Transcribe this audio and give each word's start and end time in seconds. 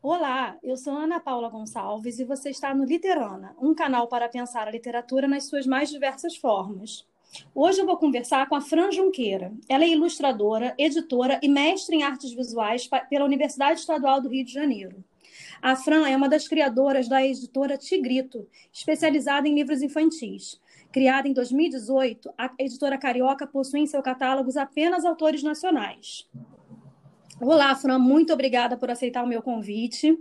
Olá, 0.00 0.56
eu 0.62 0.76
sou 0.76 0.92
Ana 0.92 1.18
Paula 1.18 1.48
Gonçalves 1.48 2.20
e 2.20 2.24
você 2.24 2.50
está 2.50 2.72
no 2.72 2.84
Literana, 2.84 3.56
um 3.60 3.74
canal 3.74 4.06
para 4.06 4.28
pensar 4.28 4.68
a 4.68 4.70
literatura 4.70 5.26
nas 5.26 5.46
suas 5.46 5.66
mais 5.66 5.90
diversas 5.90 6.36
formas. 6.36 7.04
Hoje 7.52 7.80
eu 7.80 7.84
vou 7.84 7.96
conversar 7.96 8.48
com 8.48 8.54
a 8.54 8.60
Fran 8.60 8.92
Junqueira. 8.92 9.52
Ela 9.68 9.82
é 9.82 9.88
ilustradora, 9.88 10.72
editora 10.78 11.40
e 11.42 11.48
mestre 11.48 11.96
em 11.96 12.04
artes 12.04 12.32
visuais 12.32 12.88
pela 13.10 13.24
Universidade 13.24 13.80
Estadual 13.80 14.20
do 14.22 14.28
Rio 14.28 14.44
de 14.44 14.52
Janeiro. 14.52 15.02
A 15.60 15.74
Fran 15.74 16.08
é 16.08 16.16
uma 16.16 16.28
das 16.28 16.46
criadoras 16.46 17.08
da 17.08 17.26
editora 17.26 17.76
Tigrito, 17.76 18.46
especializada 18.72 19.48
em 19.48 19.54
livros 19.56 19.82
infantis. 19.82 20.60
Criada 20.92 21.26
em 21.26 21.32
2018, 21.32 22.30
a 22.38 22.52
editora 22.56 22.96
Carioca 22.96 23.48
possui 23.48 23.80
em 23.80 23.86
seu 23.88 24.00
catálogo 24.00 24.56
apenas 24.56 25.04
autores 25.04 25.42
nacionais. 25.42 26.28
Olá, 27.40 27.72
Fran, 27.76 28.00
muito 28.00 28.32
obrigada 28.32 28.76
por 28.76 28.90
aceitar 28.90 29.22
o 29.22 29.26
meu 29.26 29.40
convite. 29.40 30.18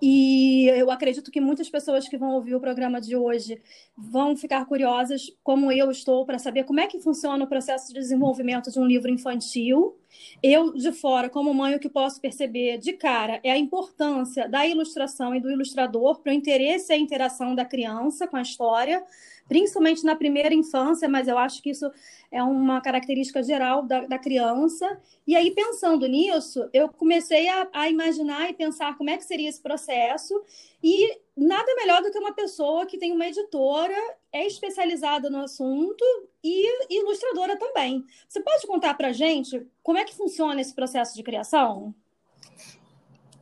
E 0.00 0.68
eu 0.68 0.88
acredito 0.88 1.30
que 1.30 1.40
muitas 1.40 1.68
pessoas 1.68 2.06
que 2.06 2.16
vão 2.16 2.30
ouvir 2.30 2.54
o 2.54 2.60
programa 2.60 3.00
de 3.00 3.16
hoje 3.16 3.60
vão 3.96 4.36
ficar 4.36 4.64
curiosas, 4.66 5.32
como 5.42 5.72
eu 5.72 5.90
estou, 5.90 6.24
para 6.24 6.38
saber 6.38 6.62
como 6.64 6.78
é 6.78 6.86
que 6.86 7.00
funciona 7.00 7.42
o 7.42 7.48
processo 7.48 7.88
de 7.88 7.94
desenvolvimento 7.94 8.70
de 8.70 8.78
um 8.78 8.86
livro 8.86 9.10
infantil. 9.10 9.96
Eu, 10.40 10.72
de 10.74 10.92
fora, 10.92 11.28
como 11.28 11.52
mãe, 11.52 11.74
o 11.74 11.80
que 11.80 11.88
posso 11.88 12.20
perceber 12.20 12.78
de 12.78 12.92
cara 12.92 13.40
é 13.42 13.50
a 13.50 13.58
importância 13.58 14.48
da 14.48 14.64
ilustração 14.64 15.34
e 15.34 15.40
do 15.40 15.50
ilustrador 15.50 16.20
para 16.20 16.30
o 16.30 16.34
interesse 16.34 16.92
e 16.92 16.94
a 16.94 16.98
interação 16.98 17.52
da 17.52 17.64
criança 17.64 18.28
com 18.28 18.36
a 18.36 18.42
história, 18.42 19.02
principalmente 19.48 20.04
na 20.04 20.16
primeira 20.16 20.54
infância, 20.54 21.08
mas 21.08 21.28
eu 21.28 21.36
acho 21.38 21.62
que 21.62 21.70
isso 21.70 21.90
é 22.30 22.42
uma 22.42 22.80
característica 22.80 23.42
geral 23.42 23.82
da, 23.82 24.06
da 24.06 24.18
criança. 24.18 25.00
E 25.26 25.36
aí, 25.36 25.50
pensando 25.50 26.06
nisso, 26.06 26.68
eu 26.72 26.88
comecei 26.88 27.48
a, 27.48 27.68
a, 27.72 27.88
imaginar 27.88 28.50
e 28.50 28.54
pensar 28.54 28.96
como 28.96 29.10
é 29.10 29.16
que 29.16 29.24
seria 29.24 29.48
esse 29.48 29.60
processo, 29.60 30.34
e 30.82 31.18
nada 31.36 31.74
melhor 31.76 32.02
do 32.02 32.10
que 32.10 32.18
uma 32.18 32.32
pessoa 32.32 32.86
que 32.86 32.98
tem 32.98 33.12
uma 33.12 33.26
editora, 33.26 33.96
é 34.32 34.46
especializada 34.46 35.30
no 35.30 35.42
assunto 35.42 36.04
e 36.42 36.98
ilustradora 36.98 37.56
também. 37.56 38.04
Você 38.28 38.40
pode 38.40 38.66
contar 38.66 38.94
para 38.94 39.12
gente 39.12 39.66
como 39.82 39.98
é 39.98 40.04
que 40.04 40.14
funciona 40.14 40.60
esse 40.60 40.74
processo 40.74 41.14
de 41.14 41.22
criação? 41.22 41.94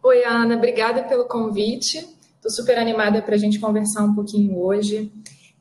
Oi, 0.02 0.24
Ana, 0.24 0.56
obrigada 0.56 1.04
pelo 1.04 1.26
convite. 1.26 1.98
Estou 2.36 2.50
super 2.50 2.76
animada 2.76 3.22
para 3.22 3.36
a 3.36 3.38
gente 3.38 3.60
conversar 3.60 4.02
um 4.02 4.14
pouquinho 4.14 4.58
hoje. 4.58 5.12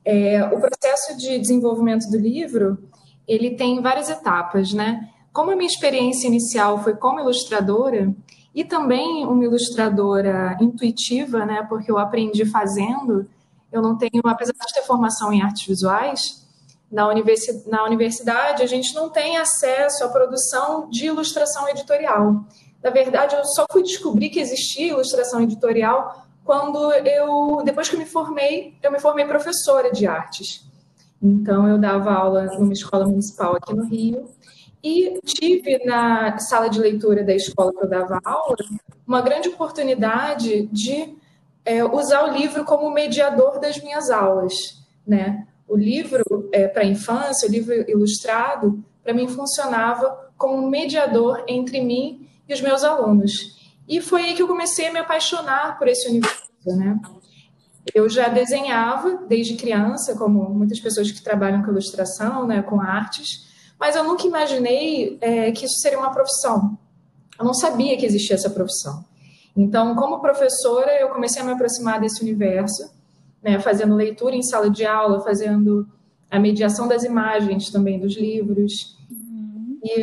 É, 0.04 0.44
o 0.46 0.60
processo 0.60 1.16
de 1.18 1.38
desenvolvimento 1.38 2.10
do 2.10 2.18
livro, 2.18 2.78
ele 3.28 3.56
tem 3.56 3.82
várias 3.82 4.10
etapas, 4.10 4.74
né? 4.74 5.10
Como 5.32 5.52
a 5.52 5.56
minha 5.56 5.68
experiência 5.68 6.28
inicial 6.28 6.84
foi 6.84 6.96
como 6.96 7.20
ilustradora 7.20 8.14
e 8.54 8.66
também 8.66 9.26
uma 9.26 9.44
ilustradora 9.44 10.58
intuitiva, 10.60 11.46
né? 11.46 11.66
Porque 11.70 11.92
eu 11.92 11.98
aprendi 11.98 12.46
fazendo. 12.46 13.28
Eu 13.72 13.82
não 13.82 13.98
tenho, 13.98 14.22
apesar 14.26 14.52
de 14.52 14.74
ter 14.74 14.84
formação 14.84 15.32
em 15.32 15.42
artes 15.42 15.66
visuais, 15.66 16.42
na, 16.92 17.08
universi 17.08 17.64
na 17.68 17.86
universidade 17.86 18.62
a 18.62 18.66
gente 18.66 18.94
não 18.94 19.10
tem 19.10 19.38
acesso 19.38 20.04
à 20.04 20.10
produção 20.10 20.90
de 20.90 21.06
ilustração 21.06 21.70
editorial. 21.70 22.44
Na 22.84 22.90
verdade, 22.90 23.36
eu 23.36 23.46
só 23.46 23.66
fui 23.72 23.84
descobrir 23.84 24.30
que 24.30 24.40
existia 24.40 24.88
ilustração 24.88 25.42
editorial 25.42 26.28
quando 26.44 26.92
eu, 26.94 27.62
depois 27.64 27.90
que 27.90 27.96
eu 27.96 28.00
me 28.00 28.06
formei, 28.06 28.76
eu 28.82 28.92
me 28.92 29.00
formei 29.00 29.26
professora 29.26 29.92
de 29.92 30.08
artes. 30.08 30.66
Então, 31.22 31.68
eu 31.68 31.78
dava 31.78 32.12
aula 32.12 32.46
numa 32.58 32.74
escola 32.74 33.06
municipal 33.06 33.56
aqui 33.56 33.74
no 33.76 33.86
Rio 33.86 34.28
e 34.84 35.20
tive 35.24 35.84
na 35.86 36.40
sala 36.40 36.68
de 36.68 36.80
leitura 36.80 37.24
da 37.24 37.36
escola 37.36 37.72
que 37.72 37.84
eu 37.84 37.90
dava 37.90 38.20
aula 38.24 38.56
uma 39.06 39.22
grande 39.22 39.50
oportunidade 39.50 40.68
de 40.68 41.16
é, 41.64 41.84
usar 41.84 42.24
o 42.24 42.34
livro 42.34 42.66
como 42.66 42.90
mediador 42.90 43.60
das 43.60 43.80
minhas 43.82 44.10
aulas, 44.10 44.54
né? 45.06 45.46
O 45.68 45.78
livro 45.78 46.50
é, 46.52 46.68
para 46.68 46.84
infância, 46.84 47.48
o 47.48 47.52
livro 47.52 47.74
ilustrado, 47.90 48.84
para 49.04 49.14
mim 49.14 49.28
funcionava 49.28 50.32
como 50.38 50.58
um 50.58 50.70
mediador 50.70 51.44
entre 51.48 51.82
mim 51.82 52.28
e 52.50 52.54
os 52.54 52.62
meus 52.62 52.84
alunos. 52.84 53.61
E 53.92 54.00
foi 54.00 54.22
aí 54.22 54.34
que 54.36 54.42
eu 54.42 54.48
comecei 54.48 54.88
a 54.88 54.94
me 54.94 55.00
apaixonar 55.00 55.78
por 55.78 55.86
esse 55.86 56.08
universo, 56.08 56.50
né? 56.66 56.98
Eu 57.94 58.08
já 58.08 58.30
desenhava 58.30 59.26
desde 59.28 59.56
criança, 59.56 60.16
como 60.16 60.50
muitas 60.50 60.80
pessoas 60.80 61.12
que 61.12 61.22
trabalham 61.22 61.62
com 61.62 61.72
ilustração, 61.72 62.48
né, 62.48 62.62
com 62.62 62.80
artes, 62.80 63.50
mas 63.78 63.98
eu 63.98 64.06
nunca 64.06 64.26
imaginei 64.26 65.18
é, 65.20 65.52
que 65.52 65.66
isso 65.66 65.82
seria 65.82 66.00
uma 66.00 66.14
profissão. 66.14 66.78
Eu 67.38 67.44
não 67.44 67.54
sabia 67.54 67.98
que 67.98 68.06
existia 68.06 68.36
essa 68.36 68.50
profissão. 68.50 69.04
Então, 69.58 69.94
como 69.94 70.22
professora, 70.22 70.98
eu 70.98 71.10
comecei 71.10 71.42
a 71.42 71.46
me 71.46 71.52
aproximar 71.52 72.00
desse 72.00 72.22
universo, 72.22 72.90
né, 73.44 73.60
fazendo 73.60 73.94
leitura 73.94 74.38
em 74.38 74.44
sala 74.44 74.70
de 74.70 74.86
aula, 74.86 75.20
fazendo 75.22 75.86
a 76.30 76.40
mediação 76.40 76.88
das 76.88 77.04
imagens 77.04 77.70
também 77.70 78.00
dos 78.00 78.16
livros. 78.16 78.98
Uhum. 79.10 79.80
E 79.84 80.02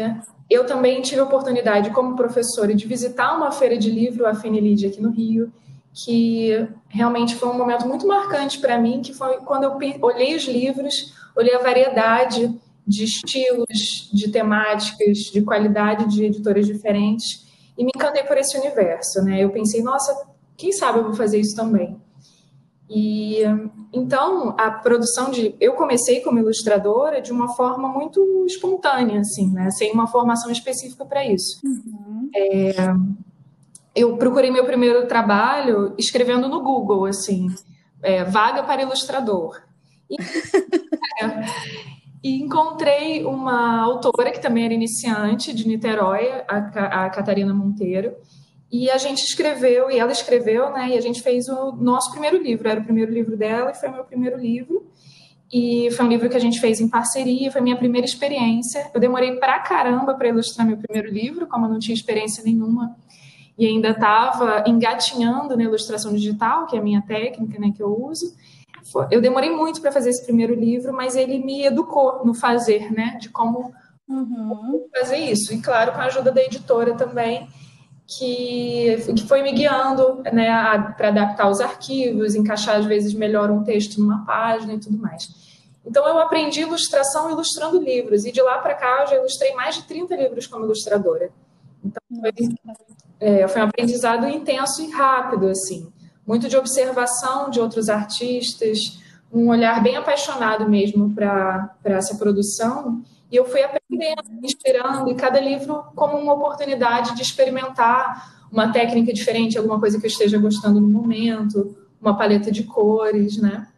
eu 0.48 0.66
também 0.66 1.02
tive 1.02 1.20
a 1.20 1.24
oportunidade, 1.24 1.90
como 1.90 2.16
professora, 2.16 2.74
de 2.74 2.86
visitar 2.86 3.36
uma 3.36 3.52
feira 3.52 3.76
de 3.76 3.90
livro, 3.90 4.26
a 4.26 4.34
Fenelide, 4.34 4.86
aqui 4.86 5.00
no 5.00 5.10
Rio, 5.10 5.52
que 5.92 6.68
realmente 6.88 7.34
foi 7.34 7.48
um 7.48 7.58
momento 7.58 7.86
muito 7.86 8.06
marcante 8.06 8.58
para 8.58 8.78
mim, 8.78 9.02
que 9.02 9.12
foi 9.12 9.38
quando 9.38 9.64
eu 9.64 9.78
olhei 10.00 10.34
os 10.34 10.44
livros, 10.44 11.12
olhei 11.36 11.54
a 11.54 11.58
variedade 11.58 12.54
de 12.86 13.04
estilos, 13.04 14.10
de 14.12 14.30
temáticas, 14.30 15.18
de 15.18 15.42
qualidade 15.42 16.08
de 16.08 16.24
editoras 16.24 16.66
diferentes, 16.66 17.46
e 17.76 17.84
me 17.84 17.90
encantei 17.94 18.24
por 18.24 18.38
esse 18.38 18.56
universo, 18.56 19.22
né? 19.22 19.44
Eu 19.44 19.50
pensei, 19.50 19.82
nossa, 19.82 20.26
quem 20.56 20.72
sabe 20.72 20.98
eu 20.98 21.04
vou 21.04 21.14
fazer 21.14 21.38
isso 21.38 21.54
também. 21.54 22.00
E 22.90 23.42
então 23.92 24.54
a 24.58 24.70
produção 24.70 25.30
de 25.30 25.54
eu 25.60 25.74
comecei 25.74 26.20
como 26.20 26.38
ilustradora 26.38 27.20
de 27.20 27.30
uma 27.30 27.54
forma 27.54 27.88
muito 27.88 28.46
espontânea, 28.46 29.20
assim, 29.20 29.52
né? 29.52 29.70
Sem 29.72 29.92
uma 29.92 30.06
formação 30.06 30.50
específica 30.50 31.04
para 31.04 31.24
isso. 31.24 31.60
Uhum. 31.64 32.30
É, 32.34 32.72
eu 33.94 34.16
procurei 34.16 34.50
meu 34.50 34.64
primeiro 34.64 35.06
trabalho 35.06 35.94
escrevendo 35.98 36.48
no 36.48 36.62
Google, 36.62 37.04
assim, 37.04 37.48
é, 38.02 38.24
vaga 38.24 38.62
para 38.62 38.82
ilustrador. 38.82 39.60
E, 40.08 40.16
é, 41.22 41.44
e, 42.24 42.42
encontrei 42.42 43.24
uma 43.24 43.82
autora 43.82 44.30
que 44.30 44.40
também 44.40 44.64
era 44.64 44.72
iniciante 44.72 45.52
de 45.52 45.68
Niterói, 45.68 46.30
a, 46.48 47.04
a 47.04 47.10
Catarina 47.10 47.52
Monteiro 47.52 48.14
e 48.70 48.90
a 48.90 48.98
gente 48.98 49.20
escreveu, 49.20 49.90
e 49.90 49.98
ela 49.98 50.12
escreveu, 50.12 50.70
né? 50.70 50.90
E 50.90 50.98
a 50.98 51.00
gente 51.00 51.22
fez 51.22 51.48
o 51.48 51.72
nosso 51.72 52.10
primeiro 52.10 52.42
livro. 52.42 52.68
Era 52.68 52.80
o 52.80 52.84
primeiro 52.84 53.12
livro 53.12 53.36
dela 53.36 53.70
e 53.70 53.74
foi 53.74 53.88
o 53.88 53.92
meu 53.92 54.04
primeiro 54.04 54.38
livro. 54.38 54.86
E 55.50 55.90
foi 55.92 56.04
um 56.04 56.08
livro 56.08 56.28
que 56.28 56.36
a 56.36 56.40
gente 56.40 56.60
fez 56.60 56.78
em 56.78 56.88
parceria, 56.88 57.50
foi 57.50 57.62
minha 57.62 57.76
primeira 57.76 58.06
experiência. 58.06 58.90
Eu 58.92 59.00
demorei 59.00 59.36
pra 59.36 59.58
caramba 59.60 60.14
para 60.14 60.28
ilustrar 60.28 60.66
meu 60.66 60.76
primeiro 60.76 61.10
livro, 61.10 61.46
como 61.46 61.64
eu 61.64 61.70
não 61.70 61.78
tinha 61.78 61.94
experiência 61.94 62.44
nenhuma 62.44 62.94
e 63.58 63.66
ainda 63.66 63.90
estava 63.90 64.62
engatinhando 64.68 65.56
na 65.56 65.64
ilustração 65.64 66.14
digital, 66.14 66.66
que 66.66 66.76
é 66.76 66.78
a 66.78 66.82
minha 66.82 67.02
técnica, 67.02 67.58
né, 67.58 67.72
que 67.76 67.82
eu 67.82 67.92
uso. 67.92 68.32
Eu 69.10 69.20
demorei 69.20 69.50
muito 69.50 69.80
para 69.80 69.90
fazer 69.90 70.10
esse 70.10 70.24
primeiro 70.24 70.54
livro, 70.54 70.92
mas 70.92 71.16
ele 71.16 71.40
me 71.44 71.64
educou 71.64 72.24
no 72.24 72.32
fazer, 72.32 72.92
né, 72.92 73.18
de 73.20 73.28
como 73.28 73.72
uhum. 74.08 74.86
fazer 74.96 75.16
isso. 75.16 75.52
E 75.52 75.60
claro, 75.60 75.92
com 75.92 75.98
a 75.98 76.04
ajuda 76.04 76.30
da 76.30 76.40
editora 76.40 76.94
também, 76.94 77.48
que, 78.08 78.96
que 79.14 79.26
foi 79.28 79.42
me 79.42 79.52
guiando 79.52 80.22
né, 80.32 80.48
para 80.96 81.08
adaptar 81.08 81.50
os 81.50 81.60
arquivos, 81.60 82.34
encaixar 82.34 82.76
às 82.76 82.86
vezes 82.86 83.12
melhor 83.12 83.50
um 83.50 83.62
texto 83.62 84.00
numa 84.00 84.24
página 84.24 84.72
e 84.72 84.78
tudo 84.78 84.96
mais. 84.96 85.28
Então 85.84 86.08
eu 86.08 86.18
aprendi 86.18 86.62
ilustração 86.62 87.30
ilustrando 87.30 87.78
livros, 87.78 88.24
e 88.24 88.32
de 88.32 88.40
lá 88.40 88.58
para 88.58 88.74
cá 88.74 89.02
eu 89.02 89.06
já 89.08 89.16
ilustrei 89.16 89.52
mais 89.54 89.74
de 89.74 89.82
30 89.82 90.16
livros 90.16 90.46
como 90.46 90.64
ilustradora. 90.64 91.30
Então 91.84 92.02
foi, 92.18 92.32
é, 93.20 93.46
foi 93.46 93.60
um 93.60 93.64
aprendizado 93.66 94.26
intenso 94.26 94.82
e 94.82 94.90
rápido, 94.90 95.46
assim, 95.48 95.92
muito 96.26 96.48
de 96.48 96.56
observação 96.56 97.50
de 97.50 97.60
outros 97.60 97.90
artistas, 97.90 98.98
um 99.30 99.48
olhar 99.50 99.82
bem 99.82 99.96
apaixonado 99.96 100.66
mesmo 100.68 101.14
para 101.14 101.74
essa 101.84 102.16
produção 102.16 103.02
e 103.30 103.36
eu 103.36 103.44
fui 103.44 103.62
aprendendo, 103.62 104.22
inspirando, 104.42 105.10
e 105.10 105.14
cada 105.14 105.40
livro 105.40 105.84
como 105.94 106.16
uma 106.16 106.34
oportunidade 106.34 107.14
de 107.14 107.22
experimentar 107.22 108.46
uma 108.50 108.72
técnica 108.72 109.12
diferente, 109.12 109.58
alguma 109.58 109.78
coisa 109.78 109.98
que 109.98 110.06
eu 110.06 110.10
esteja 110.10 110.38
gostando 110.38 110.80
no 110.80 110.88
momento, 110.88 111.76
uma 112.00 112.16
paleta 112.16 112.50
de 112.50 112.64
cores, 112.64 113.36
né? 113.36 113.68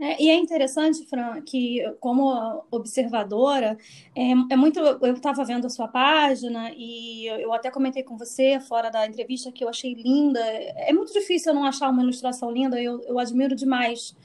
É, 0.00 0.20
e 0.20 0.28
é 0.28 0.34
interessante, 0.34 1.06
Fran, 1.06 1.40
que 1.42 1.80
como 2.00 2.64
observadora, 2.72 3.78
é, 4.16 4.32
é 4.50 4.56
muito. 4.56 4.80
Eu 4.80 5.14
estava 5.14 5.44
vendo 5.44 5.66
a 5.66 5.70
sua 5.70 5.86
página 5.86 6.72
e 6.76 7.26
eu 7.26 7.52
até 7.52 7.70
comentei 7.70 8.02
com 8.02 8.16
você 8.16 8.58
fora 8.58 8.90
da 8.90 9.06
entrevista 9.06 9.52
que 9.52 9.62
eu 9.62 9.68
achei 9.68 9.94
linda. 9.94 10.40
É 10.40 10.92
muito 10.92 11.12
difícil 11.12 11.52
eu 11.52 11.54
não 11.54 11.64
achar 11.64 11.88
uma 11.88 12.02
ilustração 12.02 12.50
linda, 12.50 12.82
eu, 12.82 13.00
eu 13.02 13.16
admiro 13.16 13.54
demais 13.54 14.16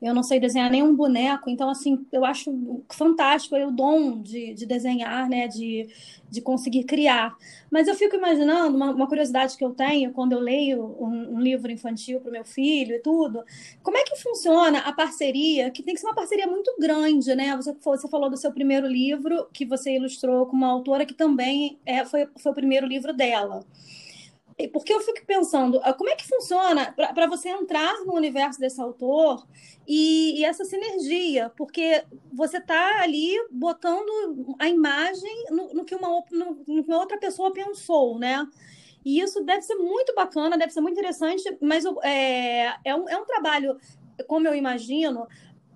eu 0.00 0.14
não 0.14 0.22
sei 0.22 0.38
desenhar 0.38 0.70
nenhum 0.70 0.94
boneco, 0.94 1.50
então, 1.50 1.68
assim, 1.68 2.06
eu 2.12 2.24
acho 2.24 2.82
fantástico 2.90 3.56
o 3.56 3.70
dom 3.70 4.22
de, 4.22 4.54
de 4.54 4.64
desenhar, 4.64 5.28
né, 5.28 5.48
de, 5.48 5.88
de 6.30 6.40
conseguir 6.40 6.84
criar. 6.84 7.36
Mas 7.70 7.88
eu 7.88 7.96
fico 7.96 8.14
imaginando, 8.14 8.76
uma, 8.76 8.90
uma 8.92 9.06
curiosidade 9.08 9.56
que 9.56 9.64
eu 9.64 9.72
tenho 9.72 10.12
quando 10.12 10.32
eu 10.32 10.38
leio 10.38 10.96
um, 11.00 11.34
um 11.34 11.40
livro 11.40 11.72
infantil 11.72 12.20
para 12.20 12.28
o 12.28 12.32
meu 12.32 12.44
filho 12.44 12.94
e 12.94 13.00
tudo, 13.00 13.42
como 13.82 13.96
é 13.96 14.04
que 14.04 14.16
funciona 14.16 14.78
a 14.80 14.92
parceria, 14.92 15.70
que 15.70 15.82
tem 15.82 15.94
que 15.94 16.00
ser 16.00 16.06
uma 16.06 16.14
parceria 16.14 16.46
muito 16.46 16.74
grande, 16.78 17.34
né? 17.34 17.56
Você, 17.56 17.74
você 17.82 18.08
falou 18.08 18.30
do 18.30 18.36
seu 18.36 18.52
primeiro 18.52 18.86
livro, 18.86 19.48
que 19.52 19.64
você 19.64 19.96
ilustrou 19.96 20.46
com 20.46 20.56
uma 20.56 20.68
autora 20.68 21.04
que 21.04 21.14
também 21.14 21.78
é, 21.84 22.04
foi, 22.04 22.28
foi 22.38 22.52
o 22.52 22.54
primeiro 22.54 22.86
livro 22.86 23.12
dela. 23.12 23.64
Porque 24.72 24.92
eu 24.92 25.00
fico 25.00 25.24
pensando, 25.24 25.80
ah, 25.84 25.92
como 25.92 26.10
é 26.10 26.16
que 26.16 26.26
funciona 26.26 26.92
para 27.14 27.28
você 27.28 27.48
entrar 27.48 28.04
no 28.04 28.14
universo 28.14 28.58
desse 28.58 28.80
autor 28.80 29.46
e, 29.86 30.40
e 30.40 30.44
essa 30.44 30.64
sinergia? 30.64 31.52
Porque 31.56 32.04
você 32.32 32.58
está 32.58 33.02
ali 33.02 33.36
botando 33.52 34.56
a 34.58 34.68
imagem 34.68 35.44
no, 35.50 35.74
no 35.74 35.84
que 35.84 35.94
uma, 35.94 36.08
no, 36.32 36.64
no 36.66 36.82
que 36.82 36.90
uma 36.90 36.98
outra 36.98 37.18
pessoa 37.18 37.52
pensou, 37.52 38.18
né? 38.18 38.44
E 39.04 39.20
isso 39.20 39.44
deve 39.44 39.62
ser 39.62 39.76
muito 39.76 40.12
bacana, 40.14 40.58
deve 40.58 40.72
ser 40.72 40.80
muito 40.80 40.98
interessante, 40.98 41.56
mas 41.60 41.84
é, 42.02 42.74
é, 42.84 42.94
um, 42.96 43.08
é 43.08 43.16
um 43.16 43.24
trabalho, 43.24 43.78
como 44.26 44.48
eu 44.48 44.54
imagino, 44.54 45.26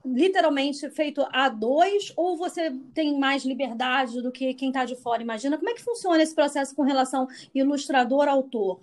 literalmente 0.04 0.88
feito 0.90 1.24
a 1.32 1.48
dois 1.48 2.12
ou 2.16 2.36
você 2.36 2.72
tem 2.94 3.18
mais 3.18 3.44
liberdade 3.44 4.20
do 4.20 4.32
que 4.32 4.54
quem 4.54 4.68
está 4.68 4.84
de 4.84 4.96
fora? 4.96 5.22
Imagina 5.22 5.56
como 5.56 5.70
é 5.70 5.74
que 5.74 5.82
funciona 5.82 6.22
esse 6.22 6.34
processo 6.34 6.74
com 6.74 6.82
relação 6.82 7.28
ilustrador-autor? 7.54 8.80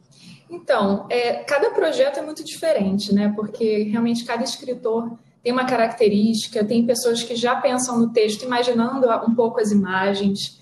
Então, 0.50 1.06
é, 1.10 1.44
cada 1.44 1.70
projeto 1.72 2.20
é 2.20 2.22
muito 2.22 2.44
diferente, 2.44 3.14
né? 3.14 3.32
Porque 3.36 3.84
realmente 3.84 4.26
cada 4.26 4.44
escritor 4.44 5.12
tem 5.44 5.54
uma 5.54 5.66
característica, 5.66 6.66
tem 6.66 6.86
pessoas 6.86 7.24
que 7.24 7.36
já 7.36 7.56
pensam 7.56 7.98
no 7.98 8.12
texto 8.12 8.44
imaginando 8.44 9.08
um 9.28 9.36
pouco 9.36 9.60
as 9.60 9.72
imagens. 9.72 10.60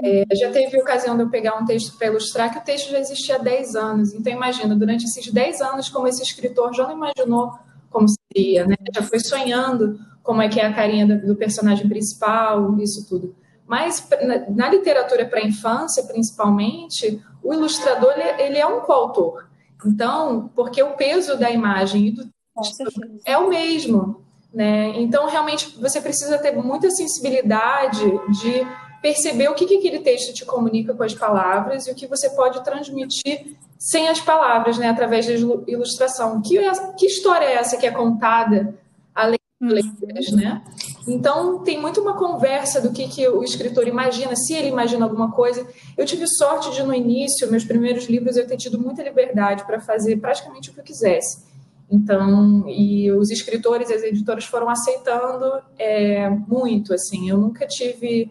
É, 0.00 0.24
já 0.34 0.50
teve 0.50 0.80
ocasião 0.80 1.16
de 1.16 1.22
eu 1.22 1.30
pegar 1.30 1.56
um 1.56 1.64
texto 1.64 1.96
para 1.96 2.08
ilustrar 2.08 2.52
que 2.52 2.58
o 2.58 2.62
texto 2.62 2.90
já 2.90 2.98
existia 2.98 3.36
há 3.36 3.38
10 3.38 3.74
anos. 3.74 4.14
Então, 4.14 4.32
imagina, 4.32 4.76
durante 4.76 5.04
esses 5.04 5.30
10 5.32 5.60
anos, 5.60 5.88
como 5.88 6.06
esse 6.06 6.22
escritor 6.22 6.72
já 6.74 6.84
não 6.86 6.94
imaginou 6.94 7.52
como 7.90 8.06
seria, 8.08 8.66
né? 8.66 8.76
Já 8.94 9.02
foi 9.02 9.20
sonhando 9.20 9.98
como 10.22 10.42
é 10.42 10.48
que 10.48 10.60
é 10.60 10.66
a 10.66 10.74
carinha 10.74 11.06
do, 11.06 11.34
personagem 11.36 11.88
principal, 11.88 12.78
isso 12.78 13.08
tudo. 13.08 13.34
Mas 13.66 14.06
na, 14.54 14.68
literatura 14.68 15.26
para 15.26 15.42
infância, 15.42 16.02
principalmente, 16.04 17.22
o 17.42 17.52
ilustrador 17.52 18.12
ele 18.38 18.58
é 18.58 18.66
um 18.66 18.80
coautor. 18.80 19.46
Então, 19.86 20.50
porque 20.54 20.82
o 20.82 20.94
peso 20.94 21.38
da 21.38 21.50
imagem 21.50 22.08
e 22.08 22.10
do 22.10 22.24
texto 22.56 22.84
é 23.24 23.38
o 23.38 23.48
mesmo, 23.48 24.22
né? 24.52 24.88
Então, 25.00 25.28
realmente, 25.28 25.78
você 25.80 26.00
precisa 26.00 26.38
ter 26.38 26.52
muita 26.52 26.90
sensibilidade 26.90 28.04
de 28.40 28.66
perceber 29.00 29.48
o 29.48 29.54
que, 29.54 29.66
que 29.66 29.78
aquele 29.78 30.00
texto 30.00 30.34
te 30.34 30.44
comunica 30.44 30.94
com 30.94 31.02
as 31.02 31.14
palavras 31.14 31.86
e 31.86 31.90
o 31.90 31.94
que 31.94 32.06
você 32.06 32.30
pode 32.30 32.62
transmitir 32.64 33.56
sem 33.78 34.08
as 34.08 34.20
palavras, 34.20 34.76
né, 34.76 34.88
através 34.88 35.26
da 35.26 35.32
ilustração. 35.32 36.42
Que, 36.42 36.58
que 36.96 37.06
história 37.06 37.44
é 37.44 37.54
essa 37.54 37.76
que 37.76 37.86
é 37.86 37.90
contada 37.90 38.74
além 39.14 39.38
das 39.60 39.70
uhum. 39.70 39.76
letras, 39.76 40.32
né? 40.32 40.62
Então, 41.06 41.60
tem 41.60 41.80
muito 41.80 42.00
uma 42.00 42.16
conversa 42.16 42.80
do 42.80 42.92
que, 42.92 43.08
que 43.08 43.26
o 43.28 43.42
escritor 43.42 43.88
imagina, 43.88 44.36
se 44.36 44.52
ele 44.52 44.68
imagina 44.68 45.04
alguma 45.04 45.32
coisa. 45.32 45.66
Eu 45.96 46.04
tive 46.04 46.26
sorte 46.26 46.70
de, 46.72 46.82
no 46.82 46.92
início, 46.92 47.50
meus 47.50 47.64
primeiros 47.64 48.06
livros, 48.06 48.36
eu 48.36 48.46
ter 48.46 48.56
tido 48.56 48.78
muita 48.78 49.02
liberdade 49.02 49.64
para 49.64 49.80
fazer 49.80 50.16
praticamente 50.16 50.70
o 50.70 50.74
que 50.74 50.80
eu 50.80 50.84
quisesse. 50.84 51.46
Então, 51.90 52.68
e 52.68 53.10
os 53.12 53.30
escritores 53.30 53.88
e 53.88 53.94
as 53.94 54.02
editoras 54.02 54.44
foram 54.44 54.68
aceitando 54.68 55.62
é, 55.78 56.28
muito, 56.28 56.92
assim. 56.92 57.30
Eu 57.30 57.38
nunca 57.38 57.66
tive 57.66 58.30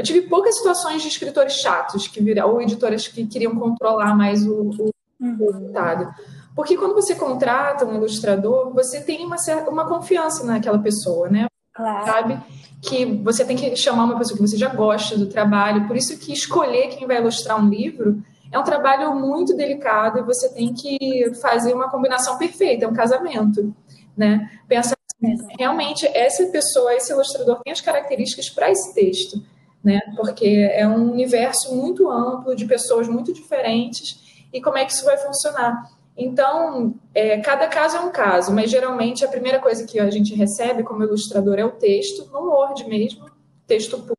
eu 0.00 0.04
tive 0.04 0.22
poucas 0.22 0.56
situações 0.56 1.02
de 1.02 1.08
escritores 1.08 1.52
chatos 1.52 2.08
que 2.08 2.22
viram, 2.22 2.48
ou 2.48 2.62
editoras 2.62 3.06
que 3.06 3.26
queriam 3.26 3.54
controlar 3.54 4.16
mais 4.16 4.46
o, 4.46 4.70
o 4.70 4.90
uhum. 5.20 5.36
resultado. 5.36 6.14
Porque 6.56 6.74
quando 6.74 6.94
você 6.94 7.14
contrata 7.14 7.84
um 7.84 7.94
ilustrador, 7.94 8.72
você 8.72 9.02
tem 9.02 9.26
uma, 9.26 9.36
certa, 9.36 9.70
uma 9.70 9.86
confiança 9.86 10.42
naquela 10.42 10.78
pessoa, 10.78 11.28
né? 11.28 11.48
Claro. 11.74 12.06
Sabe? 12.06 12.40
Que 12.80 13.04
você 13.04 13.44
tem 13.44 13.56
que 13.56 13.76
chamar 13.76 14.04
uma 14.04 14.16
pessoa 14.16 14.38
que 14.38 14.46
você 14.46 14.56
já 14.56 14.74
gosta 14.74 15.18
do 15.18 15.26
trabalho. 15.26 15.86
Por 15.86 15.96
isso 15.96 16.18
que 16.18 16.32
escolher 16.32 16.88
quem 16.88 17.06
vai 17.06 17.18
ilustrar 17.18 17.62
um 17.62 17.68
livro 17.68 18.22
é 18.50 18.58
um 18.58 18.64
trabalho 18.64 19.14
muito 19.14 19.54
delicado 19.54 20.18
e 20.18 20.22
você 20.22 20.48
tem 20.48 20.72
que 20.72 21.30
fazer 21.42 21.74
uma 21.74 21.90
combinação 21.90 22.38
perfeita, 22.38 22.86
é 22.86 22.88
um 22.88 22.94
casamento, 22.94 23.72
né? 24.16 24.50
Pensar 24.66 24.96
assim, 25.22 25.36
realmente 25.58 26.06
essa 26.06 26.46
pessoa, 26.46 26.94
esse 26.94 27.12
ilustrador 27.12 27.60
tem 27.62 27.70
as 27.70 27.82
características 27.82 28.48
para 28.48 28.70
esse 28.70 28.94
texto 28.94 29.40
né? 29.82 30.00
Porque 30.16 30.70
é 30.72 30.86
um 30.86 31.10
universo 31.10 31.74
muito 31.74 32.10
amplo 32.10 32.54
de 32.54 32.66
pessoas 32.66 33.08
muito 33.08 33.32
diferentes 33.32 34.46
e 34.52 34.60
como 34.60 34.78
é 34.78 34.84
que 34.84 34.92
isso 34.92 35.04
vai 35.04 35.16
funcionar. 35.16 35.90
Então, 36.16 36.94
é, 37.14 37.38
cada 37.38 37.66
caso 37.66 37.96
é 37.96 38.00
um 38.00 38.10
caso, 38.10 38.52
mas 38.52 38.70
geralmente 38.70 39.24
a 39.24 39.28
primeira 39.28 39.58
coisa 39.58 39.86
que 39.86 39.98
a 39.98 40.10
gente 40.10 40.34
recebe 40.34 40.82
como 40.82 41.02
ilustrador 41.02 41.58
é 41.58 41.64
o 41.64 41.70
texto, 41.70 42.28
no 42.30 42.50
Word 42.50 42.86
mesmo, 42.86 43.24
texto 43.66 43.98
puro. 43.98 44.18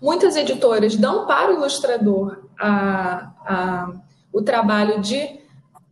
Muitas 0.00 0.36
editoras 0.36 0.96
dão 0.96 1.26
para 1.26 1.52
o 1.52 1.56
ilustrador 1.56 2.44
a, 2.58 3.32
a, 3.46 3.92
o 4.32 4.42
trabalho 4.42 5.00
de 5.00 5.43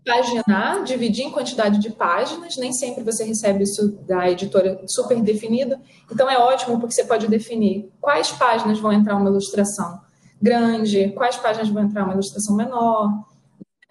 paginar, 0.05 0.83
dividir 0.85 1.25
em 1.25 1.31
quantidade 1.31 1.79
de 1.79 1.91
páginas, 1.91 2.57
nem 2.57 2.73
sempre 2.73 3.05
você 3.05 3.25
recebe 3.25 3.63
isso 3.65 3.89
da 4.07 4.31
editora 4.31 4.81
super 4.87 5.21
definido, 5.21 5.79
então 6.11 6.29
é 6.29 6.39
ótimo 6.39 6.79
porque 6.81 6.95
você 6.95 7.05
pode 7.05 7.29
definir 7.29 7.91
quais 8.01 8.33
páginas 8.33 8.81
vão 8.81 8.93
entrar 8.93 9.17
uma 9.17 9.31
ilustração 9.31 10.01
grande, 10.41 11.11
quais 11.11 11.37
páginas 11.37 11.69
vão 11.69 11.85
entrar 11.85 12.05
uma 12.05 12.15
ilustração 12.15 12.57
menor. 12.57 13.11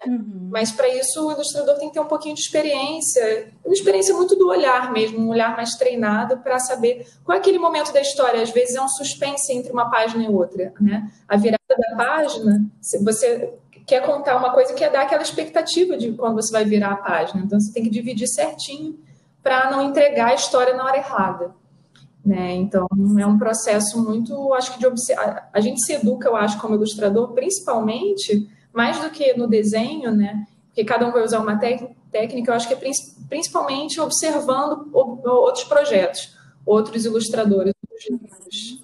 Uhum. 0.06 0.48
Mas 0.50 0.72
para 0.72 0.88
isso 0.88 1.26
o 1.26 1.32
ilustrador 1.32 1.78
tem 1.78 1.88
que 1.88 1.94
ter 1.94 2.00
um 2.00 2.06
pouquinho 2.06 2.34
de 2.34 2.40
experiência, 2.40 3.52
uma 3.64 3.72
experiência 3.72 4.14
muito 4.14 4.36
do 4.36 4.48
olhar 4.48 4.92
mesmo, 4.92 5.20
um 5.20 5.28
olhar 5.28 5.56
mais 5.56 5.76
treinado 5.76 6.38
para 6.38 6.58
saber 6.58 7.06
qual 7.24 7.36
é 7.36 7.40
aquele 7.40 7.58
momento 7.58 7.92
da 7.92 8.00
história. 8.00 8.42
Às 8.42 8.50
vezes 8.50 8.74
é 8.74 8.82
um 8.82 8.88
suspense 8.88 9.52
entre 9.52 9.72
uma 9.72 9.88
página 9.88 10.24
e 10.24 10.28
outra, 10.28 10.74
né? 10.80 11.10
A 11.28 11.36
virada 11.36 11.62
da 11.68 11.96
página, 11.96 12.66
você 13.00 13.54
quer 13.92 14.06
contar 14.06 14.36
uma 14.36 14.50
coisa 14.54 14.72
que 14.72 14.82
é 14.82 14.88
dar 14.88 15.02
aquela 15.02 15.20
expectativa 15.20 15.98
de 15.98 16.12
quando 16.12 16.36
você 16.36 16.50
vai 16.50 16.64
virar 16.64 16.92
a 16.92 16.96
página. 16.96 17.42
Então 17.44 17.60
você 17.60 17.70
tem 17.70 17.82
que 17.82 17.90
dividir 17.90 18.26
certinho 18.26 18.98
para 19.42 19.70
não 19.70 19.82
entregar 19.82 20.28
a 20.28 20.34
história 20.34 20.72
na 20.74 20.82
hora 20.82 20.96
errada. 20.96 21.54
Né? 22.24 22.54
Então 22.54 22.86
é 23.20 23.26
um 23.26 23.36
processo 23.36 24.02
muito, 24.02 24.54
acho 24.54 24.72
que 24.72 24.78
de 24.78 24.86
observar. 24.86 25.50
A 25.52 25.60
gente 25.60 25.84
se 25.84 25.92
educa, 25.92 26.26
eu 26.26 26.34
acho, 26.34 26.58
como 26.58 26.74
ilustrador, 26.74 27.32
principalmente, 27.32 28.48
mais 28.72 28.98
do 28.98 29.10
que 29.10 29.34
no 29.34 29.46
desenho, 29.46 30.10
né? 30.10 30.46
Porque 30.68 30.84
cada 30.84 31.06
um 31.06 31.12
vai 31.12 31.22
usar 31.22 31.40
uma 31.40 31.58
técnica, 31.58 32.50
eu 32.50 32.54
acho 32.54 32.68
que 32.68 32.72
é 32.72 32.90
principalmente 33.28 34.00
observando 34.00 34.88
outros 34.94 35.64
projetos, 35.64 36.34
outros 36.64 37.04
ilustradores, 37.04 37.74
outros 37.90 38.10
livros. 38.10 38.82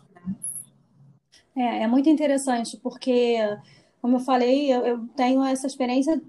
É, 1.57 1.85
é 1.85 1.87
muito 1.87 2.11
interessante, 2.11 2.77
porque 2.77 3.39
como 4.01 4.17
eu 4.17 4.21
falei, 4.21 4.73
eu, 4.73 4.87
eu, 4.87 5.09
tenho 5.17 5.45
essa 5.45 5.67
experiência, 5.67 6.21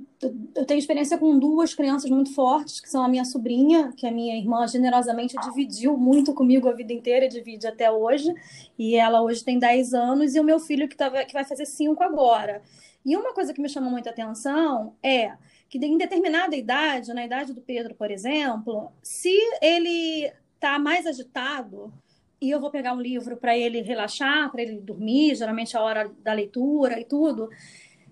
eu 0.56 0.66
tenho 0.66 0.80
experiência 0.80 1.18
com 1.18 1.38
duas 1.38 1.74
crianças 1.74 2.10
muito 2.10 2.34
fortes, 2.34 2.80
que 2.80 2.90
são 2.90 3.04
a 3.04 3.08
minha 3.08 3.24
sobrinha, 3.24 3.94
que 3.96 4.08
a 4.08 4.12
minha 4.12 4.36
irmã 4.36 4.68
generosamente 4.68 5.36
dividiu 5.44 5.96
muito 5.96 6.34
comigo 6.34 6.68
a 6.68 6.74
vida 6.74 6.92
inteira, 6.92 7.30
divide 7.30 7.68
até 7.68 7.92
hoje, 7.92 8.34
e 8.78 8.96
ela 8.96 9.22
hoje 9.22 9.44
tem 9.44 9.60
10 9.60 9.94
anos, 9.94 10.36
e 10.36 10.40
o 10.40 10.44
meu 10.44 10.60
filho 10.60 10.88
que, 10.88 10.96
tá, 10.96 11.10
que 11.26 11.34
vai 11.34 11.46
fazer 11.46 11.66
5 11.66 12.02
agora. 12.04 12.62
E 13.06 13.16
uma 13.16 13.34
coisa 13.34 13.54
que 13.54 13.62
me 13.62 13.70
chamou 13.70 13.92
muita 13.92 14.10
atenção 14.10 14.94
é 15.02 15.34
que 15.70 15.78
em 15.78 15.98
determinada 15.98 16.56
idade, 16.56 17.14
na 17.14 17.24
idade 17.24 17.54
do 17.54 17.62
Pedro, 17.62 17.94
por 17.94 18.10
exemplo, 18.10 18.92
se 19.04 19.32
ele 19.62 20.32
está 20.56 20.80
mais 20.80 21.06
agitado, 21.06 21.94
e 22.42 22.50
eu 22.50 22.60
vou 22.60 22.70
pegar 22.70 22.94
um 22.94 23.02
livro 23.02 23.36
para 23.38 23.58
ele 23.58 23.82
relaxar, 23.82 24.52
para 24.52 24.62
ele 24.62 24.80
dormir, 24.80 25.36
geralmente 25.36 25.76
a 25.76 25.82
hora 25.82 26.12
da 26.24 26.34
leitura 26.34 27.00
e 27.00 27.06
tudo. 27.06 27.50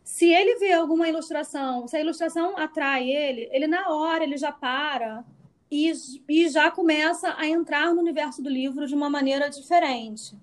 Se 0.03 0.31
ele 0.33 0.57
vê 0.57 0.73
alguma 0.73 1.07
ilustração, 1.07 1.87
se 1.87 1.95
a 1.97 2.01
ilustração 2.01 2.57
atrai 2.57 3.09
ele, 3.09 3.49
ele 3.51 3.67
na 3.67 3.89
hora 3.89 4.23
ele 4.23 4.37
já 4.37 4.51
para 4.51 5.23
e, 5.71 5.91
e 6.27 6.49
já 6.49 6.71
começa 6.71 7.35
a 7.37 7.47
entrar 7.47 7.93
no 7.93 8.01
universo 8.01 8.41
do 8.41 8.49
livro 8.49 8.87
de 8.87 8.95
uma 8.95 9.09
maneira 9.09 9.49
diferente. 9.49 10.35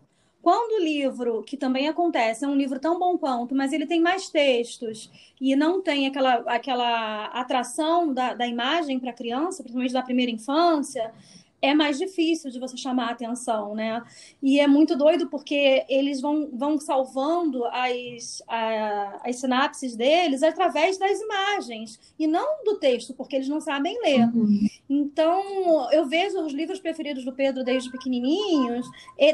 Quando 0.43 0.79
o 0.79 0.85
livro, 0.85 1.43
que 1.43 1.57
também 1.57 1.89
acontece, 1.89 2.45
é 2.45 2.49
um 2.49 2.55
livro 2.55 2.79
tão 2.79 2.99
bom 2.99 3.17
quanto, 3.17 3.55
mas 3.55 3.73
ele 3.73 3.87
tem 3.87 4.03
mais 4.03 4.29
textos 4.29 5.11
e 5.41 5.57
não 5.57 5.81
tem 5.81 6.07
aquela, 6.07 6.35
aquela 6.47 7.25
atração 7.29 8.13
da, 8.13 8.35
da 8.35 8.47
imagem 8.47 9.01
para 9.01 9.09
a 9.09 9.15
criança, 9.15 9.63
principalmente 9.63 9.95
da 9.95 10.03
primeira 10.03 10.31
infância, 10.31 11.11
é 11.65 11.75
mais 11.75 11.99
difícil 11.99 12.51
de 12.51 12.61
você 12.61 12.77
chamar 12.77 13.09
a 13.09 13.13
atenção, 13.13 13.75
né? 13.75 14.03
E 14.43 14.61
é 14.61 14.67
muito 14.67 14.95
doido 14.95 15.29
porque 15.29 15.83
eles 15.89 16.21
vão, 16.21 16.51
vão 16.53 16.79
salvando 16.79 17.65
as, 17.65 18.43
a, 18.47 19.21
as 19.25 19.37
sinapses 19.37 19.97
deles 19.97 20.43
através 20.43 20.99
das 20.99 21.19
imagens 21.19 21.99
e 22.19 22.27
não 22.27 22.63
do 22.65 22.77
texto, 22.77 23.15
porque 23.15 23.37
eles 23.37 23.49
não 23.49 23.63
sabem 23.63 23.99
ler. 24.03 24.27
Uhum. 24.35 24.69
Então, 24.91 25.91
eu 25.91 26.05
vejo 26.05 26.39
os 26.45 26.53
livros 26.53 26.81
preferidos 26.81 27.25
do 27.25 27.33
Pedro 27.33 27.65
desde 27.65 27.91
pequenininhos, 27.91 28.87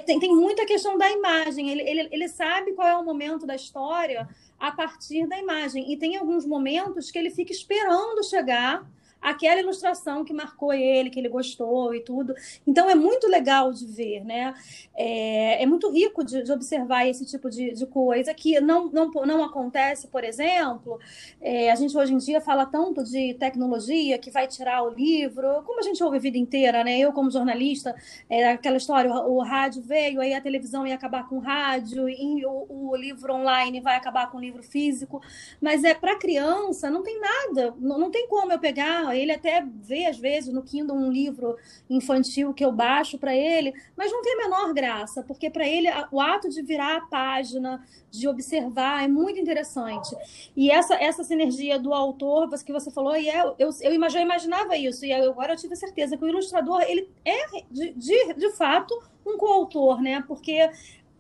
tem, 0.07 0.21
tem 0.21 0.35
muita 0.35 0.65
questão 0.65 0.97
da 0.97 1.11
imagem. 1.11 1.69
Ele, 1.69 1.83
ele, 1.83 2.09
ele 2.13 2.29
sabe 2.29 2.73
qual 2.75 2.87
é 2.87 2.97
o 2.97 3.05
momento 3.05 3.45
da 3.45 3.57
história 3.57 4.29
a 4.59 4.71
partir 4.71 5.27
da 5.27 5.37
imagem. 5.37 5.93
E 5.93 5.97
tem 5.97 6.17
alguns 6.17 6.47
momentos 6.47 7.11
que 7.11 7.19
ele 7.19 7.31
fica 7.31 7.51
esperando 7.51 8.23
chegar 8.23 8.89
aquela 9.21 9.61
ilustração 9.61 10.25
que 10.25 10.33
marcou 10.33 10.73
ele, 10.73 11.11
que 11.11 11.19
ele 11.19 11.29
gostou 11.29 11.95
e 11.95 12.01
tudo. 12.01 12.35
Então 12.67 12.89
é 12.89 12.95
muito 12.95 13.27
legal 13.29 13.73
de 13.73 13.87
ver, 13.87 14.25
né? 14.25 14.55
É, 14.95 15.63
é 15.63 15.67
muito 15.67 15.91
rico 15.91 16.25
de, 16.25 16.43
de, 16.43 16.53
observar 16.53 17.07
esse 17.07 17.27
tipo 17.27 17.51
de, 17.51 17.73
de, 17.73 17.87
coisa 17.87 18.33
que 18.33 18.61
não, 18.61 18.91
não, 18.91 19.11
não 19.11 19.45
acontece, 19.45 20.09
por 20.09 20.25
exemplo. 20.25 20.99
É, 21.41 21.71
a 21.71 21.75
gente 21.75 21.97
hoje 21.97 22.15
em 22.15 22.19
dia 22.19 22.41
fala 22.41 22.65
tanto 22.65 23.05
de 23.05 23.35
tecnologia 23.35 24.19
que 24.19 24.31
vai 24.31 24.47
tirar 24.47 24.83
o 24.83 24.91
livro, 24.91 25.63
como 25.65 25.81
a 25.81 25.83
gente 25.83 26.03
ouve 26.03 26.17
a 26.17 26.21
vida 26.21 26.39
inteira, 26.39 26.83
né? 26.83 26.99
Eu, 26.99 27.13
como 27.13 27.31
jornalista, 27.31 27.95
é 28.29 28.51
aquela 28.51 28.77
história: 28.77 29.13
o, 29.13 29.37
o 29.37 29.43
rádio 29.43 29.83
veio, 29.83 30.21
aí 30.21 30.35
a 30.35 30.41
televisão 30.41 30.87
ia 30.87 30.95
acabar 30.95 31.29
com 31.29 31.37
o 31.37 31.41
rádio, 31.41 32.09
e 32.09 32.45
o, 32.47 32.67
o 32.69 32.97
livro 32.97 33.35
online 33.35 33.81
vai 33.81 33.97
acabar 33.97 34.31
com 34.31 34.39
o 34.39 34.41
livro 34.41 34.63
físico. 34.63 35.23
Mas 35.61 35.85
é 35.85 35.95
para 35.95 36.17
criança, 36.17 36.91
não 36.91 37.03
tem 37.03 37.21
nada, 37.21 37.75
não, 37.79 37.99
não 37.99 38.11
tem 38.11 38.27
como 38.29 38.53
eu 38.53 38.59
pegar 38.59 39.10
ele 39.13 39.33
até 39.33 39.65
vê, 39.83 40.07
às 40.07 40.19
vezes, 40.19 40.53
no 40.53 40.63
Kindle 40.63 40.97
um 40.97 41.11
livro 41.11 41.57
infantil 41.89 42.53
que 42.55 42.65
eu 42.65 42.73
baixo 42.73 43.19
para 43.19 43.35
ele, 43.35 43.73
mas 43.97 44.11
não 44.11 44.23
tem 44.23 44.35
a 44.35 44.37
menor 44.45 44.73
graça, 44.73 45.23
porque 45.23 45.51
para 45.51 45.67
ele 45.67 45.89
o 46.11 46.21
ato 46.21 46.49
de 46.49 46.63
virar 46.63 46.97
a 46.97 47.01
página, 47.03 47.85
de 48.11 48.27
observar, 48.27 49.05
é 49.05 49.09
muito 49.09 49.39
interessante. 49.39 50.15
E 50.57 50.71
essa, 50.71 50.95
essa 50.95 51.23
sinergia 51.23 51.79
do 51.79 51.95
autor, 51.95 52.49
que 52.65 52.73
você 52.73 52.91
falou, 52.91 53.17
e 53.17 53.29
é, 53.29 53.41
eu, 53.59 53.71
eu 53.81 54.11
já 54.11 54.21
imaginava 54.21 54.77
isso, 54.77 55.05
e 55.05 55.13
agora 55.13 55.53
eu 55.53 55.57
tive 55.57 55.77
certeza 55.77 56.17
que 56.17 56.25
o 56.25 56.29
ilustrador 56.29 56.83
ele 56.83 57.09
é, 57.25 57.63
de, 57.71 57.93
de, 57.93 58.35
de 58.35 58.51
fato, 58.53 59.01
um 59.27 59.37
coautor, 59.37 60.01
né? 60.03 60.25
Porque 60.27 60.69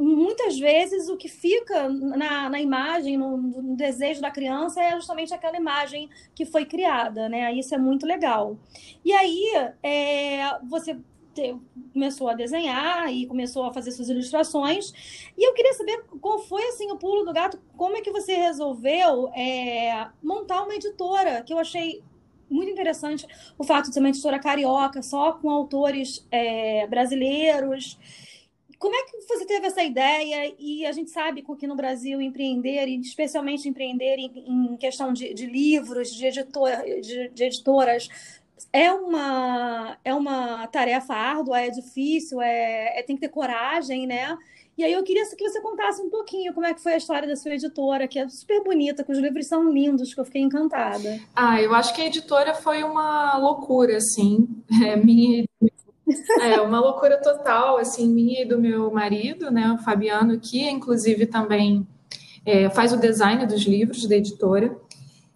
muitas 0.00 0.59
vezes 0.59 1.09
o 1.09 1.16
que 1.16 1.28
fica 1.28 1.88
na, 1.88 2.49
na 2.49 2.61
imagem, 2.61 3.19
no, 3.19 3.37
no, 3.37 3.76
desejo 3.76 4.21
da 4.21 4.30
criança, 4.30 4.83
é 4.83 4.92
justamente 4.92 5.35
aquela 5.35 5.57
imagem 5.57 6.09
que 6.35 6.47
foi 6.47 6.64
criada, 6.64 7.28
né? 7.28 7.52
Isso 7.52 7.75
é 7.75 7.78
muito 7.78 8.07
legal. 8.07 8.59
E 9.04 9.12
aí 9.12 9.45
é, 9.83 10.59
você 10.64 10.97
te, 11.35 11.54
começou 11.92 12.30
a 12.30 12.35
desenhar 12.35 13.12
e 13.12 13.26
começou 13.26 13.64
a 13.64 13.75
fazer 13.75 13.92
suas 13.92 14.09
ilustrações. 14.09 15.30
E 15.37 15.47
eu 15.47 15.52
queria 15.52 15.75
saber 15.75 16.02
qual 16.21 16.38
foi 16.38 16.62
assim 16.69 16.90
o 16.90 16.97
pulo 16.97 17.25
do 17.25 17.33
gato, 17.33 17.61
como 17.76 17.97
é 17.97 18.00
que 18.00 18.11
você 18.11 18.35
resolveu 18.35 19.28
é, 19.35 20.09
montar 20.23 20.62
uma 20.62 20.75
editora, 20.75 21.42
que 21.42 21.52
eu 21.52 21.59
achei 21.59 22.02
muito 22.49 22.71
interessante 22.71 23.26
o 23.57 23.62
fato 23.62 23.88
de 23.88 23.95
ser 23.95 24.00
uma 24.00 24.09
editora 24.09 24.38
carioca, 24.38 25.02
só 25.02 25.33
com 25.35 25.50
autores 25.50 26.26
é, 26.30 26.87
brasileiros. 26.87 27.99
Como 28.81 28.97
é 28.97 29.03
que 29.03 29.21
você 29.29 29.45
teve 29.45 29.67
essa 29.67 29.83
ideia? 29.83 30.55
E 30.59 30.87
a 30.87 30.93
gente 30.93 31.11
sabe 31.11 31.43
que 31.43 31.67
no 31.67 31.77
Brasil 31.77 32.19
empreender, 32.19 32.89
e 32.89 32.99
especialmente 32.99 33.69
empreender 33.69 34.17
em, 34.19 34.75
questão 34.79 35.13
de, 35.13 35.35
de, 35.35 35.45
livros, 35.45 36.11
de, 36.11 36.25
editor, 36.25 36.71
de, 37.03 37.29
de, 37.29 37.45
editoras, 37.45 38.09
é 38.73 38.91
uma, 38.91 39.99
é 40.03 40.15
uma 40.15 40.67
tarefa 40.69 41.13
árdua, 41.13 41.61
é 41.61 41.69
difícil, 41.69 42.41
é, 42.41 42.99
é, 42.99 43.03
tem 43.03 43.17
que 43.17 43.21
ter 43.21 43.29
coragem, 43.29 44.07
né? 44.07 44.35
E 44.79 44.83
aí 44.83 44.95
eu 44.95 45.03
queria 45.03 45.25
que 45.27 45.47
você 45.47 45.61
contasse 45.61 46.01
um 46.01 46.09
pouquinho 46.09 46.55
como 46.55 46.65
é 46.65 46.73
que 46.73 46.83
foi 46.83 46.95
a 46.95 46.97
história 46.97 47.29
da 47.29 47.37
sua 47.37 47.53
editora, 47.53 48.09
que 48.09 48.19
é 48.19 48.27
super 48.31 48.65
bonita, 48.65 49.05
que 49.05 49.13
os 49.13 49.19
livros 49.19 49.47
são 49.47 49.71
lindos, 49.71 50.15
que 50.15 50.21
eu 50.21 50.25
fiquei 50.25 50.41
encantada. 50.41 51.21
Ah, 51.37 51.61
eu 51.61 51.75
acho 51.75 51.93
que 51.93 52.01
a 52.01 52.07
editora 52.07 52.55
foi 52.55 52.83
uma 52.83 53.37
loucura, 53.37 53.99
assim. 53.99 54.49
É, 54.83 54.97
minha 54.97 55.45
é 56.40 56.61
uma 56.61 56.81
loucura 56.81 57.17
total, 57.21 57.79
assim, 57.79 58.09
minha 58.09 58.43
e 58.43 58.45
do 58.45 58.59
meu 58.59 58.90
marido, 58.90 59.50
né, 59.50 59.73
o 59.73 59.83
Fabiano, 59.83 60.38
que 60.38 60.69
inclusive 60.69 61.26
também 61.26 61.87
é, 62.45 62.69
faz 62.71 62.93
o 62.93 62.97
design 62.97 63.47
dos 63.47 63.62
livros 63.62 64.07
da 64.07 64.17
editora. 64.17 64.76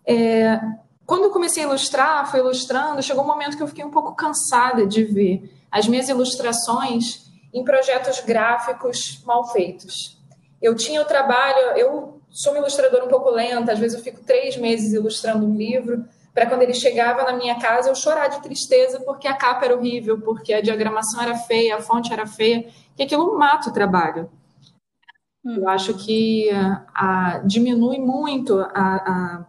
É, 0.07 0.61
quando 1.07 1.25
eu 1.25 1.31
comecei 1.31 1.62
a 1.62 1.66
ilustrar, 1.66 2.31
fui 2.31 2.40
ilustrando, 2.40 3.02
chegou 3.02 3.25
um 3.25 3.26
momento 3.26 3.57
que 3.57 3.62
eu 3.62 3.69
fiquei 3.69 3.85
um 3.85 3.90
pouco 3.90 4.14
cansada 4.14 4.87
de 4.87 5.04
ver 5.04 5.50
as 5.71 5.87
minhas 5.87 6.09
ilustrações 6.09 7.25
em 7.52 7.62
projetos 7.64 8.21
gráficos 8.21 9.23
mal 9.25 9.47
feitos. 9.52 10.19
Eu 10.61 10.75
tinha 10.75 11.02
o 11.02 11.04
trabalho, 11.04 11.76
eu 11.76 12.21
sou 12.31 12.52
uma 12.52 12.59
ilustradora 12.59 13.04
um 13.04 13.09
pouco 13.09 13.31
lenta, 13.31 13.73
às 13.73 13.78
vezes 13.78 13.97
eu 13.97 14.02
fico 14.02 14.21
três 14.25 14.57
meses 14.57 14.93
ilustrando 14.93 15.47
um 15.47 15.54
livro, 15.54 16.04
para 16.35 16.47
quando 16.47 16.62
ele 16.62 16.75
chegava 16.75 17.23
na 17.23 17.37
minha 17.37 17.55
casa 17.61 17.88
eu 17.88 17.95
chorar 17.95 18.26
de 18.26 18.43
tristeza 18.43 19.00
porque 19.00 19.29
a 19.29 19.35
capa 19.35 19.64
era 19.67 19.76
horrível, 19.76 20.21
porque 20.21 20.53
a 20.53 20.61
diagramação 20.61 21.23
era 21.23 21.37
feia, 21.37 21.76
a 21.76 21.81
fonte 21.81 22.12
era 22.12 22.26
feia, 22.26 22.67
que 22.97 23.05
aquilo 23.05 23.38
mata 23.38 23.71
o 23.71 23.73
trabalho. 23.73 24.29
Hum. 25.45 25.59
Eu 25.59 25.69
acho 25.69 25.95
que 25.95 26.50
a, 26.50 26.85
a, 26.93 27.38
diminui 27.38 27.99
muito 27.99 28.59
a, 28.59 29.47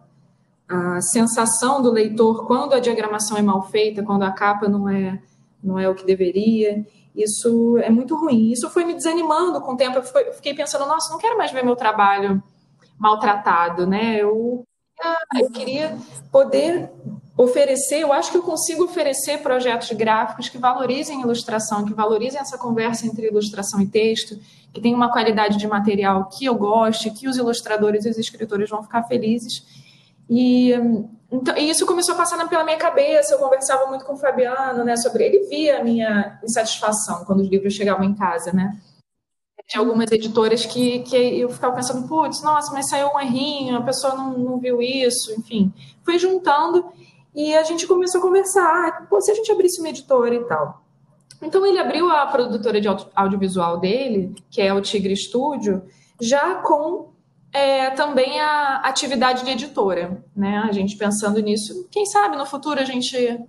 a, 0.70 1.02
sensação 1.02 1.82
do 1.82 1.92
leitor 1.92 2.46
quando 2.46 2.74
a 2.74 2.80
diagramação 2.80 3.38
é 3.38 3.42
mal 3.42 3.64
feita, 3.64 4.04
quando 4.04 4.24
a 4.24 4.32
capa 4.32 4.68
não 4.68 4.88
é, 4.88 5.22
não 5.64 5.80
é 5.80 5.90
o 5.90 5.96
que 5.96 6.06
deveria. 6.06 6.86
Isso 7.16 7.78
é 7.78 7.90
muito 7.90 8.16
ruim. 8.16 8.52
Isso 8.52 8.70
foi 8.70 8.84
me 8.84 8.94
desanimando 8.94 9.62
com 9.62 9.74
o 9.74 9.78
tempo. 9.78 9.98
Eu 9.98 10.34
fiquei 10.34 10.54
pensando, 10.54 10.86
nossa, 10.86 11.12
não 11.12 11.20
quero 11.20 11.38
mais 11.38 11.52
ver 11.52 11.64
meu 11.64 11.76
trabalho 11.76 12.44
maltratado, 12.98 13.86
né? 13.88 14.18
Eu 14.18 14.66
eu 15.38 15.50
queria 15.52 15.98
poder 16.32 16.90
oferecer, 17.38 18.00
eu 18.00 18.14
acho 18.14 18.32
que 18.32 18.38
eu 18.38 18.44
consigo 18.44 18.86
oferecer 18.86 19.40
projetos 19.40 19.92
gráficos 19.92 20.48
que 20.48 20.58
valorizem 20.58 21.22
ilustração, 21.22 21.86
que 21.86 21.94
valorizem 21.94 22.40
essa 22.40 22.58
conversa 22.58 23.06
entre 23.06 23.28
ilustração 23.28 23.82
e 23.82 23.88
texto, 23.88 24.40
que 24.74 24.80
tenha 24.80 24.96
uma 24.96 25.12
qualidade 25.12 25.58
de 25.58 25.68
material 25.68 26.30
que 26.30 26.46
eu 26.46 26.56
goste, 26.56 27.12
que 27.12 27.28
os 27.28 27.36
ilustradores 27.36 28.06
e 28.06 28.10
os 28.10 28.18
escritores 28.18 28.70
vão 28.70 28.82
ficar 28.84 29.04
felizes. 29.04 29.66
E, 30.30 30.72
então, 31.30 31.58
e 31.58 31.70
isso 31.70 31.86
começou 31.86 32.16
a 32.16 32.18
passar 32.18 32.48
pela 32.48 32.64
minha 32.64 32.78
cabeça, 32.78 33.34
eu 33.34 33.40
conversava 33.40 33.88
muito 33.88 34.06
com 34.06 34.14
o 34.14 34.18
Fabiano, 34.18 34.84
né, 34.86 34.96
sobre 34.96 35.26
ele 35.26 35.48
via 35.48 35.80
a 35.80 35.84
minha 35.84 36.40
insatisfação 36.44 37.26
quando 37.26 37.42
os 37.42 37.50
livros 37.50 37.74
chegavam 37.74 38.06
em 38.06 38.16
casa, 38.16 38.54
né? 38.54 38.78
De 39.68 39.78
algumas 39.78 40.12
editoras 40.12 40.66
que, 40.66 41.00
que 41.00 41.16
eu 41.16 41.50
ficava 41.50 41.76
pensando, 41.76 42.08
putz, 42.08 42.42
nossa, 42.44 42.72
mas 42.72 42.90
saiu 42.90 43.08
um 43.08 43.20
errinho, 43.20 43.78
a 43.78 43.82
pessoa 43.82 44.14
não, 44.14 44.38
não 44.38 44.60
viu 44.60 44.82
isso, 44.82 45.34
enfim. 45.34 45.74
Fui 46.04 46.20
juntando 46.20 46.86
e 47.34 47.54
a 47.56 47.64
gente 47.64 47.88
começou 47.88 48.20
a 48.20 48.24
conversar, 48.24 49.08
pô, 49.10 49.20
se 49.20 49.32
a 49.32 49.36
gente 49.36 49.52
abrisse 49.52 49.80
uma 49.80 49.90
editora 49.90 50.36
e 50.36 50.44
tal. 50.46 50.86
Então 51.42 51.66
ele 51.66 51.80
abriu 51.80 52.10
a 52.10 52.26
produtora 52.28 52.80
de 52.80 52.88
audiovisual 53.16 53.80
dele, 53.80 54.36
que 54.50 54.62
é 54.62 54.74
o 54.74 54.82
Tigre 54.82 55.16
Studio, 55.16 55.84
já 56.22 56.56
com 56.56 57.14
é, 57.52 57.90
também 57.92 58.40
a 58.40 58.78
atividade 58.78 59.44
de 59.44 59.52
editora, 59.52 60.24
né? 60.36 60.60
A 60.60 60.72
gente 60.72 60.96
pensando 60.96 61.40
nisso, 61.42 61.88
quem 61.92 62.06
sabe 62.06 62.38
no 62.38 62.46
futuro 62.46 62.80
a 62.80 62.86
gente 62.86 63.40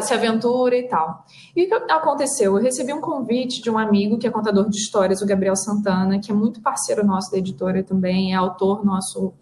se 0.00 0.14
aventura 0.14 0.76
e 0.76 0.88
tal. 0.88 1.24
E 1.54 1.64
o 1.64 1.68
que 1.68 1.92
aconteceu? 1.92 2.56
Eu 2.56 2.62
recebi 2.62 2.92
um 2.92 3.00
convite 3.00 3.62
de 3.62 3.70
um 3.70 3.78
amigo 3.78 4.18
que 4.18 4.26
é 4.26 4.30
contador 4.30 4.68
de 4.68 4.76
histórias, 4.76 5.20
o 5.20 5.26
Gabriel 5.26 5.56
Santana, 5.56 6.18
que 6.18 6.30
é 6.30 6.34
muito 6.34 6.60
parceiro 6.60 7.04
nosso 7.04 7.30
da 7.30 7.38
editora 7.38 7.82
também, 7.82 8.32
é 8.32 8.36
autor 8.36 8.84
nosso 8.84 9.34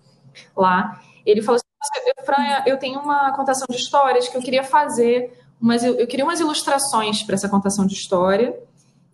lá. 0.57 1.01
Ele 1.25 1.43
falou 1.43 1.57
assim: 1.57 2.25
Franha, 2.25 2.65
eu 2.67 2.79
tenho 2.79 3.01
uma 3.01 3.33
contação 3.33 3.67
de 3.71 3.77
histórias 3.77 4.29
que 4.29 4.37
eu 4.37 4.43
queria 4.43 4.65
fazer, 4.65 5.33
mas 5.61 5.85
eu, 5.85 5.95
eu 5.95 6.07
queria 6.07 6.25
umas 6.25 6.41
ilustrações 6.41 7.23
para 7.23 7.35
essa 7.35 7.49
contação 7.49 7.87
de 7.87 7.95
história. 7.95 8.59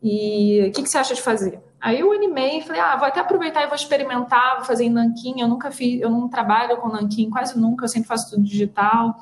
E 0.03 0.69
o 0.69 0.73
que, 0.73 0.83
que, 0.83 0.89
você 0.89 0.97
acha 0.97 1.15
de 1.15 1.21
fazer? 1.21 1.61
Aí 1.81 2.01
eu 2.01 2.13
animei 2.13 2.59
e 2.59 2.63
falei, 2.63 2.81
ah, 2.81 2.97
vou 2.97 3.07
até 3.07 3.21
aproveitar 3.21 3.65
e 3.65 3.67
vou 3.67 3.75
experimentar, 3.75 4.57
vou 4.57 4.65
fazer 4.65 4.85
em 4.85 4.91
nanquim. 4.91 5.41
Eu 5.41 5.49
nunca 5.49 5.71
fiz, 5.71 6.01
eu 6.01 6.09
não 6.09 6.29
trabalho 6.29 6.77
com 6.77 6.89
nanquim, 6.89 7.29
quase 7.29 7.59
nunca, 7.59 7.85
eu 7.85 7.89
sempre 7.89 8.09
faço 8.09 8.31
tudo 8.31 8.43
digital. 8.45 9.17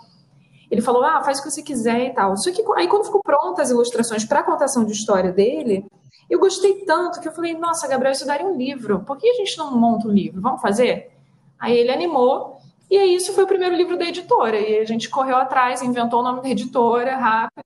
Ele 0.70 0.80
falou, 0.80 1.04
ah, 1.04 1.22
faz 1.22 1.38
o 1.38 1.42
que 1.42 1.50
você 1.50 1.62
quiser 1.62 2.06
e 2.06 2.14
tal. 2.14 2.36
Só 2.36 2.50
que 2.50 2.62
aí 2.76 2.88
quando 2.88 3.04
ficou 3.04 3.22
pronta 3.22 3.62
as 3.62 3.70
ilustrações 3.70 4.24
para 4.24 4.40
a 4.40 4.44
contação 4.44 4.84
de 4.84 4.92
história 4.92 5.32
dele, 5.32 5.86
eu 6.28 6.38
gostei 6.38 6.84
tanto 6.84 7.20
que 7.20 7.28
eu 7.28 7.32
falei, 7.32 7.54
nossa, 7.54 7.86
Gabriel, 7.86 8.12
isso 8.12 8.26
daria 8.26 8.46
um 8.46 8.56
livro. 8.56 9.00
Por 9.00 9.16
que 9.16 9.28
a 9.28 9.34
gente 9.34 9.56
não 9.56 9.76
monta 9.76 10.08
um 10.08 10.12
livro? 10.12 10.40
Vamos 10.40 10.60
fazer? 10.60 11.12
Aí 11.58 11.76
ele 11.76 11.92
animou, 11.92 12.56
e 12.90 12.98
aí 12.98 13.14
isso 13.14 13.32
foi 13.32 13.44
o 13.44 13.46
primeiro 13.46 13.76
livro 13.76 13.96
da 13.96 14.04
editora. 14.04 14.58
E 14.58 14.78
a 14.78 14.84
gente 14.84 15.08
correu 15.08 15.36
atrás, 15.36 15.82
inventou 15.82 16.20
o 16.20 16.22
nome 16.22 16.42
da 16.42 16.48
editora 16.48 17.16
rápido, 17.16 17.64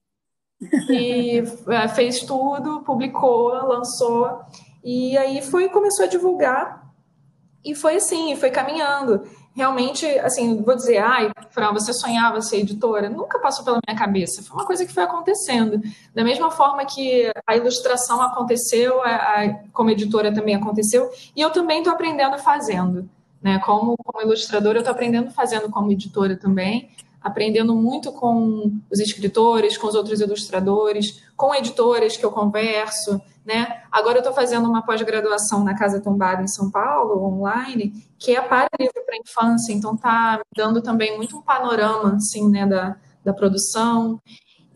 e 0.90 1.42
é, 1.68 1.88
fez 1.88 2.20
tudo, 2.20 2.80
publicou, 2.80 3.48
lançou. 3.48 4.40
E 4.84 5.16
aí 5.16 5.42
foi 5.42 5.68
começou 5.68 6.04
a 6.04 6.08
divulgar, 6.08 6.90
e 7.64 7.74
foi 7.74 7.96
assim, 7.96 8.36
foi 8.36 8.50
caminhando. 8.50 9.22
Realmente, 9.60 10.06
assim, 10.20 10.62
vou 10.62 10.74
dizer, 10.74 10.98
ai, 10.98 11.30
Fran, 11.50 11.70
você 11.74 11.92
sonhava 11.92 12.40
ser 12.40 12.60
editora? 12.60 13.10
Nunca 13.10 13.38
passou 13.38 13.62
pela 13.62 13.78
minha 13.86 13.98
cabeça. 13.98 14.42
Foi 14.42 14.56
uma 14.56 14.66
coisa 14.66 14.86
que 14.86 14.92
foi 14.92 15.02
acontecendo. 15.02 15.82
Da 16.14 16.24
mesma 16.24 16.50
forma 16.50 16.86
que 16.86 17.30
a 17.46 17.56
ilustração 17.56 18.22
aconteceu, 18.22 19.02
a, 19.02 19.08
a, 19.08 19.54
como 19.70 19.90
editora 19.90 20.32
também 20.32 20.54
aconteceu, 20.54 21.10
e 21.36 21.42
eu 21.42 21.50
também 21.50 21.78
estou 21.78 21.92
aprendendo 21.92 22.38
fazendo. 22.38 23.06
Né? 23.42 23.58
Como, 23.58 23.96
como 24.02 24.22
ilustradora, 24.22 24.78
eu 24.78 24.80
estou 24.80 24.94
aprendendo 24.94 25.30
fazendo 25.30 25.68
como 25.68 25.92
editora 25.92 26.36
também, 26.36 26.90
aprendendo 27.20 27.74
muito 27.74 28.12
com 28.12 28.72
os 28.90 28.98
escritores, 28.98 29.76
com 29.76 29.86
os 29.86 29.94
outros 29.94 30.20
ilustradores, 30.20 31.22
com 31.36 31.54
editoras 31.54 32.16
que 32.16 32.24
eu 32.24 32.30
converso, 32.30 33.20
né? 33.44 33.82
Agora 33.90 34.16
eu 34.16 34.20
estou 34.20 34.32
fazendo 34.32 34.68
uma 34.68 34.84
pós-graduação 34.84 35.62
na 35.64 35.76
Casa 35.76 36.00
Tombada 36.00 36.42
em 36.42 36.48
São 36.48 36.70
Paulo, 36.70 37.22
online, 37.24 37.92
que 38.18 38.34
é 38.34 38.40
para 38.40 38.68
livro 38.78 39.04
para 39.04 39.16
infância, 39.16 39.72
então 39.72 39.92
me 39.92 40.42
dando 40.56 40.82
também 40.82 41.16
muito 41.16 41.36
um 41.36 41.42
panorama 41.42 42.16
assim, 42.16 42.48
né, 42.48 42.66
da, 42.66 42.96
da 43.24 43.32
produção. 43.32 44.20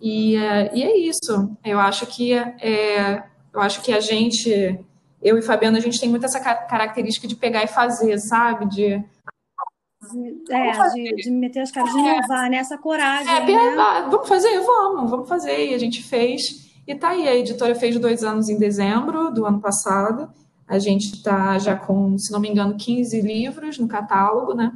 E, 0.00 0.36
é, 0.36 0.70
e 0.74 0.82
é 0.82 0.98
isso. 0.98 1.56
Eu 1.64 1.78
acho 1.78 2.06
que 2.06 2.34
é, 2.34 3.24
eu 3.52 3.60
acho 3.60 3.80
que 3.82 3.92
a 3.92 4.00
gente, 4.00 4.84
eu 5.22 5.38
e 5.38 5.42
Fabiana, 5.42 5.78
a 5.78 5.80
gente 5.80 6.00
tem 6.00 6.08
muito 6.08 6.26
essa 6.26 6.40
característica 6.40 7.28
de 7.28 7.36
pegar 7.36 7.62
e 7.62 7.68
fazer, 7.68 8.18
sabe? 8.18 8.66
De 8.66 9.02
é, 10.50 10.88
de, 10.94 11.14
de, 11.16 11.30
meter 11.30 11.60
as 11.60 11.70
caras, 11.70 11.92
de 11.92 11.98
inovar, 11.98 12.50
né? 12.50 12.56
Essa 12.58 12.78
coragem. 12.78 13.32
É, 13.32 13.46
né? 13.46 14.08
vamos 14.10 14.28
fazer? 14.28 14.60
Vamos, 14.60 15.10
vamos 15.10 15.28
fazer. 15.28 15.70
E 15.70 15.74
a 15.74 15.78
gente 15.78 16.02
fez. 16.02 16.72
E 16.86 16.94
tá 16.94 17.10
aí, 17.10 17.26
a 17.26 17.34
editora 17.34 17.74
fez 17.74 17.98
dois 17.98 18.22
anos 18.22 18.48
em 18.48 18.58
dezembro 18.58 19.30
do 19.32 19.46
ano 19.46 19.60
passado. 19.60 20.30
A 20.66 20.78
gente 20.78 21.14
está 21.14 21.58
já 21.58 21.76
com, 21.76 22.16
se 22.18 22.32
não 22.32 22.40
me 22.40 22.48
engano, 22.48 22.76
15 22.76 23.20
livros 23.20 23.78
no 23.78 23.88
catálogo, 23.88 24.54
né? 24.54 24.72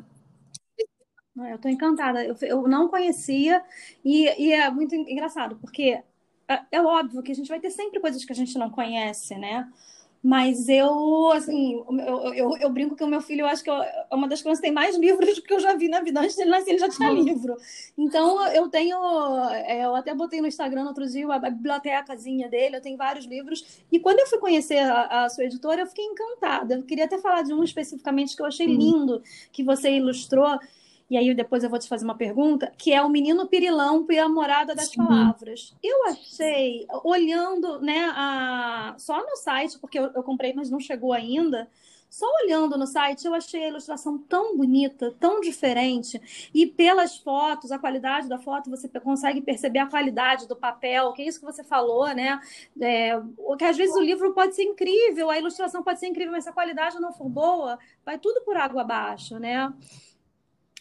Eu 1.36 1.56
estou 1.56 1.70
encantada. 1.70 2.24
Eu, 2.24 2.36
eu, 2.42 2.68
não 2.68 2.88
conhecia 2.88 3.62
e, 4.04 4.24
e, 4.42 4.52
é 4.52 4.70
muito 4.70 4.94
engraçado, 4.94 5.56
porque 5.56 6.02
é, 6.48 6.60
é 6.72 6.82
óbvio 6.82 7.22
que 7.22 7.30
a 7.30 7.34
gente 7.34 7.48
vai 7.48 7.60
ter 7.60 7.70
sempre 7.70 8.00
coisas 8.00 8.24
que 8.24 8.32
a 8.32 8.36
gente 8.36 8.58
não 8.58 8.70
conhece, 8.70 9.36
né? 9.36 9.68
Mas 10.22 10.68
eu, 10.68 11.30
assim, 11.30 11.74
eu, 11.74 12.34
eu, 12.34 12.56
eu, 12.56 12.70
brinco 12.70 12.96
que 12.96 13.04
o 13.04 13.06
meu 13.06 13.20
filho, 13.20 13.42
eu 13.42 13.46
acho 13.46 13.62
que 13.62 13.70
é 13.70 14.06
uma 14.12 14.26
das 14.26 14.40
crianças 14.40 14.60
que 14.60 14.66
tem 14.66 14.74
mais 14.74 14.96
livros 14.96 15.38
que 15.38 15.52
eu 15.52 15.60
já 15.60 15.74
vi 15.74 15.88
na 15.88 16.00
vida. 16.00 16.20
Antes 16.20 16.34
dele 16.34 16.50
nascer, 16.50 16.70
ele 16.70 16.78
já 16.78 16.88
tinha 16.88 17.10
uhum. 17.10 17.22
livro. 17.22 17.56
Então, 17.96 18.44
eu 18.48 18.68
tenho. 18.68 18.98
É, 19.52 19.84
eu 19.84 19.94
até 19.94 20.12
botei 20.14 20.40
no 20.40 20.48
Instagram 20.48 20.86
outro 20.86 21.06
dia 21.06 21.26
a 21.32 21.38
bibliotecazinha 21.38 22.48
dele, 22.48 22.76
eu 22.76 22.80
tenho 22.80 22.96
vários 22.96 23.26
livros. 23.26 23.64
E 23.92 24.00
quando 24.00 24.18
eu 24.18 24.26
fui 24.26 24.38
conhecer 24.38 24.78
a, 24.78 25.24
a 25.24 25.28
sua 25.28 25.44
editora, 25.44 25.82
eu 25.82 25.86
fiquei 25.86 26.04
encantada. 26.04 26.74
Eu 26.74 26.82
queria 26.82 27.04
até 27.04 27.18
falar 27.18 27.42
de 27.42 27.54
um 27.54 27.62
especificamente 27.62 28.34
que 28.34 28.42
eu 28.42 28.46
achei 28.46 28.66
lindo, 28.66 29.22
que 29.52 29.62
você 29.62 29.90
ilustrou 29.90 30.58
e 31.10 31.16
aí 31.16 31.34
depois 31.34 31.64
eu 31.64 31.70
vou 31.70 31.78
te 31.78 31.88
fazer 31.88 32.04
uma 32.04 32.16
pergunta, 32.16 32.72
que 32.76 32.92
é 32.92 33.02
o 33.02 33.08
menino 33.08 33.46
pirilampo 33.46 34.12
e 34.12 34.18
a 34.18 34.28
morada 34.28 34.74
das 34.74 34.88
Sim. 34.88 34.98
palavras. 34.98 35.74
Eu 35.82 36.06
achei, 36.06 36.86
olhando, 37.04 37.80
né, 37.80 38.12
a... 38.14 38.94
só 38.98 39.18
no 39.18 39.36
site, 39.36 39.78
porque 39.78 39.98
eu, 39.98 40.10
eu 40.14 40.22
comprei, 40.22 40.52
mas 40.52 40.70
não 40.70 40.80
chegou 40.80 41.12
ainda, 41.12 41.68
só 42.10 42.26
olhando 42.42 42.78
no 42.78 42.86
site, 42.86 43.26
eu 43.26 43.34
achei 43.34 43.64
a 43.64 43.68
ilustração 43.68 44.18
tão 44.18 44.56
bonita, 44.56 45.14
tão 45.20 45.40
diferente. 45.40 46.20
E 46.54 46.66
pelas 46.66 47.18
fotos, 47.18 47.70
a 47.70 47.78
qualidade 47.78 48.28
da 48.28 48.38
foto, 48.38 48.70
você 48.70 48.88
consegue 49.00 49.42
perceber 49.42 49.80
a 49.80 49.86
qualidade 49.86 50.48
do 50.48 50.56
papel, 50.56 51.12
que 51.12 51.22
é 51.22 51.26
isso 51.26 51.38
que 51.38 51.44
você 51.44 51.62
falou, 51.62 52.06
né? 52.14 52.40
É, 52.80 53.12
que 53.58 53.64
às 53.64 53.76
vezes 53.76 53.94
o 53.94 54.00
livro 54.00 54.32
pode 54.32 54.54
ser 54.54 54.62
incrível, 54.62 55.28
a 55.28 55.38
ilustração 55.38 55.82
pode 55.82 56.00
ser 56.00 56.06
incrível, 56.06 56.32
mas 56.32 56.44
se 56.44 56.50
a 56.50 56.52
qualidade 56.52 56.98
não 56.98 57.12
for 57.12 57.28
boa, 57.28 57.78
vai 58.04 58.18
tudo 58.18 58.40
por 58.42 58.56
água 58.56 58.82
abaixo, 58.82 59.38
né? 59.38 59.70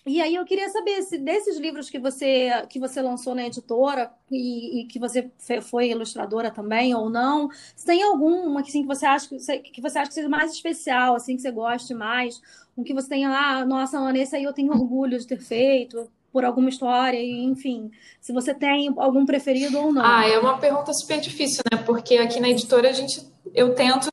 E 0.08 0.22
aí 0.22 0.36
eu 0.36 0.46
queria 0.46 0.70
saber 0.70 1.02
se 1.04 1.18
desses 1.18 1.58
livros 1.58 1.90
que 1.90 2.00
você 2.00 2.50
que 2.70 2.80
você 2.80 3.02
lançou 3.02 3.36
na 3.36 3.46
editora 3.46 4.10
e, 4.32 4.82
e 4.82 4.86
que 4.86 4.98
você 4.98 5.30
foi 5.62 5.90
ilustradora 5.90 6.50
também 6.50 6.96
ou 6.96 7.10
não, 7.10 7.50
se 7.76 7.86
tem 7.86 8.02
alguma 8.02 8.64
que, 8.64 8.70
assim, 8.70 8.82
que 8.84 8.88
você 8.88 9.06
acha 9.06 9.28
que, 9.28 9.72
que 9.72 9.82
você 9.82 10.00
acha 10.00 10.08
que 10.08 10.14
seja 10.14 10.30
mais 10.30 10.54
especial, 10.54 11.16
assim 11.16 11.36
que 11.36 11.42
você 11.42 11.52
goste 11.52 11.94
mais, 11.94 12.42
um 12.78 12.84
que 12.84 12.94
você 12.94 13.10
tenha 13.10 13.30
lá, 13.30 13.58
ah, 13.58 13.66
nossa, 13.66 13.98
Ana, 13.98 14.18
esse 14.18 14.36
aí 14.36 14.44
eu 14.44 14.54
tenho 14.54 14.72
orgulho 14.72 15.20
de 15.20 15.28
ter 15.28 15.42
feito 15.42 16.10
por 16.32 16.46
alguma 16.46 16.70
história, 16.70 17.20
enfim, 17.22 17.92
se 18.22 18.32
você 18.32 18.54
tem 18.54 18.94
algum 18.98 19.26
preferido 19.26 19.78
ou 19.80 19.92
não. 19.92 20.06
Ah, 20.06 20.28
é 20.28 20.38
uma 20.38 20.58
pergunta 20.58 20.94
super 20.94 21.20
difícil, 21.20 21.64
né? 21.72 21.82
Porque 21.84 22.18
aqui 22.18 22.40
na 22.40 22.50
editora 22.50 22.90
a 22.90 22.94
gente 22.94 23.26
eu 23.54 23.74
tento 23.74 24.08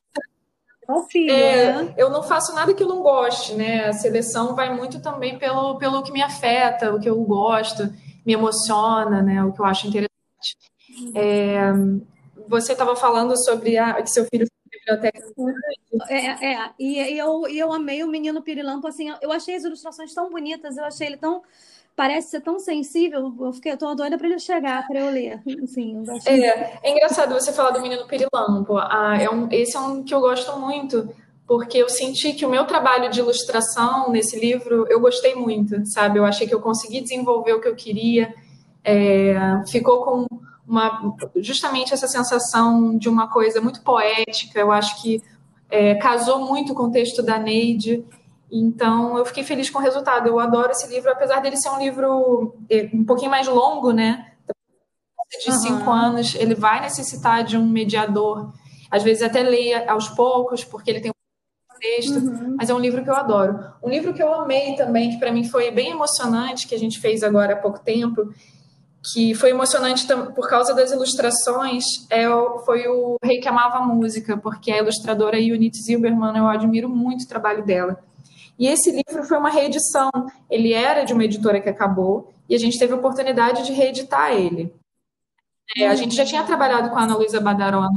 filho, 1.09 1.31
é, 1.31 1.83
né? 1.83 1.93
Eu 1.97 2.09
não 2.09 2.23
faço 2.23 2.53
nada 2.53 2.73
que 2.73 2.83
eu 2.83 2.87
não 2.87 3.01
goste, 3.01 3.53
né? 3.55 3.87
A 3.87 3.93
seleção 3.93 4.55
vai 4.55 4.73
muito 4.75 5.01
também 5.01 5.37
pelo, 5.37 5.77
pelo 5.77 6.03
que 6.03 6.11
me 6.11 6.21
afeta, 6.21 6.93
o 6.93 6.99
que 6.99 7.09
eu 7.09 7.21
gosto, 7.23 7.83
me 8.25 8.33
emociona, 8.33 9.21
né? 9.21 9.43
O 9.43 9.51
que 9.51 9.61
eu 9.61 9.65
acho 9.65 9.87
interessante. 9.87 10.11
É, 11.13 11.71
você 12.47 12.71
estava 12.73 12.95
falando 12.95 13.35
sobre 13.37 13.77
a, 13.77 14.01
que 14.01 14.09
seu 14.09 14.25
filho 14.25 14.47
biblioteca. 14.71 15.19
É, 16.09 16.53
é, 16.53 16.69
e, 16.79 16.99
e, 16.99 17.17
eu, 17.17 17.47
e 17.47 17.57
eu 17.57 17.73
amei 17.73 18.03
o 18.03 18.07
menino 18.07 18.41
Pirilampo, 18.41 18.87
assim, 18.87 19.13
eu 19.21 19.31
achei 19.31 19.55
as 19.55 19.63
ilustrações 19.63 20.13
tão 20.13 20.29
bonitas, 20.29 20.77
eu 20.77 20.85
achei 20.85 21.07
ele 21.07 21.17
tão 21.17 21.41
parece 21.95 22.31
ser 22.31 22.41
tão 22.41 22.59
sensível, 22.59 23.33
eu 23.39 23.53
fiquei, 23.53 23.71
eu 23.71 23.77
tô 23.77 23.95
doida 23.95 24.17
para 24.17 24.27
ele 24.27 24.39
chegar, 24.39 24.85
para 24.85 24.99
eu 24.99 25.09
ler. 25.09 25.41
Assim, 25.63 26.03
eu 26.05 26.13
é, 26.25 26.79
é 26.83 26.91
engraçado 26.91 27.33
você 27.33 27.53
falar 27.53 27.71
do 27.71 27.81
menino 27.81 28.05
Pirilampo. 28.05 28.77
Ah, 28.77 29.17
é 29.19 29.29
um, 29.29 29.47
esse 29.49 29.77
é 29.77 29.79
um 29.79 30.03
que 30.03 30.13
eu 30.13 30.19
gosto 30.19 30.59
muito, 30.59 31.09
porque 31.47 31.77
eu 31.77 31.87
senti 31.87 32.33
que 32.33 32.45
o 32.45 32.49
meu 32.49 32.65
trabalho 32.65 33.09
de 33.09 33.19
ilustração 33.19 34.11
nesse 34.11 34.37
livro 34.37 34.85
eu 34.89 34.99
gostei 34.99 35.35
muito, 35.35 35.85
sabe? 35.85 36.19
Eu 36.19 36.25
achei 36.25 36.45
que 36.45 36.53
eu 36.53 36.61
consegui 36.61 37.01
desenvolver 37.01 37.53
o 37.53 37.61
que 37.61 37.67
eu 37.67 37.75
queria. 37.75 38.33
É, 38.83 39.35
ficou 39.67 40.03
com 40.03 40.27
uma 40.67 41.15
justamente 41.37 41.93
essa 41.93 42.07
sensação 42.07 42.97
de 42.97 43.07
uma 43.07 43.29
coisa 43.29 43.61
muito 43.61 43.81
poética. 43.81 44.59
Eu 44.59 44.71
acho 44.71 45.01
que 45.01 45.21
é, 45.69 45.95
casou 45.95 46.45
muito 46.45 46.73
com 46.73 46.83
o 46.83 46.91
texto 46.91 47.23
da 47.23 47.39
Neide. 47.39 48.03
Então, 48.51 49.17
eu 49.17 49.25
fiquei 49.25 49.43
feliz 49.43 49.69
com 49.69 49.79
o 49.79 49.81
resultado. 49.81 50.27
Eu 50.27 50.39
adoro 50.39 50.71
esse 50.71 50.87
livro, 50.87 51.11
apesar 51.11 51.39
dele 51.39 51.57
ser 51.57 51.69
um 51.69 51.79
livro 51.79 52.55
é, 52.69 52.89
um 52.93 53.03
pouquinho 53.03 53.31
mais 53.31 53.47
longo, 53.47 53.91
né? 53.91 54.31
De 55.43 55.51
uhum. 55.51 55.57
cinco 55.57 55.91
anos, 55.91 56.35
ele 56.35 56.55
vai 56.55 56.81
necessitar 56.81 57.43
de 57.43 57.57
um 57.57 57.67
mediador. 57.67 58.53
Às 58.89 59.03
vezes 59.03 59.23
até 59.23 59.41
leia 59.41 59.91
aos 59.91 60.07
poucos, 60.09 60.63
porque 60.63 60.91
ele 60.91 61.01
tem 61.01 61.11
um 61.11 61.79
texto, 61.79 62.17
uhum. 62.17 62.55
mas 62.57 62.69
é 62.69 62.73
um 62.73 62.79
livro 62.79 63.03
que 63.03 63.09
eu 63.09 63.15
adoro. 63.15 63.59
Um 63.83 63.89
livro 63.89 64.13
que 64.13 64.21
eu 64.21 64.33
amei 64.33 64.75
também, 64.75 65.09
que 65.09 65.17
para 65.17 65.31
mim 65.31 65.43
foi 65.43 65.71
bem 65.71 65.91
emocionante, 65.91 66.67
que 66.67 66.75
a 66.75 66.79
gente 66.79 66.99
fez 66.99 67.23
agora 67.23 67.53
há 67.53 67.57
pouco 67.57 67.79
tempo, 67.79 68.31
que 69.13 69.35
foi 69.35 69.49
emocionante 69.49 70.07
por 70.07 70.47
causa 70.47 70.73
das 70.73 70.91
ilustrações, 70.91 71.83
é, 72.09 72.25
foi 72.65 72.87
o 72.87 73.17
Rei 73.23 73.39
que 73.39 73.47
Amava 73.47 73.77
a 73.77 73.85
Música, 73.85 74.37
porque 74.37 74.71
a 74.71 74.77
ilustradora 74.77 75.39
Yunit 75.39 75.77
Zilberman, 75.77 76.37
eu 76.37 76.47
admiro 76.47 76.89
muito 76.89 77.23
o 77.23 77.27
trabalho 77.27 77.63
dela. 77.65 77.99
E 78.57 78.67
esse 78.67 78.91
livro 78.91 79.23
foi 79.23 79.37
uma 79.37 79.49
reedição. 79.49 80.09
Ele 80.49 80.73
era 80.73 81.03
de 81.03 81.13
uma 81.13 81.23
editora 81.23 81.59
que 81.59 81.69
acabou 81.69 82.33
e 82.47 82.55
a 82.55 82.57
gente 82.57 82.79
teve 82.79 82.93
a 82.93 82.97
oportunidade 82.97 83.65
de 83.65 83.73
reeditar 83.73 84.31
ele. 84.31 84.73
É, 85.77 85.87
a 85.87 85.95
gente 85.95 86.15
já 86.15 86.23
tinha 86.23 86.43
trabalhado 86.43 86.89
com 86.89 86.97
a 86.97 87.03
Ana 87.03 87.17
Luísa 87.17 87.41
Badaró 87.41 87.87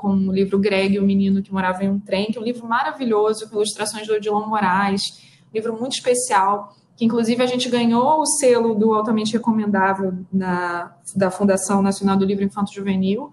com 0.00 0.14
o 0.14 0.32
livro 0.32 0.58
Greg, 0.58 0.98
o 0.98 1.02
menino 1.02 1.42
que 1.42 1.52
morava 1.52 1.84
em 1.84 1.90
um 1.90 2.00
trem, 2.00 2.26
que 2.32 2.38
é 2.38 2.40
um 2.40 2.44
livro 2.44 2.66
maravilhoso, 2.66 3.48
com 3.48 3.56
ilustrações 3.56 4.06
do 4.06 4.14
Odilon 4.14 4.46
Moraes, 4.46 5.02
um 5.50 5.54
livro 5.54 5.78
muito 5.78 5.92
especial, 5.92 6.74
que 6.96 7.04
inclusive 7.04 7.42
a 7.42 7.46
gente 7.46 7.68
ganhou 7.68 8.20
o 8.20 8.26
selo 8.26 8.74
do 8.74 8.94
altamente 8.94 9.34
recomendável 9.34 10.14
da, 10.32 10.96
da 11.14 11.30
Fundação 11.30 11.82
Nacional 11.82 12.16
do 12.16 12.24
Livro 12.24 12.44
Infanto 12.44 12.72
Juvenil. 12.72 13.32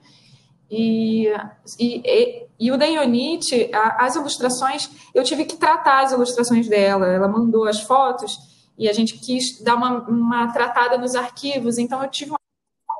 E, 0.70 1.28
e, 1.80 2.46
e 2.60 2.72
o 2.72 2.78
da 2.78 2.86
Ionite, 2.86 3.70
as 3.74 4.16
ilustrações, 4.16 4.90
eu 5.14 5.24
tive 5.24 5.46
que 5.46 5.56
tratar 5.56 6.04
as 6.04 6.12
ilustrações 6.12 6.68
dela. 6.68 7.08
Ela 7.08 7.28
mandou 7.28 7.66
as 7.66 7.82
fotos 7.82 8.38
e 8.78 8.90
a 8.90 8.94
gente 8.94 9.18
quis 9.18 9.62
dar 9.64 9.76
uma, 9.76 10.00
uma 10.08 10.52
tratada 10.52 10.98
nos 10.98 11.16
arquivos. 11.16 11.78
Então 11.78 12.04
eu 12.04 12.10
tive 12.10 12.32
uma 12.32 12.38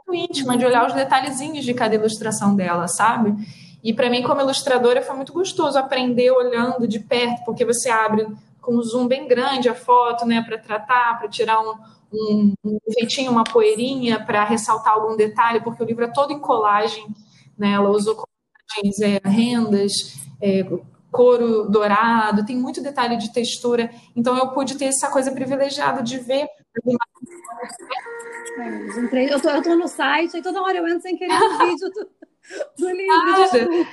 muito 0.08 0.14
íntima 0.16 0.58
de 0.58 0.66
olhar 0.66 0.88
os 0.88 0.94
detalhezinhos 0.94 1.66
de 1.66 1.74
cada 1.74 1.96
ilustração 1.96 2.56
dela, 2.56 2.88
sabe? 2.88 3.36
E 3.84 3.94
para 3.94 4.10
mim, 4.10 4.24
como 4.24 4.42
ilustradora, 4.42 5.02
foi 5.02 5.16
muito 5.16 5.34
gostoso 5.34 5.78
aprender 5.78 6.32
olhando 6.32 6.88
de 6.88 7.00
perto, 7.00 7.44
porque 7.46 7.66
você 7.66 7.90
abre 7.90 8.28
com 8.62 8.76
um 8.76 8.82
zoom 8.82 9.08
bem 9.08 9.28
grande 9.28 9.70
a 9.70 9.76
foto, 9.76 10.26
né, 10.26 10.42
para 10.42 10.58
tratar, 10.58 11.20
para 11.20 11.30
tirar 11.30 11.60
um, 11.62 11.74
um, 12.12 12.54
um 12.66 12.78
efeitinho, 12.88 13.32
uma 13.32 13.44
poeirinha, 13.44 14.20
para 14.20 14.44
ressaltar 14.44 14.94
algum 14.94 15.16
detalhe, 15.16 15.62
porque 15.62 15.82
o 15.84 15.86
livro 15.86 16.04
é 16.04 16.12
todo 16.12 16.34
em 16.34 16.40
colagem, 16.40 17.06
né? 17.58 17.72
Ela 17.72 17.90
usou 17.90 18.28
é, 19.02 19.28
rendas, 19.28 19.92
é, 20.42 20.64
couro 21.12 21.70
dourado, 21.70 22.46
tem 22.46 22.56
muito 22.56 22.82
detalhe 22.82 23.18
de 23.18 23.34
textura. 23.34 23.90
Então 24.16 24.38
eu 24.38 24.50
pude 24.52 24.78
ter 24.78 24.86
essa 24.86 25.10
coisa 25.10 25.32
privilegiada 25.32 26.04
de 26.04 26.20
ver. 26.20 26.48
É, 28.60 29.34
eu 29.34 29.40
tô, 29.42 29.50
eu 29.50 29.62
tô 29.62 29.76
no 29.76 29.88
site, 29.88 30.36
aí 30.36 30.44
toda 30.44 30.62
hora 30.62 30.78
eu 30.78 30.88
entro 30.88 31.02
sem 31.02 31.18
querer 31.18 31.40
no 31.40 31.58
vídeo 31.66 31.90
do, 31.90 32.08
do 32.78 32.90
livro. 32.90 33.88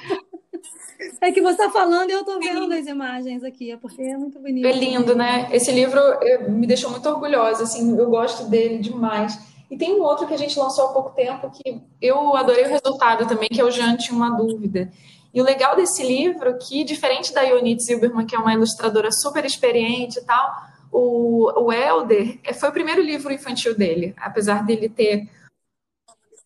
É 1.21 1.33
que 1.33 1.41
você 1.41 1.63
está 1.63 1.71
falando 1.71 2.09
e 2.09 2.13
eu 2.13 2.21
estou 2.21 2.39
vendo 2.39 2.73
as 2.73 2.87
imagens 2.87 3.43
aqui, 3.43 3.73
é 3.73 3.77
porque 3.77 4.01
é 4.03 4.17
muito 4.17 4.39
bonito. 4.39 4.67
É 4.67 4.73
lindo, 4.73 5.15
né? 5.15 5.49
Esse 5.51 5.73
livro 5.73 6.01
me 6.49 6.67
deixou 6.67 6.91
muito 6.91 7.09
orgulhosa, 7.09 7.65
assim, 7.65 7.97
eu 7.99 8.09
gosto 8.09 8.49
dele 8.49 8.79
demais. 8.79 9.39
E 9.71 9.77
tem 9.77 9.95
um 9.95 10.03
outro 10.03 10.27
que 10.27 10.35
a 10.35 10.39
gente 10.39 10.59
lançou 10.59 10.87
há 10.87 10.93
pouco 10.93 11.11
tempo 11.11 11.51
que 11.51 11.81
eu 12.01 12.37
adorei 12.37 12.65
o 12.65 12.69
resultado 12.69 13.27
também, 13.27 13.49
que 13.49 13.61
é 13.61 13.65
o 13.65 13.71
Jante 13.71 14.13
Uma 14.13 14.31
Dúvida. 14.31 14.93
E 15.33 15.41
o 15.41 15.45
legal 15.45 15.75
desse 15.75 16.07
livro, 16.07 16.51
é 16.51 16.53
que 16.53 16.85
diferente 16.85 17.33
da 17.33 17.43
Ionit 17.43 17.83
Zilberman, 17.83 18.27
que 18.27 18.37
é 18.37 18.39
uma 18.39 18.55
ilustradora 18.55 19.11
super 19.11 19.45
experiente 19.45 20.19
e 20.19 20.25
tal, 20.25 20.55
o, 20.93 21.65
o 21.65 21.73
Elder 21.73 22.39
foi 22.55 22.69
o 22.69 22.73
primeiro 22.73 23.03
livro 23.03 23.33
infantil 23.33 23.77
dele, 23.77 24.15
apesar 24.17 24.65
dele 24.65 24.89
ter. 24.89 25.29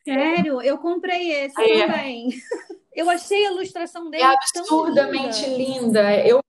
Sério? 0.02 0.62
Eu 0.62 0.78
comprei 0.78 1.32
esse 1.32 1.60
é. 1.60 1.86
também. 1.86 2.30
Eu 2.94 3.08
achei 3.08 3.46
a 3.46 3.52
ilustração 3.52 4.10
dele. 4.10 4.24
É 4.24 4.26
absurdamente 4.26 5.46
linda. 5.50 6.02
linda. 6.02 6.26
Eu 6.26 6.40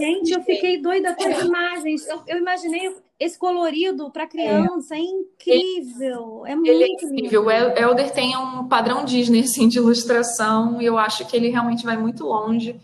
Gente, 0.00 0.32
eu 0.32 0.42
fiquei 0.42 0.80
doida 0.80 1.14
com 1.14 1.28
as 1.28 1.42
imagens. 1.42 2.06
Eu, 2.06 2.22
eu 2.26 2.38
imaginei 2.38 2.96
esse 3.18 3.38
colorido 3.38 4.10
para 4.10 4.28
criança, 4.28 4.94
é, 4.94 4.98
é 4.98 5.02
incrível. 5.02 6.46
É 6.46 6.54
muito 6.54 6.70
ele 6.70 6.84
é 6.84 6.88
incrível. 6.88 7.46
O 7.46 7.50
Elder 7.50 8.12
tem 8.12 8.36
um 8.36 8.68
padrão 8.68 9.04
Disney 9.04 9.40
assim, 9.40 9.68
de 9.68 9.78
ilustração 9.78 10.80
e 10.80 10.86
eu 10.86 10.96
acho 10.96 11.26
que 11.26 11.36
ele 11.36 11.48
realmente 11.48 11.84
vai 11.84 11.96
muito 11.96 12.24
longe. 12.24 12.78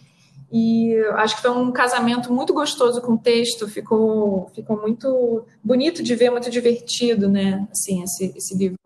E 0.52 0.94
acho 1.14 1.36
que 1.36 1.42
foi 1.42 1.50
um 1.50 1.72
casamento 1.72 2.32
muito 2.32 2.52
gostoso 2.52 3.00
com 3.00 3.14
o 3.14 3.18
texto, 3.18 3.68
ficou, 3.68 4.48
ficou 4.54 4.80
muito 4.80 5.44
bonito 5.62 6.02
de 6.02 6.14
ver, 6.14 6.30
muito 6.30 6.48
divertido, 6.50 7.28
né? 7.28 7.66
Assim, 7.72 8.02
esse, 8.02 8.32
esse 8.36 8.56
livro. 8.56 8.78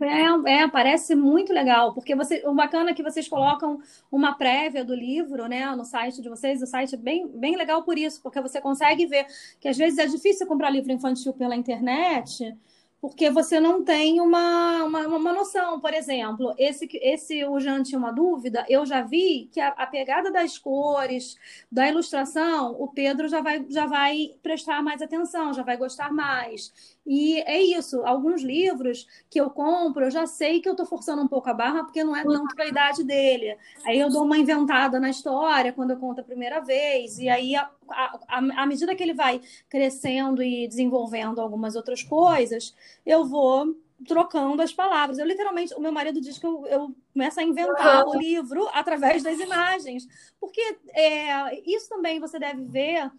É, 0.00 0.52
é, 0.52 0.68
parece 0.68 1.14
muito 1.14 1.50
legal, 1.50 1.94
porque 1.94 2.14
você, 2.14 2.42
o 2.46 2.54
bacana 2.54 2.90
é 2.90 2.94
que 2.94 3.02
vocês 3.02 3.26
colocam 3.26 3.80
uma 4.12 4.34
prévia 4.34 4.84
do 4.84 4.94
livro, 4.94 5.46
né, 5.46 5.64
no 5.74 5.84
site 5.84 6.20
de 6.20 6.28
vocês, 6.28 6.60
o 6.60 6.66
site 6.66 6.94
é 6.94 6.98
bem, 6.98 7.26
bem 7.26 7.56
legal 7.56 7.82
por 7.82 7.96
isso, 7.96 8.20
porque 8.22 8.38
você 8.40 8.60
consegue 8.60 9.06
ver 9.06 9.26
que 9.58 9.66
às 9.66 9.78
vezes 9.78 9.98
é 9.98 10.06
difícil 10.06 10.46
comprar 10.46 10.68
livro 10.68 10.92
infantil 10.92 11.32
pela 11.32 11.56
internet, 11.56 12.54
porque 13.00 13.30
você 13.30 13.60
não 13.60 13.84
tem 13.84 14.20
uma, 14.20 14.84
uma, 14.84 15.06
uma, 15.06 15.32
noção. 15.32 15.80
Por 15.80 15.94
exemplo, 15.94 16.52
esse, 16.58 16.88
esse 16.94 17.44
o 17.44 17.58
Jean 17.60 17.82
tinha 17.82 17.98
uma 17.98 18.12
dúvida, 18.12 18.66
eu 18.68 18.84
já 18.84 19.02
vi 19.02 19.48
que 19.52 19.60
a, 19.60 19.68
a, 19.68 19.86
pegada 19.86 20.32
das 20.32 20.58
cores, 20.58 21.36
da 21.70 21.88
ilustração, 21.88 22.76
o 22.78 22.88
Pedro 22.88 23.28
já 23.28 23.40
vai, 23.40 23.64
já 23.68 23.86
vai 23.86 24.34
prestar 24.42 24.82
mais 24.82 25.00
atenção, 25.00 25.54
já 25.54 25.62
vai 25.62 25.76
gostar 25.76 26.12
mais. 26.12 26.97
E 27.06 27.40
é 27.40 27.62
isso, 27.62 28.04
alguns 28.04 28.42
livros 28.42 29.06
que 29.30 29.40
eu 29.40 29.48
compro, 29.48 30.04
eu 30.04 30.10
já 30.10 30.26
sei 30.26 30.60
que 30.60 30.68
eu 30.68 30.72
estou 30.72 30.84
forçando 30.84 31.22
um 31.22 31.28
pouco 31.28 31.48
a 31.48 31.54
barra, 31.54 31.82
porque 31.82 32.04
não 32.04 32.14
é 32.14 32.22
tanto 32.22 32.54
para 32.54 32.64
a 32.64 32.68
idade 32.68 33.02
dele. 33.02 33.56
Aí 33.86 33.98
eu 33.98 34.10
dou 34.10 34.24
uma 34.24 34.36
inventada 34.36 35.00
na 35.00 35.08
história 35.08 35.72
quando 35.72 35.92
eu 35.92 35.96
conto 35.96 36.20
a 36.20 36.24
primeira 36.24 36.60
vez, 36.60 37.18
e 37.18 37.28
aí, 37.28 37.54
à 37.56 38.66
medida 38.66 38.94
que 38.94 39.02
ele 39.02 39.14
vai 39.14 39.40
crescendo 39.70 40.42
e 40.42 40.68
desenvolvendo 40.68 41.40
algumas 41.40 41.76
outras 41.76 42.02
coisas, 42.02 42.74
eu 43.06 43.24
vou 43.24 43.74
trocando 44.06 44.62
as 44.62 44.72
palavras. 44.72 45.18
Eu 45.18 45.26
literalmente, 45.26 45.74
o 45.74 45.80
meu 45.80 45.90
marido 45.90 46.20
diz 46.20 46.38
que 46.38 46.46
eu, 46.46 46.66
eu 46.66 46.94
começo 47.12 47.40
a 47.40 47.42
inventar 47.42 48.06
o 48.06 48.18
livro 48.18 48.68
através 48.72 49.22
das 49.22 49.40
imagens, 49.40 50.06
porque 50.38 50.60
é, 50.90 51.60
isso 51.68 51.88
também 51.88 52.20
você 52.20 52.38
deve 52.38 52.62
ver. 52.64 53.10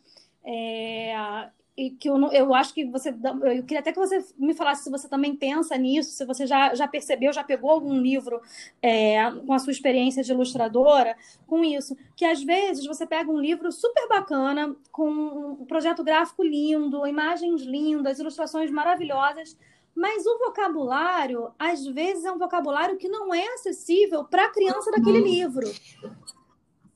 É, 0.44 1.50
e 1.80 1.92
que 1.92 2.10
eu, 2.10 2.18
eu 2.34 2.54
acho 2.54 2.74
que 2.74 2.86
você. 2.86 3.10
Eu 3.10 3.63
queria 3.63 3.80
até 3.80 3.94
que 3.94 3.98
você 3.98 4.22
me 4.38 4.54
falasse 4.54 4.84
se 4.84 4.92
você 4.92 5.08
também 5.08 5.34
pensa 5.34 5.78
nisso, 5.78 6.12
se 6.12 6.26
você 6.26 6.46
já, 6.46 6.76
já 6.76 6.86
percebeu, 6.89 7.32
já 7.32 7.42
pegou 7.42 7.72
algum 7.72 7.98
livro 8.02 8.42
é, 8.82 9.32
com 9.48 9.54
a 9.54 9.60
sua 9.60 9.72
experiência 9.72 10.22
de 10.22 10.34
ilustradora 10.34 11.15
com 11.48 11.63
isso. 11.63 11.96
Que 12.18 12.26
às 12.26 12.44
vezes 12.44 12.86
você 12.86 13.08
pega 13.08 13.32
um 13.32 13.39
livro 13.39 13.72
super 13.72 14.10
bacana, 14.10 14.76
com 14.92 15.10
um 15.10 15.65
projeto 15.65 16.04
gráfico 16.04 16.44
lindo, 16.44 17.08
imagens 17.08 17.62
lindas, 17.62 18.20
ilustrações 18.20 18.70
maravilhosas. 18.70 19.58
Mas 19.96 20.26
o 20.26 20.38
vocabulário, 20.38 21.52
às 21.58 21.86
vezes, 21.86 22.26
é 22.26 22.32
um 22.32 22.38
vocabulário 22.38 22.98
que 22.98 23.08
não 23.08 23.34
é 23.34 23.46
acessível 23.54 24.26
para 24.26 24.46
a 24.46 24.50
criança 24.50 24.92
daquele 24.92 25.20
livro. 25.20 25.65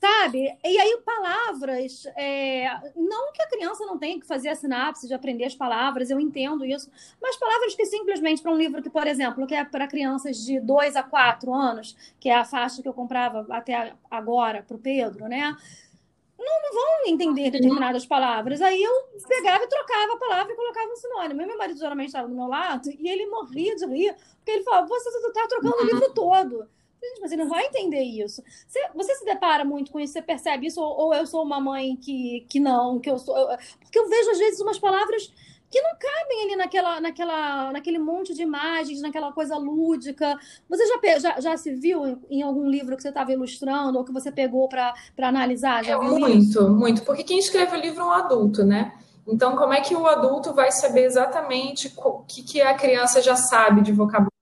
Sabe? 0.03 0.53
E 0.61 0.77
aí, 0.77 0.97
palavras. 1.05 2.05
É... 2.17 2.67
Não 2.93 3.31
que 3.31 3.41
a 3.41 3.47
criança 3.47 3.85
não 3.85 3.97
tenha 3.97 4.19
que 4.19 4.27
fazer 4.27 4.49
a 4.49 4.55
sinapse 4.55 5.07
de 5.07 5.13
aprender 5.13 5.45
as 5.45 5.55
palavras, 5.55 6.09
eu 6.09 6.19
entendo 6.19 6.65
isso, 6.65 6.91
mas 7.21 7.37
palavras 7.37 7.73
que 7.73 7.85
simplesmente 7.85 8.41
para 8.41 8.51
um 8.51 8.57
livro 8.57 8.83
que, 8.83 8.89
por 8.89 9.07
exemplo, 9.07 9.47
que 9.47 9.55
é 9.55 9.63
para 9.63 9.87
crianças 9.87 10.43
de 10.43 10.59
2 10.59 10.97
a 10.97 11.03
4 11.03 11.53
anos, 11.53 11.95
que 12.19 12.27
é 12.27 12.35
a 12.35 12.43
faixa 12.43 12.81
que 12.81 12.87
eu 12.89 12.93
comprava 12.93 13.45
até 13.49 13.93
agora 14.11 14.61
para 14.67 14.75
o 14.75 14.79
Pedro, 14.79 15.29
né? 15.29 15.55
Não, 16.37 16.61
não 16.61 16.73
vão 16.73 17.07
entender 17.07 17.49
determinadas 17.49 18.05
palavras. 18.05 18.61
Aí 18.61 18.83
eu 18.83 18.91
pegava 19.25 19.63
e 19.63 19.67
trocava 19.67 20.15
a 20.15 20.17
palavra 20.17 20.51
e 20.51 20.55
colocava 20.57 20.91
um 20.91 20.97
sinônimo. 20.97 21.41
E 21.43 21.45
meu 21.45 21.57
marido 21.57 21.79
geralmente 21.79 22.07
estava 22.07 22.27
do 22.27 22.35
meu 22.35 22.47
lado 22.47 22.89
e 22.89 23.07
ele 23.07 23.25
morria 23.27 23.73
de 23.73 23.85
rir, 23.85 24.13
porque 24.35 24.51
ele 24.51 24.63
falava: 24.63 24.85
Você 24.85 25.07
está 25.07 25.47
trocando 25.47 25.77
o 25.77 25.85
livro 25.85 26.13
todo. 26.13 26.67
Gente, 27.03 27.19
mas 27.19 27.31
ele 27.33 27.43
não 27.43 27.49
vai 27.49 27.65
entender 27.65 28.01
isso. 28.01 28.41
Você, 28.65 28.79
você, 28.95 29.15
se 29.15 29.25
depara 29.25 29.65
muito 29.65 29.91
com 29.91 29.99
isso, 29.99 30.13
você 30.13 30.21
percebe 30.21 30.67
isso, 30.67 30.81
ou, 30.81 31.07
ou, 31.07 31.13
eu 31.13 31.27
sou 31.27 31.43
uma 31.43 31.59
mãe 31.59 31.97
que, 31.97 32.45
que 32.47 32.61
não, 32.61 32.97
que 32.97 33.09
eu 33.09 33.19
sou. 33.19 33.37
Eu, 33.37 33.57
porque 33.81 33.99
eu 33.99 34.07
vejo, 34.07 34.31
às 34.31 34.37
vezes, 34.37 34.61
umas 34.61 34.79
palavras 34.79 35.31
que 35.69 35.81
não 35.81 35.91
cabem 35.99 36.43
ali 36.43 36.55
naquela, 36.55 37.01
naquela, 37.01 37.71
naquele 37.73 37.97
monte 37.97 38.33
de 38.33 38.43
imagens, 38.43 39.01
naquela 39.01 39.33
coisa 39.33 39.57
lúdica. 39.57 40.37
Você 40.69 40.85
já, 40.85 41.19
já, 41.19 41.41
já 41.41 41.57
se 41.57 41.73
viu 41.73 42.21
em 42.29 42.41
algum 42.43 42.69
livro 42.69 42.95
que 42.95 43.01
você 43.01 43.09
estava 43.09 43.33
ilustrando 43.33 43.97
ou 43.97 44.05
que 44.05 44.13
você 44.13 44.31
pegou 44.31 44.69
para 44.69 44.93
analisar? 45.17 45.83
É, 45.83 45.97
muito, 45.97 46.29
isso? 46.29 46.69
muito. 46.69 47.03
Porque 47.03 47.23
quem 47.23 47.39
escreve 47.39 47.75
o 47.75 47.81
livro 47.81 48.01
é 48.01 48.05
um 48.05 48.11
adulto, 48.11 48.63
né? 48.63 48.93
Então, 49.27 49.55
como 49.55 49.73
é 49.73 49.81
que 49.81 49.95
o 49.95 50.05
adulto 50.05 50.53
vai 50.53 50.71
saber 50.71 51.05
exatamente 51.05 51.91
o 51.97 52.19
que, 52.19 52.43
que 52.43 52.61
a 52.61 52.75
criança 52.75 53.21
já 53.21 53.35
sabe 53.35 53.81
de 53.81 53.91
vocabulário? 53.91 54.32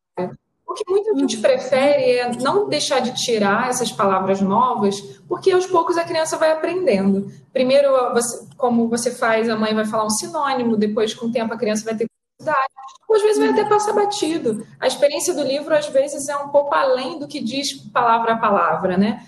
O 0.72 0.74
que 0.74 0.90
muita 0.90 1.14
gente 1.18 1.38
prefere 1.40 2.12
é 2.12 2.32
não 2.38 2.70
deixar 2.70 3.02
de 3.02 3.14
tirar 3.14 3.70
essas 3.70 3.92
palavras 3.92 4.40
novas, 4.40 5.02
porque 5.28 5.52
aos 5.52 5.66
poucos 5.66 5.98
a 5.98 6.06
criança 6.06 6.38
vai 6.38 6.50
aprendendo. 6.50 7.30
Primeiro, 7.52 7.90
você, 8.14 8.48
como 8.58 8.88
você 8.88 9.12
faz, 9.12 9.50
a 9.50 9.58
mãe 9.58 9.76
vai 9.76 9.84
falar 9.84 10.06
um 10.06 10.10
sinônimo, 10.10 10.78
depois, 10.78 11.14
com 11.14 11.26
o 11.26 11.32
tempo, 11.32 11.54
a 11.54 11.58
criança 11.58 11.84
vai 11.84 11.98
ter 11.98 12.08
curiosidade. 12.08 12.74
Ou 13.06 13.16
às 13.18 13.22
vezes 13.22 13.38
vai 13.40 13.50
até 13.50 13.66
passar 13.66 13.92
batido. 13.92 14.66
A 14.80 14.88
experiência 14.88 15.34
do 15.34 15.44
livro, 15.44 15.76
às 15.76 15.88
vezes, 15.88 16.30
é 16.30 16.38
um 16.38 16.48
pouco 16.48 16.74
além 16.74 17.20
do 17.20 17.28
que 17.28 17.42
diz 17.42 17.74
palavra 17.74 18.32
a 18.32 18.38
palavra, 18.38 18.96
né? 18.96 19.26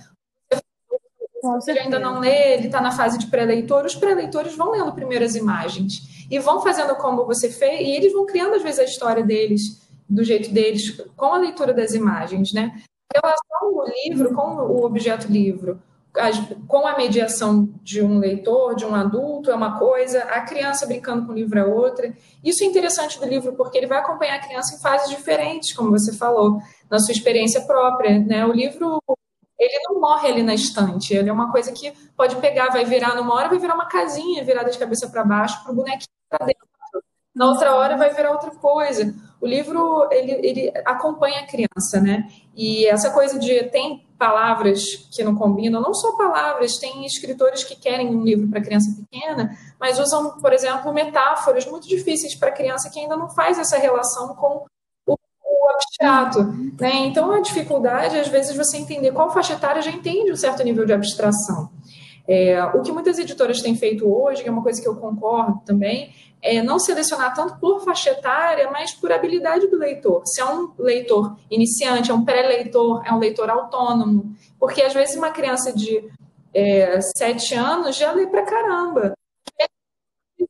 Se 1.60 1.72
ele 1.72 1.80
ainda 1.80 2.00
não 2.00 2.22
lê, 2.22 2.54
ele 2.54 2.68
está 2.68 2.80
na 2.80 2.92
fase 2.92 3.18
de 3.18 3.28
pré-leitor, 3.28 3.84
os 3.84 3.96
pré-leitores 3.96 4.56
vão 4.56 4.72
lendo 4.72 4.94
primeiro 4.94 5.26
as 5.26 5.36
imagens 5.36 6.26
e 6.32 6.40
vão 6.40 6.62
fazendo 6.62 6.96
como 6.96 7.26
você 7.26 7.50
fez, 7.50 7.82
e 7.82 7.92
eles 7.92 8.14
vão 8.14 8.26
criando, 8.26 8.56
às 8.56 8.64
vezes, 8.64 8.80
a 8.80 8.86
história 8.86 9.22
deles 9.22 9.83
do 10.10 10.24
jeito 10.24 10.52
deles, 10.52 11.02
com 11.16 11.26
a 11.26 11.38
leitura 11.38 11.74
das 11.74 11.94
imagens, 11.94 12.54
né? 12.54 12.82
Relação 13.14 13.74
do 13.74 13.86
livro 14.06 14.34
com 14.34 14.42
o 14.42 14.86
objeto 14.86 15.32
livro, 15.32 15.80
com 16.68 16.86
a 16.86 16.96
mediação 16.96 17.70
de 17.82 18.02
um 18.02 18.20
leitor, 18.20 18.76
de 18.76 18.86
um 18.86 18.94
adulto, 18.94 19.50
é 19.50 19.56
uma 19.56 19.80
coisa, 19.80 20.24
a 20.26 20.42
criança 20.42 20.86
brincando 20.86 21.26
com 21.26 21.32
o 21.32 21.36
livro 21.36 21.58
é 21.58 21.66
outra. 21.66 22.14
Isso 22.44 22.64
é 22.64 22.68
interessante 22.68 23.20
do 23.20 23.26
livro, 23.26 23.54
porque 23.54 23.78
ele 23.78 23.88
vai 23.88 23.98
acompanhar 23.98 24.36
a 24.36 24.46
criança 24.46 24.76
em 24.76 24.80
fases 24.80 25.10
diferentes, 25.10 25.74
como 25.74 25.90
você 25.90 26.14
falou, 26.14 26.60
na 26.90 27.00
sua 27.00 27.12
experiência 27.12 27.62
própria. 27.62 28.20
Né? 28.20 28.46
O 28.46 28.52
livro 28.52 29.02
ele 29.58 29.80
não 29.88 30.00
morre 30.00 30.30
ali 30.30 30.44
na 30.44 30.54
estante, 30.54 31.14
ele 31.14 31.30
é 31.30 31.34
uma 31.34 31.52
coisa 31.52 31.72
que 31.72 31.92
pode 32.18 32.36
pegar, 32.38 32.70
vai 32.70 32.86
virar 32.86 33.16
numa 33.16 33.34
hora, 33.34 33.50
vai 33.50 33.60
virar 33.60 33.76
uma 33.76 33.88
casinha 33.88 34.44
virada 34.44 34.70
de 34.70 34.78
cabeça 34.78 35.10
para 35.10 35.24
baixo, 35.24 35.64
para 35.64 35.72
o 35.72 35.76
bonequinho 35.76 36.08
para 36.30 36.46
dentro. 36.46 36.73
Na 37.36 37.48
outra 37.48 37.76
hora 37.76 37.98
vai 37.98 38.14
virar 38.14 38.32
outra 38.32 38.52
coisa 38.52 39.14
o 39.44 39.46
livro 39.46 40.08
ele, 40.10 40.32
ele 40.32 40.74
acompanha 40.86 41.42
a 41.42 41.46
criança, 41.46 42.00
né? 42.00 42.30
E 42.56 42.86
essa 42.88 43.12
coisa 43.12 43.38
de 43.38 43.64
tem 43.66 44.08
palavras 44.18 44.82
que 45.12 45.22
não 45.22 45.36
combinam, 45.36 45.82
não 45.82 45.94
só 45.94 46.16
palavras, 46.16 46.78
tem 46.78 47.06
escritores 47.06 47.66
que 47.66 47.76
querem 47.76 48.08
um 48.08 48.24
livro 48.24 48.48
para 48.48 48.62
criança 48.62 48.96
pequena, 48.96 49.52
mas 49.78 50.00
usam, 50.00 50.40
por 50.40 50.54
exemplo, 50.54 50.94
metáforas 50.94 51.66
muito 51.66 51.90
difíceis 51.90 52.34
para 52.34 52.54
criança 52.54 52.90
que 52.90 53.02
ainda 53.02 53.18
não 53.18 53.30
faz 53.32 53.60
essa 53.60 53.78
relação 53.78 54.34
com 54.34 54.66
o, 55.06 55.14
o 55.14 55.70
abstrato, 55.72 56.44
né? 56.80 57.08
Então 57.08 57.30
a 57.30 57.42
dificuldade 57.42 58.18
às 58.18 58.30
vezes 58.30 58.56
você 58.56 58.78
entender 58.78 59.12
qual 59.12 59.30
faixa 59.34 59.56
etária 59.56 59.82
já 59.82 59.92
entende 59.92 60.32
um 60.32 60.38
certo 60.38 60.64
nível 60.64 60.86
de 60.86 60.94
abstração. 60.94 61.70
É, 62.28 62.64
o 62.64 62.82
que 62.82 62.92
muitas 62.92 63.20
editoras 63.20 63.62
têm 63.62 63.76
feito 63.76 64.10
hoje, 64.10 64.42
que 64.42 64.50
é 64.50 64.52
uma 64.52 64.64
coisa 64.64 64.82
que 64.82 64.88
eu 64.88 64.96
concordo 64.96 65.62
também, 65.66 66.14
é, 66.42 66.62
não 66.62 66.80
selecionar 66.80 67.34
tanto 67.34 67.58
por 67.58 67.84
faixa 67.84 68.12
etária, 68.12 68.70
mas 68.70 68.94
por 68.94 69.12
habilidade 69.12 69.68
do 69.68 69.78
leitor. 69.78 70.22
Se 70.26 70.42
é 70.42 70.46
um 70.46 70.72
leitor 70.78 71.38
iniciante, 71.50 72.12
é 72.12 72.14
um 72.14 72.26
pré-leitor, 72.26 73.02
é 73.06 73.14
um 73.14 73.20
leitor 73.20 73.50
autônomo. 73.50 74.36
Porque 74.60 74.82
às 74.82 74.94
vezes 74.94 75.16
uma 75.16 75.32
criança 75.32 75.72
de 75.72 76.10
é, 76.54 77.00
sete 77.18 77.56
anos 77.56 77.96
já 77.96 78.12
lê 78.12 78.28
pra 78.28 78.44
caramba. 78.44 79.14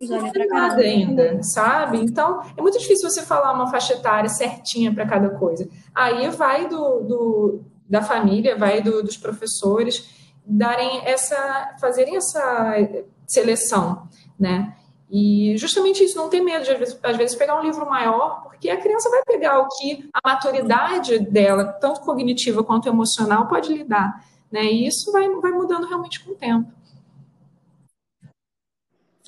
Já 0.01 0.19
lê 0.19 0.31
pra 0.31 0.47
caramba. 0.47 0.81
ainda, 0.81 1.43
sabe? 1.43 1.99
Então, 1.99 2.41
é 2.57 2.61
muito 2.61 2.79
difícil 2.79 3.09
você 3.09 3.21
falar 3.21 3.53
uma 3.53 3.69
faixa 3.69 3.93
etária 3.93 4.29
certinha 4.29 4.93
para 4.93 5.07
cada 5.07 5.29
coisa. 5.29 5.69
Aí 5.93 6.27
vai 6.29 6.67
do, 6.67 6.99
do 7.01 7.61
da 7.87 8.01
família, 8.01 8.57
vai 8.57 8.81
do, 8.81 9.03
dos 9.03 9.17
professores 9.17 10.22
darem 10.45 11.05
essa, 11.05 11.75
fazerem 11.79 12.17
essa 12.17 12.75
seleção, 13.27 14.07
né? 14.39 14.75
E 15.09 15.55
justamente 15.57 16.03
isso, 16.03 16.17
não 16.17 16.27
ter 16.27 16.41
medo 16.41 16.65
de, 16.65 16.71
às 16.71 17.17
vezes, 17.17 17.35
pegar 17.35 17.59
um 17.59 17.63
livro 17.63 17.87
maior, 17.87 18.41
porque 18.43 18.67
a 18.69 18.81
criança 18.81 19.09
vai 19.11 19.21
pegar 19.23 19.59
o 19.59 19.67
que 19.67 20.09
a 20.11 20.27
maturidade 20.27 21.19
dela, 21.19 21.65
tanto 21.65 22.01
cognitiva 22.01 22.63
quanto 22.63 22.89
emocional, 22.89 23.47
pode 23.47 23.71
lidar. 23.71 24.25
Né? 24.51 24.65
E 24.65 24.87
isso 24.87 25.11
vai, 25.11 25.29
vai 25.35 25.51
mudando 25.51 25.87
realmente 25.87 26.23
com 26.23 26.31
o 26.31 26.35
tempo. 26.35 26.71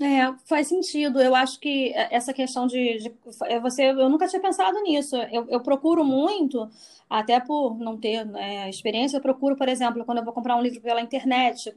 É, 0.02 0.34
faz 0.46 0.68
sentido. 0.68 1.22
Eu 1.22 1.34
acho 1.34 1.60
que 1.60 1.94
essa 1.96 2.34
questão 2.34 2.68
de, 2.68 2.98
de 2.98 3.14
é, 3.44 3.60
você, 3.60 3.92
eu 3.92 4.10
nunca 4.10 4.28
tinha 4.28 4.42
pensado 4.42 4.82
nisso. 4.84 5.16
Eu, 5.16 5.48
eu 5.50 5.62
procuro 5.62 6.04
muito, 6.04 6.70
até 7.10 7.40
por 7.40 7.78
não 7.80 7.98
ter 7.98 8.26
né, 8.26 8.70
experiência, 8.70 9.18
eu 9.18 9.22
procuro, 9.22 9.56
por 9.56 9.70
exemplo, 9.70 10.04
quando 10.04 10.18
eu 10.18 10.26
vou 10.26 10.34
comprar 10.34 10.58
um 10.58 10.62
livro 10.62 10.82
pela 10.82 11.00
internet, 11.02 11.74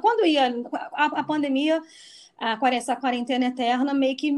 quando 0.00 0.24
ia 0.26 0.46
a, 0.92 1.06
a 1.20 1.24
pandemia, 1.24 1.82
a, 2.38 2.58
essa 2.74 2.96
quarentena 2.96 3.46
eterna 3.46 3.92
meio 3.92 4.16
que 4.16 4.32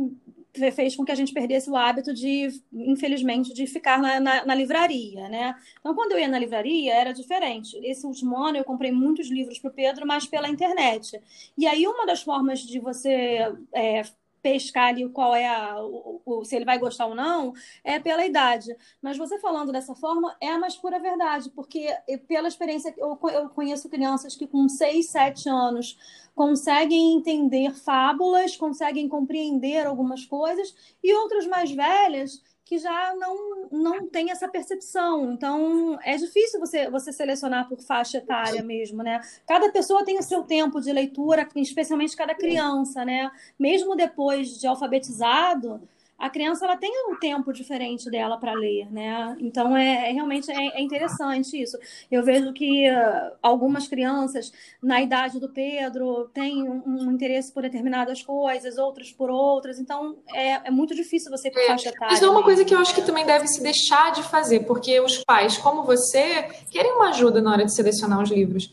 fez 0.72 0.94
com 0.94 1.04
que 1.04 1.12
a 1.12 1.14
gente 1.14 1.32
perdesse 1.32 1.70
o 1.70 1.76
hábito 1.76 2.12
de, 2.12 2.48
infelizmente, 2.72 3.54
de 3.54 3.66
ficar 3.66 3.98
na, 3.98 4.20
na, 4.20 4.44
na, 4.44 4.54
livraria, 4.54 5.28
né? 5.28 5.54
Então, 5.80 5.94
quando 5.94 6.12
eu 6.12 6.18
ia 6.18 6.28
na 6.28 6.38
livraria, 6.38 6.94
era 6.94 7.12
diferente. 7.12 7.76
Esse 7.82 8.06
último 8.06 8.36
ano, 8.36 8.58
eu 8.58 8.64
comprei 8.64 8.92
muitos 8.92 9.30
livros 9.30 9.58
para 9.58 9.70
o 9.70 9.74
Pedro, 9.74 10.06
mas 10.06 10.26
pela 10.26 10.48
internet. 10.48 11.20
E 11.56 11.66
aí, 11.66 11.86
uma 11.86 12.04
das 12.04 12.22
formas 12.22 12.60
de 12.60 12.78
você 12.78 13.52
é, 13.74 14.02
pescar 14.42 14.88
ali 14.88 15.08
qual 15.08 15.34
é 15.34 15.46
a, 15.46 15.80
o, 15.80 16.20
o, 16.24 16.44
se 16.44 16.56
ele 16.56 16.64
vai 16.64 16.78
gostar 16.78 17.06
ou 17.06 17.14
não, 17.14 17.52
é 17.84 17.98
pela 18.00 18.26
idade. 18.26 18.76
Mas 19.00 19.16
você 19.16 19.38
falando 19.38 19.72
dessa 19.72 19.94
forma 19.94 20.36
é 20.40 20.48
a 20.48 20.58
mais 20.58 20.76
pura 20.76 20.98
verdade, 20.98 21.50
porque 21.50 21.88
pela 22.26 22.48
experiência, 22.48 22.92
eu, 22.98 23.18
eu 23.32 23.48
conheço 23.50 23.88
crianças 23.88 24.34
que 24.34 24.46
com 24.46 24.68
6, 24.68 25.06
7 25.06 25.48
anos 25.48 25.96
conseguem 26.34 27.14
entender 27.14 27.72
fábulas, 27.74 28.56
conseguem 28.56 29.08
compreender 29.08 29.86
algumas 29.86 30.24
coisas, 30.24 30.74
e 31.02 31.14
outras 31.14 31.46
mais 31.46 31.70
velhas 31.70 32.42
que 32.72 32.78
já 32.78 33.14
não, 33.16 33.68
não 33.70 34.08
tem 34.08 34.30
essa 34.30 34.48
percepção. 34.48 35.30
Então, 35.30 35.98
é 36.02 36.16
difícil 36.16 36.58
você, 36.58 36.88
você 36.88 37.12
selecionar 37.12 37.68
por 37.68 37.82
faixa 37.82 38.16
etária 38.16 38.62
mesmo, 38.62 39.02
né? 39.02 39.20
Cada 39.46 39.70
pessoa 39.70 40.06
tem 40.06 40.18
o 40.18 40.22
seu 40.22 40.42
tempo 40.42 40.80
de 40.80 40.90
leitura, 40.90 41.46
especialmente 41.56 42.16
cada 42.16 42.34
criança, 42.34 43.04
né? 43.04 43.30
Mesmo 43.58 43.94
depois 43.94 44.58
de 44.58 44.66
alfabetizado, 44.66 45.86
a 46.22 46.30
criança 46.30 46.64
ela 46.64 46.76
tem 46.76 46.92
um 47.10 47.16
tempo 47.16 47.52
diferente 47.52 48.08
dela 48.08 48.38
para 48.38 48.52
ler, 48.52 48.88
né? 48.92 49.36
Então 49.40 49.76
é, 49.76 50.08
é 50.08 50.12
realmente 50.12 50.52
é, 50.52 50.78
é, 50.78 50.80
interessante 50.80 51.60
isso. 51.60 51.76
Eu 52.08 52.22
vejo 52.22 52.52
que 52.52 52.88
uh, 52.88 53.32
algumas 53.42 53.88
crianças 53.88 54.52
na 54.80 55.02
idade 55.02 55.40
do 55.40 55.48
Pedro 55.48 56.30
têm 56.32 56.62
um, 56.62 56.80
um, 56.86 57.10
interesse 57.10 57.52
por 57.52 57.64
determinadas 57.64 58.22
coisas, 58.22 58.78
outras 58.78 59.10
por 59.10 59.30
outras. 59.30 59.80
Então 59.80 60.16
é, 60.32 60.68
é 60.68 60.70
muito 60.70 60.94
difícil 60.94 61.28
você 61.28 61.50
por 61.50 61.60
é, 61.60 61.66
faixa 61.66 61.88
etária. 61.88 62.12
Mas 62.12 62.22
é 62.22 62.28
uma 62.28 62.44
coisa 62.44 62.64
que 62.64 62.72
eu 62.72 62.78
acho 62.78 62.94
que 62.94 63.02
também 63.02 63.26
deve 63.26 63.48
se 63.48 63.60
deixar 63.60 64.12
de 64.12 64.22
fazer, 64.22 64.60
porque 64.60 65.00
os 65.00 65.24
pais, 65.24 65.58
como 65.58 65.82
você, 65.82 66.44
querem 66.70 66.92
uma 66.92 67.08
ajuda 67.08 67.42
na 67.42 67.50
hora 67.50 67.64
de 67.64 67.74
selecionar 67.74 68.22
os 68.22 68.30
livros. 68.30 68.70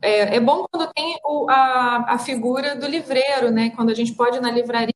É, 0.00 0.36
é 0.36 0.40
bom 0.40 0.66
quando 0.70 0.92
tem 0.92 1.18
o, 1.24 1.50
a, 1.50 2.12
a 2.14 2.18
figura 2.18 2.76
do 2.76 2.86
livreiro, 2.86 3.50
né? 3.50 3.70
Quando 3.70 3.90
a 3.90 3.94
gente 3.94 4.14
pode 4.14 4.36
ir 4.36 4.40
na 4.40 4.52
livraria 4.52 4.91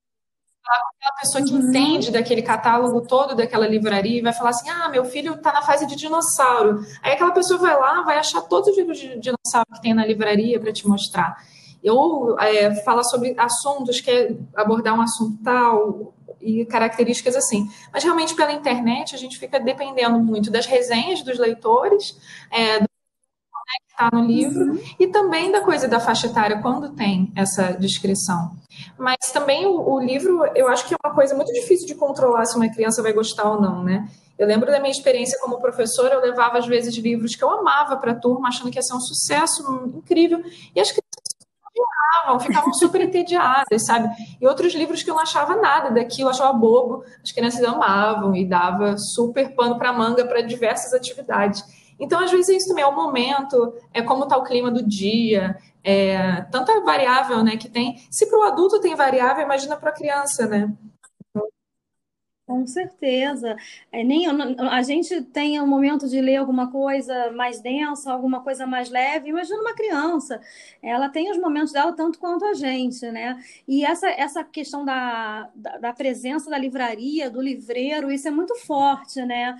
aquela 0.68 1.16
pessoa 1.20 1.44
que 1.44 1.54
entende 1.54 2.10
daquele 2.10 2.42
catálogo 2.42 3.02
todo 3.02 3.34
daquela 3.34 3.66
livraria 3.66 4.18
e 4.18 4.22
vai 4.22 4.32
falar 4.32 4.50
assim: 4.50 4.68
ah, 4.68 4.88
meu 4.88 5.04
filho 5.04 5.34
está 5.34 5.52
na 5.52 5.62
fase 5.62 5.86
de 5.86 5.96
dinossauro. 5.96 6.80
Aí 7.02 7.12
aquela 7.12 7.32
pessoa 7.32 7.58
vai 7.58 7.76
lá, 7.78 8.02
vai 8.02 8.18
achar 8.18 8.40
todos 8.42 8.70
os 8.70 8.76
livros 8.76 8.98
de 8.98 9.18
dinossauro 9.18 9.66
que 9.74 9.82
tem 9.82 9.94
na 9.94 10.06
livraria 10.06 10.58
para 10.58 10.72
te 10.72 10.86
mostrar. 10.86 11.36
Ou 11.84 12.38
é, 12.40 12.74
falar 12.82 13.04
sobre 13.04 13.34
assuntos, 13.38 14.00
quer 14.00 14.36
abordar 14.56 14.94
um 14.94 15.00
assunto 15.00 15.38
tal, 15.44 16.12
e 16.40 16.64
características 16.64 17.36
assim. 17.36 17.68
Mas 17.92 18.04
realmente 18.04 18.34
pela 18.34 18.52
internet 18.52 19.14
a 19.14 19.18
gente 19.18 19.38
fica 19.38 19.58
dependendo 19.58 20.18
muito 20.18 20.50
das 20.50 20.66
resenhas 20.66 21.22
dos 21.22 21.38
leitores, 21.38 22.16
é, 22.50 22.80
do 22.80 22.88
que 23.66 23.90
está 23.90 24.10
no 24.12 24.24
livro, 24.24 24.80
e 24.98 25.06
também 25.08 25.50
da 25.50 25.60
coisa 25.60 25.88
da 25.88 26.00
faixa 26.00 26.26
etária 26.26 26.60
quando 26.60 26.94
tem 26.94 27.32
essa 27.34 27.72
descrição. 27.72 28.56
Mas 28.98 29.16
também 29.32 29.66
o, 29.66 29.94
o, 29.94 30.00
livro, 30.00 30.44
eu 30.54 30.68
acho 30.68 30.86
que 30.86 30.94
é 30.94 30.96
uma 31.04 31.14
coisa 31.14 31.34
muito 31.34 31.52
difícil 31.52 31.86
de 31.86 31.94
controlar 31.94 32.44
se 32.44 32.56
uma 32.56 32.68
criança 32.68 33.02
vai 33.02 33.12
gostar 33.12 33.50
ou 33.50 33.60
não, 33.60 33.82
né? 33.82 34.08
Eu 34.38 34.46
lembro 34.46 34.70
da 34.70 34.78
minha 34.78 34.90
experiência 34.90 35.38
como 35.40 35.58
professora, 35.58 36.14
eu 36.14 36.20
levava 36.20 36.58
às 36.58 36.66
vezes 36.66 36.94
livros 36.96 37.34
que 37.34 37.42
eu 37.42 37.50
amava 37.50 37.96
para 37.96 38.12
a 38.12 38.14
turma, 38.14 38.48
achando 38.48 38.70
que 38.70 38.78
ia 38.78 38.82
ser 38.82 38.94
um 38.94 39.00
sucesso 39.00 39.62
incrível, 39.94 40.42
e 40.74 40.80
as 40.80 40.90
crianças 40.90 41.16
odiavam, 42.26 42.40
ficavam 42.40 42.72
super 42.74 43.00
entediadas, 43.00 43.86
sabe? 43.86 44.10
E 44.38 44.46
outros 44.46 44.74
livros 44.74 45.02
que 45.02 45.10
eu 45.10 45.14
não 45.14 45.22
achava 45.22 45.56
nada 45.56 45.90
daquilo, 45.90 46.28
eu 46.28 46.32
achava 46.32 46.52
bobo, 46.52 47.02
as 47.22 47.32
crianças 47.32 47.64
amavam 47.64 48.36
e 48.36 48.46
dava 48.46 48.96
super 48.98 49.54
pano 49.54 49.78
para 49.78 49.92
manga 49.92 50.26
para 50.26 50.42
diversas 50.42 50.92
atividades. 50.92 51.64
Então, 51.98 52.20
às 52.20 52.30
vezes, 52.30 52.48
é 52.50 52.56
isso 52.56 52.68
também 52.68 52.84
é 52.84 52.86
o 52.86 52.94
momento, 52.94 53.74
é 53.92 54.02
como 54.02 54.24
está 54.24 54.36
o 54.36 54.44
clima 54.44 54.70
do 54.70 54.86
dia, 54.86 55.56
é, 55.82 56.42
tanta 56.50 56.80
variável 56.80 57.42
né, 57.42 57.56
que 57.56 57.68
tem. 57.68 57.96
Se 58.10 58.26
para 58.26 58.38
o 58.38 58.42
adulto 58.42 58.80
tem 58.80 58.94
variável, 58.94 59.44
imagina 59.44 59.76
para 59.76 59.90
a 59.90 59.94
criança, 59.94 60.46
né? 60.46 60.72
Com 62.46 62.64
certeza. 62.64 63.56
É, 63.90 64.04
nem, 64.04 64.26
a 64.70 64.80
gente 64.80 65.20
tem 65.20 65.60
um 65.60 65.66
momento 65.66 66.08
de 66.08 66.20
ler 66.20 66.36
alguma 66.36 66.70
coisa 66.70 67.32
mais 67.32 67.60
densa, 67.60 68.12
alguma 68.12 68.40
coisa 68.40 68.64
mais 68.64 68.88
leve. 68.88 69.30
Imagina 69.30 69.60
uma 69.60 69.74
criança. 69.74 70.40
Ela 70.80 71.08
tem 71.08 71.28
os 71.28 71.38
momentos 71.38 71.72
dela 71.72 71.92
tanto 71.92 72.20
quanto 72.20 72.44
a 72.44 72.54
gente, 72.54 73.04
né? 73.10 73.36
E 73.66 73.84
essa, 73.84 74.08
essa 74.08 74.44
questão 74.44 74.84
da, 74.84 75.50
da, 75.56 75.78
da 75.78 75.92
presença 75.92 76.48
da 76.48 76.56
livraria, 76.56 77.28
do 77.28 77.42
livreiro, 77.42 78.12
isso 78.12 78.28
é 78.28 78.30
muito 78.30 78.54
forte, 78.54 79.20
né? 79.24 79.56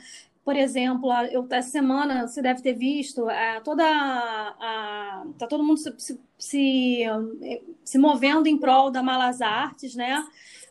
Por 0.46 0.54
exemplo, 0.54 1.12
eu, 1.32 1.44
essa 1.50 1.70
semana 1.70 2.28
você 2.28 2.40
deve 2.40 2.62
ter 2.62 2.72
visto 2.72 3.28
é, 3.28 3.58
toda 3.62 3.82
a, 3.84 5.24
tá 5.36 5.44
todo 5.48 5.64
mundo 5.64 5.76
se, 5.76 5.92
se, 5.98 6.20
se, 6.38 7.04
se, 7.84 7.98
movendo 7.98 8.46
em 8.46 8.56
prol 8.56 8.88
da 8.88 9.02
Malas 9.02 9.42
Artes, 9.42 9.96
né? 9.96 10.24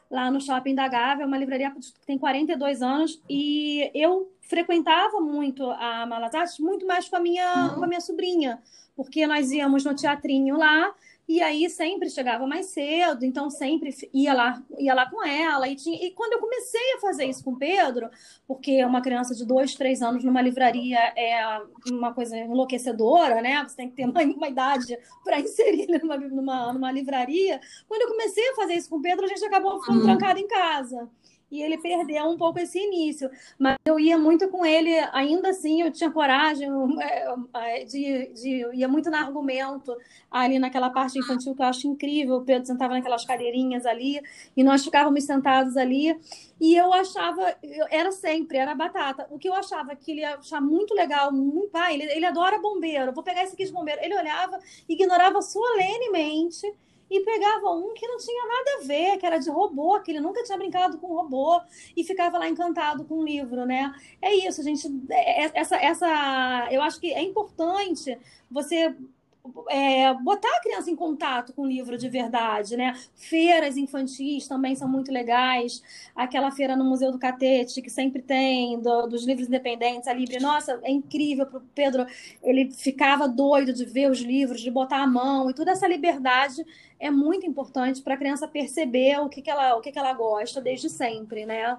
Lá 0.09 0.31
no 0.31 0.39
Shopping 0.39 0.75
da 0.75 0.87
Gávea, 0.87 1.23
é 1.23 1.25
uma 1.27 1.37
livraria 1.37 1.71
que 1.71 2.05
tem 2.05 2.17
42 2.17 2.81
anos 2.81 3.21
e 3.29 3.91
eu 3.93 4.31
frequentava 4.43 5.19
muito 5.19 5.69
a 5.69 6.05
Malas 6.05 6.33
Artes 6.33 6.57
muito 6.57 6.87
mais 6.87 7.09
com 7.09 7.17
a 7.17 7.19
minha, 7.19 7.65
uhum. 7.65 7.75
com 7.75 7.83
a 7.83 7.87
minha 7.87 7.99
sobrinha, 7.99 8.63
porque 8.95 9.27
nós 9.27 9.51
íamos 9.51 9.83
no 9.83 9.93
teatrinho 9.93 10.55
lá 10.55 10.95
e 11.27 11.41
aí 11.41 11.67
sempre 11.69 12.09
chegava 12.09 12.45
mais 12.45 12.67
cedo, 12.67 13.25
então 13.25 13.49
sempre 13.49 13.89
ia 14.13 14.33
lá, 14.33 14.61
ia 14.77 14.93
lá 14.93 15.09
com 15.09 15.25
ela. 15.25 15.67
E, 15.67 15.75
tinha... 15.75 16.05
e 16.05 16.11
quando 16.11 16.33
eu 16.33 16.39
comecei 16.39 16.93
a 16.93 16.99
fazer 16.99 17.25
isso 17.25 17.43
com 17.43 17.51
o 17.51 17.57
Pedro, 17.57 18.09
porque 18.47 18.83
uma 18.85 19.01
criança 19.01 19.33
de 19.33 19.43
dois, 19.43 19.73
três 19.73 20.03
anos 20.03 20.23
numa 20.23 20.41
livraria 20.41 20.99
é 21.15 21.61
uma 21.89 22.13
coisa 22.13 22.37
enlouquecedora, 22.37 23.41
né? 23.41 23.63
Você 23.67 23.75
tem 23.75 23.89
que 23.89 23.95
ter 23.95 24.05
uma, 24.09 24.21
uma 24.21 24.47
idade 24.47 24.97
para 25.23 25.39
inserir 25.39 25.87
numa, 26.01 26.17
numa, 26.17 26.73
numa 26.73 26.91
livraria. 26.91 27.59
Quando 27.87 28.03
eu 28.03 28.09
comecei 28.09 28.47
a 28.49 28.55
fazer 28.55 28.75
isso 28.75 28.89
com 28.89 28.97
o 28.97 29.01
Pedro, 29.01 29.25
a 29.25 29.27
gente 29.27 29.43
acabou 29.45 29.79
ficando 29.81 29.99
uhum. 29.99 30.05
trancado 30.05 30.39
em 30.39 30.47
casa 30.47 31.09
e 31.55 31.63
ele 31.63 31.77
perdeu 31.77 32.25
um 32.25 32.37
pouco 32.37 32.59
esse 32.59 32.77
início. 32.77 33.29
Mas 33.57 33.77
eu 33.85 33.99
ia 33.99 34.17
muito 34.17 34.49
com 34.49 34.65
ele, 34.65 34.93
ainda 35.13 35.49
assim 35.49 35.81
eu 35.81 35.91
tinha 35.91 36.11
coragem 36.11 36.69
é, 36.99 37.35
é, 37.53 37.85
de, 37.85 38.27
de 38.33 38.65
ia 38.73 38.87
muito 38.87 39.09
no 39.09 39.15
argumento 39.15 39.95
ali 40.29 40.59
naquela 40.59 40.89
parte 40.89 41.17
infantil 41.17 41.55
que 41.55 41.61
eu 41.61 41.65
acho 41.65 41.87
incrível. 41.87 42.37
O 42.37 42.45
Pedro 42.45 42.65
sentava 42.65 42.93
naquelas 42.93 43.23
cadeirinhas 43.25 43.85
ali 43.85 44.19
e 44.55 44.63
nós 44.63 44.83
ficávamos 44.83 45.23
sentados 45.23 45.77
ali. 45.77 46.19
E 46.59 46.75
eu 46.75 46.93
achava, 46.93 47.55
era 47.89 48.11
sempre, 48.11 48.57
era 48.57 48.75
batata. 48.75 49.27
O 49.29 49.37
que 49.37 49.47
eu 49.47 49.53
achava 49.53 49.95
que 49.95 50.11
ele 50.11 50.21
ia 50.21 50.35
achar 50.35 50.61
muito 50.61 50.93
legal, 50.93 51.31
muito, 51.31 51.69
pai, 51.69 51.93
ele, 51.93 52.03
ele 52.03 52.25
adora 52.25 52.59
bombeiro, 52.59 53.13
vou 53.13 53.23
pegar 53.23 53.43
esse 53.43 53.53
aqui 53.53 53.65
de 53.65 53.71
bombeiro. 53.71 54.01
Ele 54.03 54.17
olhava, 54.17 54.59
ignorava 54.87 55.41
solenemente 55.41 56.73
e 57.09 57.19
pegava 57.21 57.71
um 57.71 57.93
que 57.93 58.07
não 58.07 58.17
tinha 58.17 58.47
nada 58.47 58.77
a 58.77 58.87
ver, 58.87 59.17
que 59.17 59.25
era 59.25 59.37
de 59.37 59.49
robô, 59.49 59.99
que 60.01 60.11
ele 60.11 60.19
nunca 60.19 60.43
tinha 60.43 60.57
brincado 60.57 60.97
com 60.97 61.07
robô 61.07 61.61
e 61.95 62.03
ficava 62.03 62.37
lá 62.37 62.47
encantado 62.49 63.05
com 63.05 63.15
o 63.15 63.23
livro, 63.23 63.65
né? 63.65 63.93
É 64.21 64.33
isso, 64.33 64.63
gente. 64.63 64.87
É, 65.09 65.45
é, 65.45 65.51
essa, 65.53 65.75
essa, 65.77 66.67
eu 66.71 66.81
acho 66.81 66.99
que 66.99 67.13
é 67.13 67.21
importante 67.21 68.17
você 68.49 68.95
é, 69.69 70.13
botar 70.13 70.49
a 70.57 70.61
criança 70.61 70.89
em 70.89 70.95
contato 70.95 71.53
com 71.53 71.63
o 71.63 71.67
livro 71.67 71.97
de 71.97 72.09
verdade, 72.09 72.75
né? 72.77 72.93
Feiras 73.15 73.77
infantis 73.77 74.47
também 74.47 74.75
são 74.75 74.87
muito 74.87 75.11
legais. 75.11 75.81
Aquela 76.15 76.51
feira 76.51 76.75
no 76.75 76.83
Museu 76.83 77.11
do 77.11 77.19
Catete, 77.19 77.81
que 77.81 77.89
sempre 77.89 78.21
tem, 78.21 78.79
do, 78.79 79.07
dos 79.07 79.25
livros 79.25 79.47
independentes, 79.47 80.07
a 80.07 80.13
Libre. 80.13 80.39
Nossa, 80.39 80.79
é 80.83 80.91
incrível 80.91 81.45
para 81.45 81.57
o 81.59 81.61
Pedro. 81.73 82.05
Ele 82.43 82.71
ficava 82.71 83.27
doido 83.27 83.73
de 83.73 83.85
ver 83.85 84.09
os 84.09 84.19
livros, 84.19 84.61
de 84.61 84.71
botar 84.71 85.01
a 85.01 85.07
mão, 85.07 85.49
e 85.49 85.53
toda 85.53 85.71
essa 85.71 85.87
liberdade 85.87 86.65
é 86.99 87.11
muito 87.11 87.45
importante 87.45 88.01
para 88.01 88.13
a 88.13 88.17
criança 88.17 88.47
perceber 88.47 89.19
o 89.19 89.29
que, 89.29 89.41
que, 89.41 89.49
ela, 89.49 89.75
o 89.75 89.81
que, 89.81 89.91
que 89.91 89.99
ela 89.99 90.13
gosta 90.13 90.61
desde 90.61 90.89
sempre, 90.89 91.45
né? 91.45 91.77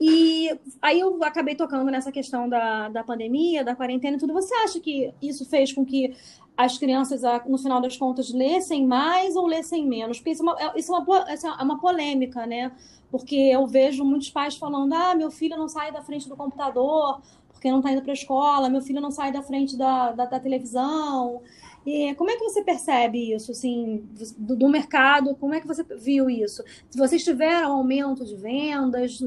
E 0.00 0.50
aí 0.82 0.98
eu 0.98 1.22
acabei 1.22 1.54
tocando 1.54 1.90
nessa 1.90 2.10
questão 2.10 2.48
da, 2.48 2.88
da 2.88 3.04
pandemia, 3.04 3.64
da 3.64 3.76
quarentena 3.76 4.16
e 4.16 4.20
tudo. 4.20 4.32
Você 4.32 4.52
acha 4.56 4.80
que 4.80 5.12
isso 5.22 5.44
fez 5.48 5.72
com 5.72 5.84
que 5.84 6.16
as 6.56 6.78
crianças, 6.78 7.22
no 7.46 7.58
final 7.58 7.80
das 7.80 7.96
contas, 7.96 8.32
lessem 8.32 8.86
mais 8.86 9.34
ou 9.36 9.46
lessem 9.46 9.86
menos? 9.86 10.18
Porque 10.18 10.30
isso 10.30 10.42
é 10.42 10.44
uma, 10.44 10.60
é, 10.60 10.78
isso 10.78 10.94
é 10.94 10.98
uma, 10.98 11.60
é 11.60 11.62
uma 11.62 11.80
polêmica, 11.80 12.46
né? 12.46 12.72
Porque 13.10 13.34
eu 13.34 13.66
vejo 13.66 14.04
muitos 14.04 14.30
pais 14.30 14.56
falando: 14.56 14.92
ah, 14.92 15.14
meu 15.14 15.30
filho 15.30 15.56
não 15.56 15.68
sai 15.68 15.92
da 15.92 16.02
frente 16.02 16.28
do 16.28 16.36
computador 16.36 17.20
porque 17.64 17.70
não 17.70 17.78
está 17.78 17.92
indo 17.92 18.02
para 18.02 18.12
a 18.12 18.14
escola, 18.14 18.68
meu 18.68 18.82
filho 18.82 19.00
não 19.00 19.10
sai 19.10 19.32
da 19.32 19.42
frente 19.42 19.74
da, 19.74 20.12
da, 20.12 20.26
da 20.26 20.38
televisão. 20.38 21.40
E 21.86 22.14
como 22.14 22.30
é 22.30 22.36
que 22.36 22.44
você 22.44 22.62
percebe 22.62 23.32
isso, 23.34 23.52
assim, 23.52 24.04
do, 24.36 24.54
do, 24.54 24.68
mercado? 24.68 25.34
Como 25.36 25.54
é 25.54 25.60
que 25.60 25.66
você 25.66 25.82
viu 25.82 26.28
isso? 26.28 26.62
Se 26.90 26.98
vocês 26.98 27.24
tiveram 27.24 27.72
aumento 27.72 28.22
de 28.24 28.36
vendas, 28.36 29.18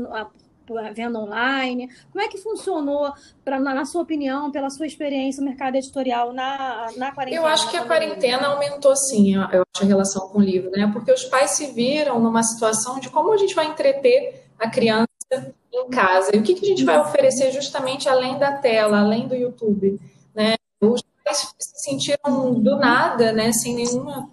venda 0.94 1.20
online, 1.20 1.90
como 2.12 2.24
é 2.24 2.28
que 2.28 2.38
funcionou, 2.38 3.12
pra, 3.44 3.60
na, 3.60 3.74
na, 3.74 3.86
sua 3.86 4.02
opinião, 4.02 4.52
pela 4.52 4.70
sua 4.70 4.86
experiência, 4.86 5.42
o 5.42 5.46
mercado 5.46 5.76
editorial 5.76 6.34
na, 6.34 6.88
na 6.98 7.12
quarentena? 7.12 7.42
Eu 7.42 7.48
acho 7.48 7.70
que 7.70 7.78
a 7.78 7.86
quarentena 7.86 8.48
aumentou, 8.48 8.96
sim, 8.96 9.36
eu 9.36 9.42
acho, 9.42 9.84
a 9.84 9.86
relação 9.86 10.30
com 10.30 10.40
o 10.40 10.42
livro, 10.42 10.72
né? 10.72 10.90
Porque 10.92 11.12
os 11.12 11.26
pais 11.26 11.52
se 11.52 11.68
viram 11.74 12.20
numa 12.20 12.44
situação 12.44 13.00
de 13.00 13.10
como 13.10 13.32
a 13.32 13.38
gente 13.38 13.56
vai 13.56 13.68
entreter 13.68 14.46
a 14.60 14.70
criança 14.70 15.08
em 15.74 15.90
casa. 15.90 16.36
E 16.36 16.40
o 16.40 16.44
que, 16.44 16.56
que 16.56 16.66
a 16.66 16.70
gente 16.70 16.84
vai 16.84 17.00
oferecer 17.00 17.52
justamente 17.52 18.10
além 18.10 18.38
da 18.38 18.52
tela, 18.54 19.00
além 19.00 19.28
do 19.28 19.36
YouTube, 19.36 20.00
né? 20.34 20.56
Os 20.82 21.02
pais 21.24 21.54
se 21.60 21.90
sentiram 21.90 22.54
do 22.54 22.78
nada, 22.78 23.32
né, 23.32 23.52
sem 23.52 23.76
nenhum 23.76 24.30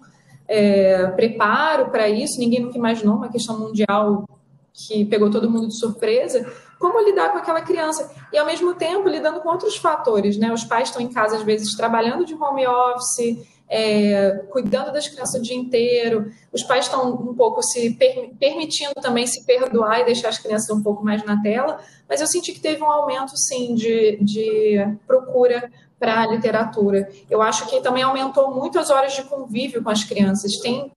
é, 0.47 1.07
preparo 1.07 1.89
para 1.89 2.07
isso, 2.07 2.39
ninguém 2.39 2.61
nunca 2.61 2.77
imaginou 2.77 3.15
uma 3.15 3.29
questão 3.29 3.59
mundial 3.59 4.25
que 4.75 5.05
pegou 5.05 5.31
todo 5.31 5.49
mundo 5.49 5.67
de 5.67 5.79
surpresa, 5.79 6.45
como 6.77 6.99
lidar 6.99 7.31
com 7.31 7.37
aquela 7.37 7.61
criança 7.61 8.11
e 8.33 8.37
ao 8.37 8.45
mesmo 8.45 8.75
tempo 8.75 9.07
lidando 9.07 9.39
com 9.39 9.49
outros 9.49 9.77
fatores, 9.77 10.37
né? 10.37 10.51
Os 10.51 10.65
pais 10.65 10.89
estão 10.89 11.01
em 11.01 11.07
casa 11.07 11.37
às 11.37 11.43
vezes 11.43 11.75
trabalhando 11.75 12.25
de 12.25 12.33
home 12.33 12.67
office, 12.67 13.47
é, 13.69 14.43
cuidando 14.51 14.91
das 14.91 15.07
crianças 15.07 15.39
o 15.39 15.43
dia 15.43 15.55
inteiro. 15.55 16.29
Os 16.51 16.61
pais 16.61 16.85
estão 16.85 17.13
um 17.13 17.33
pouco 17.33 17.63
se 17.63 17.91
per 17.91 18.31
permitindo 18.37 18.93
também 19.01 19.25
se 19.25 19.45
perdoar 19.45 20.01
e 20.01 20.05
deixar 20.05 20.29
as 20.29 20.37
crianças 20.37 20.69
um 20.69 20.83
pouco 20.83 21.03
mais 21.03 21.23
na 21.23 21.41
tela, 21.41 21.79
mas 22.07 22.19
eu 22.19 22.27
senti 22.27 22.51
que 22.51 22.59
teve 22.59 22.83
um 22.83 22.91
aumento, 22.91 23.31
sim, 23.37 23.73
de, 23.73 24.17
de 24.21 24.97
procura 25.07 25.71
para 25.97 26.21
a 26.21 26.27
literatura. 26.27 27.09
Eu 27.29 27.41
acho 27.41 27.67
que 27.67 27.79
também 27.81 28.03
aumentou 28.03 28.53
muito 28.53 28.77
as 28.77 28.89
horas 28.89 29.13
de 29.13 29.23
convívio 29.23 29.81
com 29.81 29.89
as 29.89 30.03
crianças. 30.03 30.51
Tem 30.61 30.91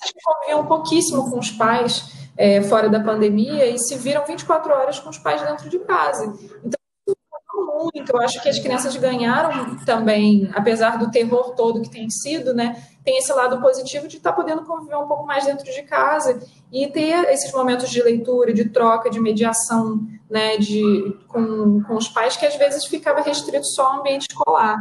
que 0.00 0.12
conviviam 0.22 0.64
pouquíssimo 0.66 1.28
com 1.28 1.38
os 1.38 1.50
pais 1.50 2.17
é, 2.38 2.62
fora 2.62 2.88
da 2.88 3.00
pandemia 3.00 3.66
e 3.66 3.76
se 3.78 3.96
viram 3.96 4.24
24 4.24 4.72
horas 4.72 5.00
com 5.00 5.10
os 5.10 5.18
pais 5.18 5.42
dentro 5.42 5.68
de 5.68 5.80
casa. 5.80 6.32
Então, 6.64 6.78
muito. 7.78 8.12
Eu 8.12 8.20
acho 8.20 8.40
que 8.40 8.48
as 8.48 8.58
crianças 8.58 8.96
ganharam 8.96 9.76
também, 9.84 10.48
apesar 10.54 10.98
do 10.98 11.10
terror 11.10 11.54
todo 11.54 11.82
que 11.82 11.90
tem 11.90 12.08
sido, 12.08 12.54
né? 12.54 12.82
Tem 13.04 13.18
esse 13.18 13.32
lado 13.32 13.60
positivo 13.60 14.06
de 14.06 14.18
estar 14.18 14.30
tá 14.30 14.36
podendo 14.36 14.64
conviver 14.64 14.96
um 14.96 15.06
pouco 15.06 15.26
mais 15.26 15.46
dentro 15.46 15.64
de 15.64 15.82
casa 15.82 16.40
e 16.72 16.86
ter 16.88 17.28
esses 17.30 17.52
momentos 17.52 17.90
de 17.90 18.02
leitura, 18.02 18.52
de 18.52 18.68
troca, 18.68 19.10
de 19.10 19.20
mediação, 19.20 20.00
né? 20.30 20.56
De, 20.58 21.16
com, 21.26 21.82
com 21.82 21.94
os 21.94 22.08
pais 22.08 22.36
que 22.36 22.46
às 22.46 22.56
vezes 22.56 22.84
ficava 22.84 23.20
restrito 23.20 23.66
só 23.66 23.86
ao 23.86 24.00
ambiente 24.00 24.26
escolar. 24.30 24.76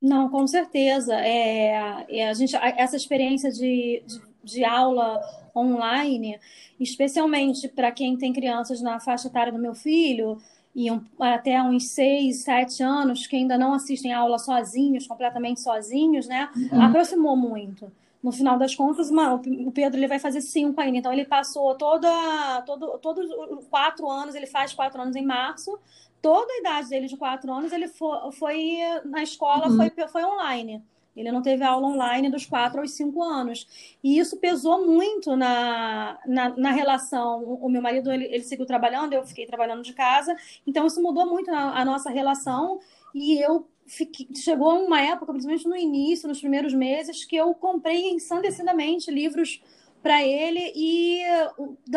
Não, 0.00 0.28
com 0.28 0.46
certeza. 0.46 1.14
É, 1.14 2.06
é 2.08 2.28
a 2.28 2.34
gente, 2.34 2.54
essa 2.56 2.96
experiência 2.96 3.50
de, 3.50 4.02
de, 4.06 4.20
de 4.44 4.64
aula 4.64 5.20
online, 5.54 6.38
especialmente 6.78 7.68
para 7.68 7.90
quem 7.90 8.16
tem 8.16 8.32
crianças 8.32 8.80
na 8.80 9.00
faixa 9.00 9.28
etária 9.28 9.52
do 9.52 9.58
meu 9.58 9.74
filho, 9.74 10.38
e 10.74 10.90
um, 10.92 11.04
até 11.18 11.60
uns 11.60 11.88
seis, 11.88 12.44
sete 12.44 12.82
anos, 12.82 13.26
que 13.26 13.34
ainda 13.34 13.58
não 13.58 13.72
assistem 13.72 14.12
a 14.12 14.20
aula 14.20 14.38
sozinhos, 14.38 15.06
completamente 15.06 15.60
sozinhos, 15.60 16.28
né? 16.28 16.48
Uhum. 16.54 16.82
Aproximou 16.82 17.36
muito. 17.36 17.90
No 18.22 18.32
final 18.32 18.58
das 18.58 18.74
contas, 18.74 19.10
uma, 19.10 19.34
o 19.34 19.72
Pedro 19.72 19.98
ele 19.98 20.08
vai 20.08 20.18
fazer 20.18 20.40
cinco 20.40 20.80
ainda. 20.80 20.98
Então, 20.98 21.12
ele 21.12 21.24
passou 21.24 21.74
toda, 21.76 22.62
todo, 22.62 22.98
todos 22.98 23.28
quatro 23.70 24.08
anos, 24.08 24.34
ele 24.34 24.46
faz 24.46 24.72
quatro 24.72 25.00
anos 25.00 25.16
em 25.16 25.24
março. 25.24 25.78
Toda 26.20 26.52
a 26.52 26.58
idade 26.58 26.88
dele 26.88 27.06
de 27.06 27.16
quatro 27.16 27.52
anos, 27.52 27.72
ele 27.72 27.88
foi, 27.88 28.32
foi 28.32 28.78
na 29.04 29.22
escola, 29.22 29.68
uhum. 29.68 29.76
foi, 29.76 30.08
foi 30.08 30.24
online. 30.24 30.82
Ele 31.16 31.32
não 31.32 31.42
teve 31.42 31.64
aula 31.64 31.86
online 31.86 32.30
dos 32.30 32.46
quatro 32.46 32.80
aos 32.80 32.92
cinco 32.92 33.22
anos. 33.22 33.66
E 34.02 34.18
isso 34.18 34.36
pesou 34.36 34.86
muito 34.86 35.36
na, 35.36 36.18
na, 36.24 36.50
na 36.56 36.70
relação. 36.70 37.42
O 37.42 37.68
meu 37.68 37.82
marido, 37.82 38.12
ele, 38.12 38.26
ele 38.26 38.44
seguiu 38.44 38.64
trabalhando, 38.64 39.12
eu 39.12 39.24
fiquei 39.24 39.44
trabalhando 39.44 39.82
de 39.82 39.92
casa. 39.92 40.36
Então, 40.64 40.86
isso 40.86 41.02
mudou 41.02 41.26
muito 41.26 41.50
a, 41.50 41.80
a 41.80 41.84
nossa 41.84 42.08
relação. 42.10 42.78
E 43.14 43.40
eu 43.42 43.66
Fiquei, 43.88 44.28
chegou 44.34 44.84
uma 44.84 45.00
época, 45.00 45.32
principalmente 45.32 45.66
no 45.66 45.74
início, 45.74 46.28
nos 46.28 46.40
primeiros 46.40 46.74
meses, 46.74 47.24
que 47.24 47.34
eu 47.34 47.54
comprei 47.54 48.10
ensandecidamente 48.10 49.10
livros 49.10 49.62
para 50.02 50.24
ele 50.24 50.72
e, 50.74 51.22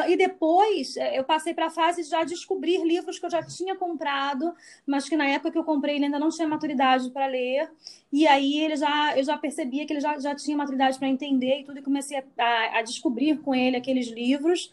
e 0.07 0.17
depois 0.17 0.97
é, 0.97 1.19
eu 1.19 1.23
passei 1.23 1.53
para 1.53 1.67
a 1.67 1.69
fase 1.69 2.03
de 2.03 2.09
já 2.09 2.23
descobrir 2.23 2.83
livros 2.83 3.19
que 3.19 3.25
eu 3.25 3.29
já 3.29 3.43
tinha 3.43 3.75
comprado, 3.75 4.53
mas 4.85 5.07
que 5.07 5.15
na 5.15 5.27
época 5.27 5.51
que 5.51 5.57
eu 5.57 5.63
comprei 5.63 5.95
ele 5.95 6.05
ainda 6.05 6.19
não 6.19 6.29
tinha 6.29 6.47
maturidade 6.47 7.09
para 7.11 7.27
ler. 7.27 7.69
E 8.11 8.27
aí 8.27 8.59
ele 8.59 8.75
já, 8.75 9.17
eu 9.17 9.23
já 9.23 9.37
percebia 9.37 9.85
que 9.85 9.93
ele 9.93 10.01
já, 10.01 10.17
já 10.19 10.35
tinha 10.35 10.57
maturidade 10.57 10.97
para 10.97 11.07
entender 11.07 11.61
e 11.61 11.63
tudo, 11.63 11.79
e 11.79 11.83
comecei 11.83 12.17
a, 12.17 12.23
a, 12.37 12.79
a 12.79 12.81
descobrir 12.81 13.39
com 13.39 13.55
ele 13.55 13.77
aqueles 13.77 14.07
livros. 14.07 14.71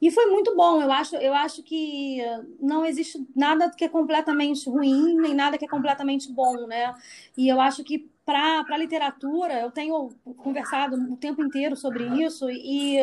E 0.00 0.10
foi 0.10 0.26
muito 0.26 0.54
bom. 0.54 0.82
Eu 0.82 0.92
acho, 0.92 1.16
eu 1.16 1.34
acho 1.34 1.62
que 1.62 2.20
não 2.60 2.84
existe 2.84 3.26
nada 3.34 3.70
que 3.70 3.84
é 3.84 3.88
completamente 3.88 4.68
ruim, 4.68 5.16
nem 5.16 5.34
nada 5.34 5.56
que 5.56 5.64
é 5.64 5.68
completamente 5.68 6.30
bom, 6.32 6.66
né? 6.66 6.94
E 7.36 7.48
eu 7.48 7.60
acho 7.60 7.82
que 7.82 8.10
para 8.26 8.64
a 8.68 8.76
literatura, 8.76 9.60
eu 9.60 9.70
tenho 9.70 10.10
conversado 10.38 10.96
o 10.96 11.16
tempo 11.16 11.44
inteiro 11.44 11.76
sobre 11.76 12.04
isso 12.24 12.50
e 12.50 12.98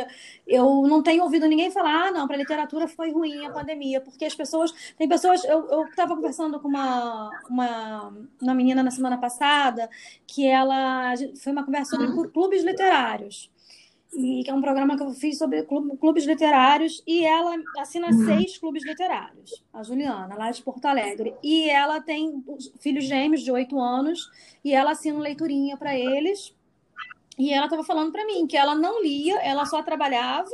eu 0.45 0.85
não 0.85 1.01
tenho 1.01 1.23
ouvido 1.23 1.47
ninguém 1.47 1.71
falar, 1.71 2.07
ah, 2.07 2.11
não, 2.11 2.27
para 2.27 2.35
a 2.35 2.39
literatura 2.39 2.89
foi 2.89 3.09
ruim 3.09 3.45
a 3.45 3.49
pandemia, 3.49 4.01
porque 4.01 4.25
as 4.25 4.35
pessoas. 4.35 4.73
Tem 4.97 5.07
pessoas. 5.07 5.41
Eu 5.45 5.85
estava 5.85 6.13
conversando 6.13 6.59
com 6.59 6.67
uma, 6.67 7.31
uma, 7.49 8.13
uma 8.41 8.53
menina 8.53 8.83
na 8.83 8.91
semana 8.91 9.17
passada 9.17 9.89
que 10.27 10.45
ela. 10.45 11.13
Foi 11.41 11.53
uma 11.53 11.63
conversa 11.63 11.95
sobre 11.95 12.29
clubes 12.29 12.61
literários 12.61 13.49
que 14.13 14.49
é 14.49 14.53
um 14.53 14.61
programa 14.61 14.95
que 14.95 15.03
eu 15.03 15.11
fiz 15.11 15.37
sobre 15.37 15.63
clubes 15.63 16.25
literários, 16.25 17.03
e 17.05 17.25
ela 17.25 17.55
assina 17.79 18.07
uhum. 18.07 18.25
seis 18.25 18.57
clubes 18.57 18.85
literários, 18.85 19.63
a 19.73 19.81
Juliana, 19.81 20.35
lá 20.35 20.51
de 20.51 20.61
Porto 20.61 20.85
Alegre. 20.85 21.33
E 21.41 21.69
ela 21.69 21.99
tem 21.99 22.43
filhos 22.79 23.05
gêmeos 23.05 23.41
de 23.41 23.51
oito 23.51 23.79
anos, 23.79 24.29
e 24.63 24.73
ela 24.73 24.91
assina 24.91 25.19
leiturinha 25.19 25.75
para 25.77 25.97
eles. 25.97 26.55
E 27.37 27.51
ela 27.51 27.65
estava 27.65 27.83
falando 27.83 28.11
para 28.11 28.25
mim 28.25 28.45
que 28.45 28.55
ela 28.55 28.75
não 28.75 29.01
lia, 29.01 29.39
ela 29.39 29.65
só 29.65 29.81
trabalhava, 29.81 30.47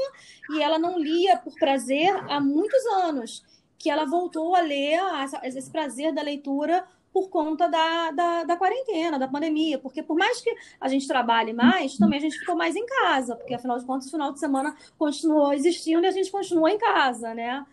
e 0.51 0.61
ela 0.61 0.79
não 0.79 0.97
lia 0.97 1.35
por 1.37 1.53
prazer 1.55 2.15
há 2.29 2.39
muitos 2.39 2.85
anos. 2.85 3.43
Que 3.77 3.89
ela 3.89 4.05
voltou 4.05 4.55
a 4.55 4.61
ler 4.61 4.99
esse 5.43 5.69
prazer 5.69 6.13
da 6.13 6.21
leitura 6.21 6.85
por 7.13 7.29
conta 7.29 7.67
da, 7.67 8.11
da, 8.11 8.43
da, 8.43 8.55
quarentena, 8.55 9.17
da 9.17 9.27
pandemia, 9.27 9.79
porque 9.79 10.03
por 10.03 10.17
mais 10.17 10.41
que 10.41 10.55
a 10.79 10.87
gente 10.87 11.07
trabalhe 11.07 11.53
mais, 11.53 11.97
também 11.97 12.19
a 12.19 12.21
gente 12.21 12.39
ficou 12.39 12.55
mais 12.55 12.75
em 12.75 12.85
casa, 12.85 13.35
porque 13.35 13.53
afinal 13.53 13.77
de 13.79 13.85
contas 13.85 14.07
o 14.07 14.11
final 14.11 14.31
de 14.31 14.39
semana 14.39 14.75
continuou 14.97 15.53
existindo 15.53 16.03
e 16.03 16.07
a 16.07 16.11
gente 16.11 16.31
continuou 16.31 16.67
em 16.67 16.77
casa, 16.77 17.33
né? 17.33 17.65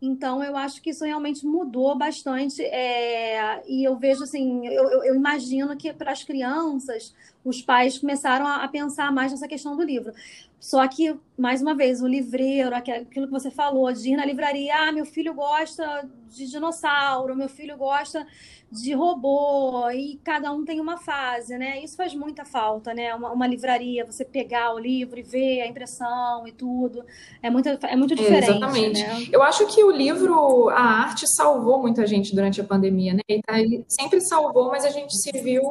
Então, 0.00 0.44
eu 0.44 0.54
acho 0.56 0.82
que 0.82 0.90
isso 0.90 1.04
realmente 1.04 1.46
mudou 1.46 1.96
bastante. 1.96 2.62
É... 2.62 3.62
E 3.66 3.84
eu 3.84 3.96
vejo 3.96 4.24
assim, 4.24 4.66
eu, 4.66 4.84
eu 5.02 5.14
imagino 5.14 5.74
que 5.76 5.92
para 5.92 6.12
as 6.12 6.22
crianças, 6.22 7.14
os 7.44 7.60
pais 7.60 7.98
começaram 7.98 8.46
a, 8.46 8.66
pensar 8.68 9.12
mais 9.12 9.30
nessa 9.30 9.46
questão 9.46 9.76
do 9.76 9.82
livro. 9.82 10.12
Só 10.58 10.86
que, 10.88 11.14
mais 11.36 11.60
uma 11.60 11.74
vez, 11.74 12.00
o 12.00 12.06
livreiro, 12.06 12.74
aquilo 12.74 13.26
que 13.26 13.30
você 13.30 13.50
falou, 13.50 13.92
de 13.92 14.10
ir 14.10 14.16
na 14.16 14.24
livraria, 14.24 14.74
ah, 14.74 14.92
meu 14.92 15.04
filho 15.04 15.34
gosta 15.34 16.08
de 16.30 16.50
dinossauro, 16.50 17.36
meu 17.36 17.48
filho 17.48 17.76
gosta 17.76 18.26
de 18.74 18.92
robô, 18.92 19.88
e 19.90 20.18
cada 20.24 20.50
um 20.52 20.64
tem 20.64 20.80
uma 20.80 20.96
fase, 20.96 21.56
né? 21.56 21.80
Isso 21.84 21.96
faz 21.96 22.12
muita 22.12 22.44
falta, 22.44 22.92
né? 22.92 23.14
Uma, 23.14 23.30
uma 23.30 23.46
livraria, 23.46 24.04
você 24.04 24.24
pegar 24.24 24.74
o 24.74 24.78
livro 24.78 25.18
e 25.18 25.22
ver 25.22 25.60
a 25.60 25.66
impressão 25.66 26.46
e 26.48 26.52
tudo. 26.52 27.04
É 27.40 27.48
muito, 27.48 27.68
é 27.68 27.94
muito 27.94 28.16
diferente. 28.16 28.50
É, 28.50 28.56
exatamente. 28.56 29.02
Né? 29.02 29.28
Eu 29.30 29.42
acho 29.42 29.66
que 29.66 29.84
o 29.84 29.92
livro, 29.92 30.70
a 30.70 30.80
arte, 30.80 31.24
salvou 31.28 31.80
muita 31.80 32.04
gente 32.04 32.34
durante 32.34 32.60
a 32.60 32.64
pandemia, 32.64 33.14
né? 33.14 33.20
E 33.28 33.40
tá, 33.42 33.54
sempre 33.88 34.20
salvou, 34.22 34.70
mas 34.70 34.84
a 34.84 34.90
gente 34.90 35.14
se 35.16 35.30
viu 35.40 35.62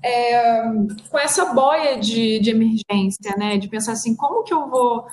é, 0.00 0.62
com 1.14 1.18
essa 1.20 1.44
boia 1.54 1.96
de, 1.96 2.40
de 2.40 2.50
emergência, 2.50 3.36
né? 3.38 3.56
De 3.56 3.68
pensar 3.68 3.92
assim, 3.92 4.16
como 4.16 4.42
que 4.42 4.52
eu 4.52 4.68
vou 4.68 5.06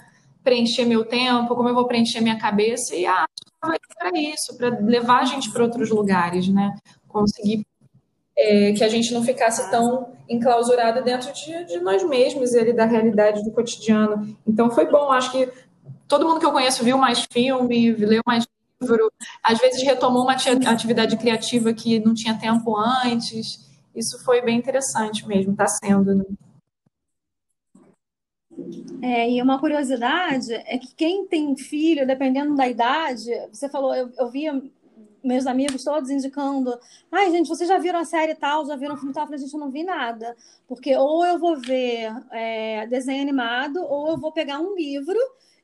preencher 0.44 0.84
meu 0.84 1.06
tempo, 1.06 1.56
como 1.56 1.70
eu 1.70 1.76
vou 1.76 1.86
preencher 1.86 2.22
minha 2.22 2.40
cabeça, 2.40 2.96
e 2.96 3.06
a 3.06 3.28
arte 3.62 3.86
para 3.96 4.10
isso, 4.20 4.58
para 4.58 4.70
levar 4.80 5.20
a 5.20 5.26
gente 5.26 5.52
para 5.52 5.62
outros 5.62 5.92
lugares, 5.92 6.48
né? 6.48 6.76
conseguir 7.08 7.64
é, 8.36 8.72
que 8.72 8.84
a 8.84 8.88
gente 8.88 9.14
não 9.14 9.24
ficasse 9.24 9.70
tão 9.70 10.14
enclausurado 10.28 11.04
dentro 11.04 11.32
de, 11.34 11.66
de 11.66 11.80
nós 11.80 12.04
mesmos, 12.04 12.56
ele 12.56 12.74
da 12.74 12.86
realidade 12.86 13.44
do 13.44 13.52
cotidiano. 13.52 14.36
Então 14.48 14.72
foi 14.72 14.90
bom, 14.90 15.12
acho 15.12 15.32
que 15.32 15.48
todo 16.08 16.28
mundo 16.28 16.40
que 16.40 16.46
eu 16.48 16.52
conheço 16.52 16.84
viu 16.84 16.98
mais 16.98 17.28
filme, 17.32 17.92
leu 17.92 18.24
mais 18.26 18.48
livro, 18.82 19.12
às 19.44 19.60
vezes 19.60 19.84
retomou 19.84 20.24
uma 20.24 20.34
atividade 20.34 21.16
criativa 21.18 21.72
que 21.72 22.00
não 22.00 22.16
tinha 22.16 22.34
tempo 22.34 22.76
antes. 22.76 23.70
Isso 23.96 24.24
foi 24.24 24.42
bem 24.42 24.58
interessante 24.58 25.28
mesmo, 25.28 25.52
está 25.52 25.68
sendo. 25.68 26.16
Né? 26.16 26.26
É, 29.02 29.30
e 29.30 29.42
uma 29.42 29.60
curiosidade 29.60 30.54
é 30.54 30.78
que 30.78 30.94
quem 30.96 31.26
tem 31.26 31.56
filho, 31.56 32.06
dependendo 32.06 32.56
da 32.56 32.68
idade, 32.68 33.30
você 33.52 33.68
falou, 33.68 33.94
eu, 33.94 34.12
eu 34.18 34.30
via 34.30 34.62
meus 35.24 35.46
amigos 35.46 35.84
todos 35.84 36.10
indicando, 36.10 36.78
ai 37.12 37.30
gente, 37.30 37.48
vocês 37.48 37.70
já 37.70 37.78
viram 37.78 38.00
a 38.00 38.06
série 38.06 38.34
tal, 38.34 38.66
já 38.66 38.76
viram 38.76 38.96
o 38.96 38.98
filme 38.98 39.14
tal? 39.14 39.24
Eu 39.24 39.28
falei, 39.28 39.40
gente, 39.40 39.54
eu 39.54 39.60
não 39.60 39.72
vi 39.72 39.84
nada. 39.84 40.36
Porque 40.68 40.96
ou 40.96 41.26
eu 41.26 41.38
vou 41.38 41.58
ver 41.58 42.12
é, 42.32 42.88
desenho 42.88 43.22
animado, 43.22 43.84
ou 43.84 44.10
eu 44.10 44.18
vou 44.18 44.32
pegar 44.32 44.60
um 44.60 44.76
livro 44.76 45.18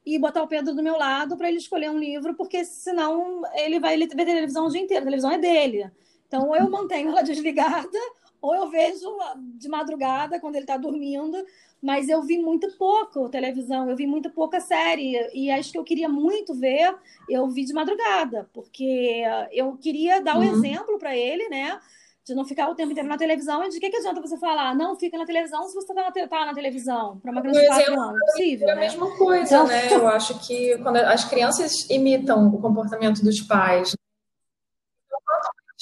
e 0.05 0.17
botar 0.17 0.41
o 0.43 0.47
Pedro 0.47 0.73
do 0.73 0.83
meu 0.83 0.97
lado 0.97 1.35
para 1.35 1.49
ele 1.49 1.57
escolher 1.57 1.89
um 1.89 1.99
livro, 1.99 2.33
porque 2.35 2.63
senão 2.63 3.41
ele 3.55 3.79
vai 3.79 3.97
ver 3.97 4.07
televisão 4.07 4.67
o 4.67 4.69
dia 4.69 4.81
inteiro, 4.81 5.03
a 5.03 5.05
televisão 5.05 5.31
é 5.31 5.37
dele. 5.37 5.91
Então, 6.27 6.47
ou 6.47 6.55
eu 6.55 6.69
mantenho 6.69 7.09
ela 7.09 7.21
desligada, 7.23 7.99
ou 8.41 8.55
eu 8.55 8.69
vejo 8.69 9.17
de 9.55 9.67
madrugada 9.67 10.39
quando 10.39 10.55
ele 10.55 10.63
está 10.63 10.77
dormindo, 10.77 11.37
mas 11.81 12.09
eu 12.09 12.21
vi 12.23 12.37
muito 12.37 12.71
pouco 12.77 13.29
televisão, 13.29 13.89
eu 13.89 13.95
vi 13.95 14.07
muito 14.07 14.29
pouca 14.29 14.59
série, 14.59 15.29
e 15.33 15.51
acho 15.51 15.71
que 15.71 15.77
eu 15.77 15.83
queria 15.83 16.09
muito 16.09 16.53
ver, 16.53 16.95
eu 17.29 17.47
vi 17.49 17.65
de 17.65 17.73
madrugada, 17.73 18.49
porque 18.53 19.23
eu 19.51 19.77
queria 19.77 20.21
dar 20.21 20.37
o 20.37 20.39
um 20.39 20.43
uhum. 20.43 20.53
exemplo 20.53 20.97
para 20.97 21.15
ele, 21.15 21.47
né? 21.49 21.79
de 22.27 22.35
não 22.35 22.43
ficar 22.43 22.69
o 22.69 22.75
tempo 22.75 22.91
inteiro 22.91 23.07
na 23.07 23.17
televisão 23.17 23.63
e 23.63 23.69
de 23.69 23.79
que, 23.79 23.89
que 23.89 23.95
adianta 23.95 24.19
você 24.19 24.37
falar, 24.37 24.75
não 24.75 24.99
fica 24.99 25.17
na 25.17 25.25
televisão 25.25 25.65
se 25.65 25.73
você 25.73 25.93
está 25.93 26.03
na, 26.03 26.27
tá 26.27 26.45
na 26.45 26.53
televisão, 26.53 27.17
para 27.19 27.31
uma 27.31 27.41
criança 27.41 27.61
de 27.61 27.67
4 27.67 28.01
anos. 28.01 28.21
É 28.21 28.25
possível, 28.25 28.67
é 28.67 28.71
a 28.71 28.75
né? 28.75 28.81
mesma 28.81 29.17
coisa, 29.17 29.55
então... 29.55 29.67
né? 29.67 29.93
Eu 29.93 30.07
acho 30.09 30.45
que 30.45 30.77
quando 30.79 30.97
as 30.97 31.23
crianças 31.23 31.89
imitam 31.89 32.49
o 32.49 32.59
comportamento 32.59 33.23
dos 33.23 33.39
pais. 33.39 33.95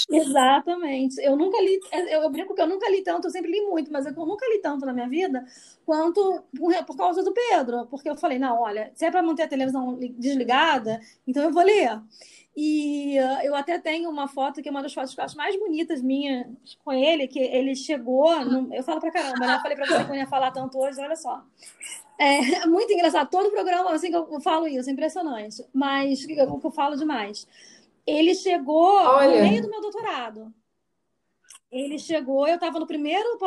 Exatamente. 0.10 1.22
Eu 1.22 1.38
nunca 1.38 1.62
li, 1.62 1.80
eu, 1.92 2.24
eu 2.24 2.30
brinco 2.30 2.54
que 2.54 2.62
eu 2.62 2.68
nunca 2.68 2.90
li 2.90 3.02
tanto, 3.02 3.28
eu 3.28 3.32
sempre 3.32 3.52
li 3.52 3.62
muito, 3.62 3.92
mas 3.92 4.06
eu 4.06 4.14
nunca 4.14 4.46
li 4.48 4.60
tanto 4.60 4.86
na 4.86 4.92
minha 4.92 5.08
vida 5.08 5.46
quanto 5.86 6.44
por, 6.86 6.98
causa 6.98 7.24
do 7.24 7.34
Pedro, 7.34 7.88
porque 7.88 8.10
eu 8.10 8.16
falei, 8.16 8.38
não, 8.38 8.60
olha, 8.62 8.92
se 8.94 9.06
é 9.06 9.12
para 9.12 9.24
manter 9.24 9.44
a 9.44 9.48
televisão 9.48 9.98
desligada, 10.18 11.00
então 11.26 11.44
eu 11.44 11.52
vou 11.52 11.64
ler. 11.64 12.02
E 12.58 13.18
eu 13.44 13.54
até 13.54 13.78
tenho 13.78 14.10
uma 14.10 14.30
foto 14.30 14.62
que 14.62 14.70
é 14.70 14.72
uma 14.72 14.82
das 14.82 14.94
fotos 14.94 15.14
que 15.14 15.20
eu 15.20 15.26
acho 15.26 15.36
mais 15.36 15.58
bonitas 15.60 16.02
minha 16.02 16.50
com 16.86 16.94
ele, 16.94 17.28
que 17.28 17.40
ele 17.40 17.76
chegou. 17.76 18.46
No... 18.46 18.74
Eu 18.74 18.82
falo 18.82 19.02
pra 19.02 19.12
caramba, 19.12 19.46
né? 19.46 19.56
Eu 19.56 19.60
falei 19.60 19.76
pra 19.76 19.86
você 19.86 20.06
que 20.06 20.12
eu 20.12 20.16
ia 20.16 20.28
falar 20.28 20.52
tanto 20.52 20.80
hoje, 20.80 21.02
olha 21.02 21.18
só. 21.18 21.44
É 22.18 22.40
muito 22.66 22.94
engraçado. 22.94 23.30
Todo 23.30 23.52
programa, 23.52 23.94
assim, 23.94 24.10
que 24.10 24.16
eu 24.16 24.40
falo 24.40 24.68
isso, 24.68 24.90
é 24.90 24.94
impressionante. 24.94 25.66
Mas 25.74 26.24
o 26.24 26.28
que 26.28 26.68
eu 26.68 26.72
falo 26.72 26.96
demais. 26.96 27.46
Ele 28.06 28.36
chegou 28.36 28.96
olha. 28.96 29.42
no 29.42 29.50
meio 29.50 29.62
do 29.62 29.70
meu 29.70 29.82
doutorado. 29.82 30.54
Ele 31.72 32.00
chegou, 32.00 32.48
eu 32.48 32.56
estava 32.56 32.80
no 32.80 32.88
primeiro 32.88 33.38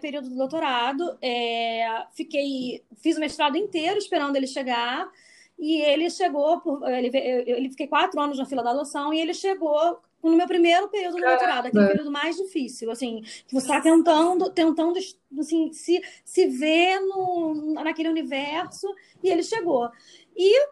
período 0.00 0.30
do 0.30 0.36
doutorado, 0.36 1.18
é, 1.20 2.06
fiquei, 2.14 2.82
fiz 2.96 3.16
o 3.16 3.20
mestrado 3.20 3.56
inteiro 3.56 3.98
esperando 3.98 4.36
ele 4.36 4.46
chegar. 4.46 5.10
E 5.58 5.82
ele 5.82 6.08
chegou, 6.10 6.60
por, 6.60 6.88
ele, 6.90 7.10
ele 7.14 7.70
fiquei 7.70 7.86
quatro 7.86 8.20
anos 8.20 8.38
na 8.38 8.46
fila 8.46 8.62
da 8.62 8.70
adoção 8.70 9.12
e 9.12 9.20
ele 9.20 9.34
chegou 9.34 10.00
no 10.22 10.36
meu 10.36 10.46
primeiro 10.46 10.88
período 10.88 11.16
do 11.16 11.22
doutorado, 11.22 11.66
aquele 11.66 11.86
período 11.86 12.10
mais 12.10 12.36
difícil, 12.36 12.90
assim, 12.90 13.22
que 13.46 13.52
você 13.52 13.66
está 13.66 13.80
tentando, 13.80 14.50
tentando 14.50 14.98
assim, 15.38 15.70
se, 15.72 16.00
se 16.24 16.46
ver 16.46 16.98
no, 17.00 17.74
naquele 17.74 18.08
universo, 18.08 18.86
e 19.22 19.28
ele 19.28 19.42
chegou. 19.42 19.90
E 20.34 20.66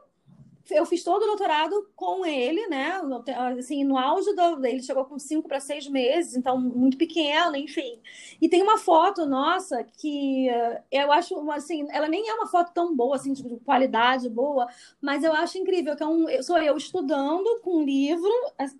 eu 0.72 0.86
fiz 0.86 1.04
todo 1.04 1.22
o 1.22 1.26
doutorado 1.26 1.88
com 1.94 2.24
ele, 2.24 2.66
né? 2.66 3.00
Assim, 3.58 3.84
no 3.84 3.96
auge 3.96 4.32
do, 4.34 4.64
ele 4.66 4.82
chegou 4.82 5.04
com 5.04 5.18
cinco 5.18 5.48
para 5.48 5.60
seis 5.60 5.88
meses, 5.88 6.36
então 6.36 6.58
muito 6.58 6.96
pequeno, 6.96 7.56
enfim. 7.56 8.00
E 8.40 8.48
tem 8.48 8.62
uma 8.62 8.78
foto 8.78 9.26
nossa 9.26 9.84
que 9.84 10.48
eh, 10.48 10.82
eu 10.90 11.12
acho 11.12 11.50
assim, 11.50 11.86
ela 11.90 12.08
nem 12.08 12.28
é 12.28 12.34
uma 12.34 12.46
foto 12.46 12.72
tão 12.72 12.94
boa, 12.94 13.16
assim, 13.16 13.32
de 13.32 13.42
qualidade 13.64 14.28
boa, 14.28 14.66
mas 15.00 15.24
eu 15.24 15.32
acho 15.32 15.58
incrível 15.58 15.96
que 15.96 16.02
é 16.02 16.06
um, 16.06 16.26
sou 16.42 16.58
eu 16.58 16.76
estudando 16.76 17.60
com 17.60 17.78
um 17.78 17.84
livro 17.84 18.30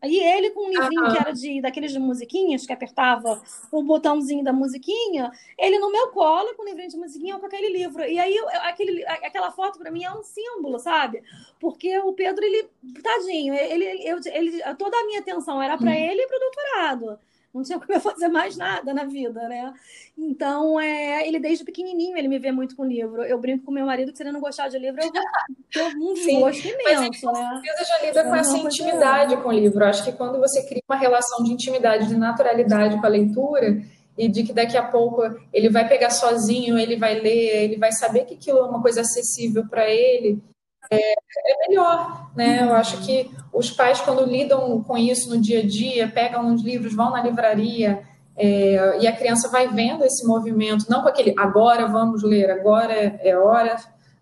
e 0.04 0.18
ele 0.18 0.50
com 0.50 0.66
um 0.66 0.70
livrinho 0.70 1.04
uhum. 1.04 1.12
que 1.12 1.18
era 1.18 1.32
de 1.32 1.60
daqueles 1.60 1.92
de 1.92 1.98
musiquinhas 1.98 2.66
que 2.66 2.72
apertava 2.72 3.40
o 3.70 3.82
botãozinho 3.82 4.44
da 4.44 4.52
musiquinha, 4.52 5.30
ele 5.58 5.78
no 5.78 5.90
meu 5.90 6.08
colo 6.08 6.54
com 6.54 6.62
um 6.62 6.66
livrinho 6.66 6.88
de 6.88 6.96
musiquinha 6.96 7.38
com 7.38 7.46
aquele 7.46 7.68
livro. 7.68 8.02
E 8.04 8.18
aí 8.18 8.36
aquele, 8.62 9.04
aquela 9.06 9.50
foto 9.50 9.78
para 9.78 9.90
mim 9.90 10.04
é 10.04 10.12
um 10.12 10.22
símbolo, 10.22 10.78
sabe? 10.78 11.22
Porque 11.60 11.81
o 12.04 12.12
Pedro, 12.12 12.44
ele, 12.44 12.68
tadinho, 13.02 13.54
ele, 13.54 14.08
eu, 14.08 14.18
ele, 14.26 14.62
toda 14.78 14.96
a 14.96 15.04
minha 15.06 15.20
atenção 15.20 15.62
era 15.62 15.76
para 15.76 15.90
uhum. 15.90 15.96
ele 15.96 16.22
e 16.22 16.26
para 16.26 16.36
o 16.36 16.40
doutorado. 16.40 17.18
Não 17.52 17.62
tinha 17.62 17.78
como 17.78 17.92
eu 17.92 18.00
fazer 18.00 18.28
mais 18.28 18.56
nada 18.56 18.94
na 18.94 19.04
vida, 19.04 19.46
né? 19.48 19.74
Então, 20.16 20.80
é, 20.80 21.26
ele 21.26 21.38
desde 21.38 21.64
pequenininho, 21.64 22.16
ele 22.16 22.28
me 22.28 22.38
vê 22.38 22.50
muito 22.50 22.74
com 22.74 22.84
livro. 22.84 23.22
Eu 23.22 23.38
brinco 23.38 23.64
com 23.66 23.72
meu 23.72 23.84
marido 23.84 24.10
que 24.10 24.16
se 24.16 24.22
ele 24.22 24.32
não 24.32 24.40
gostar 24.40 24.68
de 24.68 24.78
livro, 24.78 25.02
eu 25.02 25.12
tenho 25.12 26.36
um 26.38 26.40
gosto 26.40 26.66
imenso, 26.66 27.26
mas, 27.26 27.38
né? 27.38 27.60
Certeza 27.64 27.84
já 27.84 28.06
lida 28.06 28.24
com 28.24 28.34
essa 28.34 28.56
intimidade 28.56 29.36
com 29.42 29.48
o 29.48 29.52
livro. 29.52 29.84
Acho 29.84 30.04
que 30.04 30.12
quando 30.12 30.38
você 30.38 30.66
cria 30.66 30.82
uma 30.88 30.96
relação 30.96 31.42
de 31.44 31.52
intimidade, 31.52 32.08
de 32.08 32.16
naturalidade 32.16 32.98
com 32.98 33.06
a 33.06 33.10
leitura, 33.10 33.82
e 34.16 34.28
de 34.28 34.42
que 34.42 34.52
daqui 34.52 34.76
a 34.76 34.82
pouco 34.82 35.22
ele 35.52 35.68
vai 35.68 35.88
pegar 35.88 36.10
sozinho, 36.10 36.78
ele 36.78 36.96
vai 36.96 37.18
ler, 37.18 37.64
ele 37.64 37.76
vai 37.76 37.92
saber 37.92 38.24
que 38.24 38.34
aquilo 38.34 38.58
é 38.58 38.62
uma 38.62 38.82
coisa 38.82 39.00
acessível 39.00 39.66
para 39.66 39.88
ele, 39.88 40.42
é, 40.90 41.12
é, 41.12 41.68
melhor, 41.68 42.30
né? 42.36 42.62
Eu 42.62 42.74
acho 42.74 43.04
que 43.04 43.30
os 43.52 43.70
pais, 43.70 44.00
quando 44.00 44.24
lidam 44.24 44.82
com 44.82 44.96
isso 44.96 45.30
no 45.30 45.40
dia 45.40 45.60
a 45.60 45.66
dia, 45.66 46.08
pegam 46.08 46.54
os 46.54 46.62
livros, 46.62 46.94
vão 46.94 47.10
na 47.10 47.22
livraria, 47.22 48.02
é, 48.36 48.98
e 49.00 49.06
a 49.06 49.16
criança 49.16 49.48
vai 49.48 49.68
vendo 49.68 50.04
esse 50.04 50.26
movimento, 50.26 50.86
não 50.88 51.02
com 51.02 51.08
aquele 51.08 51.34
agora 51.38 51.86
vamos 51.86 52.22
ler, 52.22 52.50
agora 52.50 52.92
é 52.94 53.36
hora 53.36 53.76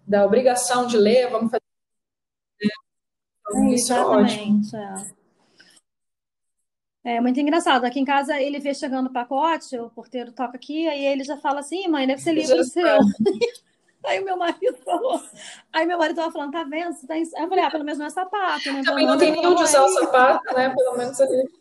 da 0.07 0.25
obrigação 0.25 0.87
de 0.87 0.97
ler, 0.97 1.31
vamos 1.31 1.51
fazer. 1.51 1.63
Então, 3.51 3.65
é, 3.65 3.75
isso 3.75 3.93
é 3.93 4.05
ótimo. 4.05 4.61
É. 7.05 7.17
é 7.17 7.21
muito 7.21 7.39
engraçado. 7.41 7.85
Aqui 7.85 8.01
em 8.01 8.05
casa 8.05 8.41
ele 8.41 8.59
vê 8.59 8.75
chegando 8.75 9.07
o 9.07 9.13
pacote, 9.13 9.79
o 9.79 9.91
porteiro 9.91 10.33
toca 10.33 10.57
aqui, 10.57 10.89
aí 10.89 11.05
ele 11.05 11.25
já 11.25 11.37
fala 11.37 11.61
assim, 11.61 11.87
mãe, 11.89 12.07
deve 12.07 12.21
ser 12.21 12.33
livro 12.33 12.63
seu. 12.65 12.99
Aí 14.05 14.21
o 14.21 14.25
meu 14.25 14.37
marido 14.37 14.77
falou. 14.85 15.23
Aí 15.73 15.87
meu 15.87 15.99
marido 15.99 16.17
tava 16.17 16.33
falando, 16.33 16.53
tá 16.53 16.65
vendo? 16.65 16.95
Você 16.95 17.07
tá 17.07 17.17
em... 17.17 17.23
Aí 17.37 17.43
eu 17.43 17.49
falei, 17.49 17.65
ah, 17.65 17.71
pelo 17.71 17.85
menos 17.85 17.99
não 17.99 18.07
é 18.07 18.11
sapato, 18.11 18.73
né? 18.73 18.83
Também 18.85 19.07
não 19.07 19.19
tem 19.19 19.33
nenhum 19.33 19.55
de 19.55 19.63
usar 19.63 19.85
o 19.85 19.89
sapato, 19.89 20.55
né? 20.55 20.75
Pelo 20.75 20.97
menos 20.97 21.21
ali. 21.21 21.43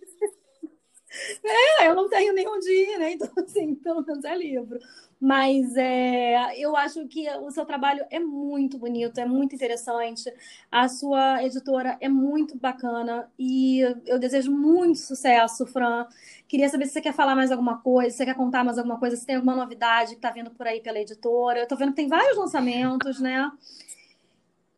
É, 1.44 1.88
eu 1.88 1.96
não 1.96 2.08
tenho 2.08 2.34
nenhum 2.34 2.60
dia, 2.60 3.00
né? 3.00 3.14
Então, 3.14 3.30
assim, 3.44 3.74
pelo 3.74 4.06
menos 4.06 4.24
é 4.24 4.38
livro. 4.38 4.80
Mas 5.22 5.76
é, 5.76 6.58
eu 6.58 6.78
acho 6.78 7.06
que 7.08 7.30
o 7.42 7.52
seu 7.52 7.66
trabalho 7.66 8.06
é 8.10 8.20
muito 8.20 8.78
bonito, 8.78 9.20
é 9.20 9.26
muito 9.26 9.54
interessante. 9.54 10.34
A 10.72 10.88
sua 10.88 11.44
editora 11.44 11.98
é 12.00 12.08
muito 12.08 12.58
bacana 12.58 13.30
e 13.38 13.82
eu 14.06 14.18
desejo 14.18 14.50
muito 14.50 15.00
sucesso, 15.00 15.66
Fran. 15.66 16.08
Queria 16.48 16.70
saber 16.70 16.86
se 16.86 16.94
você 16.94 17.02
quer 17.02 17.14
falar 17.14 17.36
mais 17.36 17.52
alguma 17.52 17.80
coisa, 17.80 18.12
se 18.12 18.18
você 18.18 18.26
quer 18.26 18.36
contar 18.36 18.64
mais 18.64 18.78
alguma 18.78 18.98
coisa, 18.98 19.18
se 19.18 19.26
tem 19.26 19.36
alguma 19.36 19.56
novidade 19.56 20.12
que 20.12 20.20
está 20.20 20.32
vindo 20.32 20.52
por 20.52 20.66
aí 20.66 20.80
pela 20.80 21.00
editora. 21.00 21.60
Eu 21.60 21.64
estou 21.64 21.78
vendo 21.78 21.90
que 21.90 21.98
tem 21.98 22.08
vários 22.08 22.38
lançamentos, 22.38 23.20
né? 23.20 23.52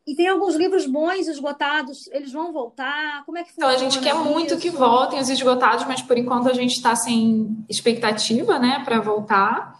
E 0.07 0.15
tem 0.15 0.27
alguns 0.27 0.55
livros 0.55 0.87
bons 0.87 1.27
esgotados, 1.27 2.09
eles 2.11 2.31
vão 2.31 2.51
voltar? 2.51 3.23
Como 3.25 3.37
é 3.37 3.43
que 3.43 3.51
funciona? 3.51 3.75
Então, 3.75 3.87
a 3.87 3.89
gente 3.89 4.03
quer 4.03 4.15
muito 4.15 4.57
que 4.57 4.71
voltem 4.71 5.19
os 5.19 5.29
esgotados, 5.29 5.85
mas 5.85 6.01
por 6.01 6.17
enquanto 6.17 6.49
a 6.49 6.53
gente 6.53 6.71
está 6.71 6.95
sem 6.95 7.63
expectativa, 7.69 8.57
né, 8.57 8.81
para 8.83 8.99
voltar. 8.99 9.79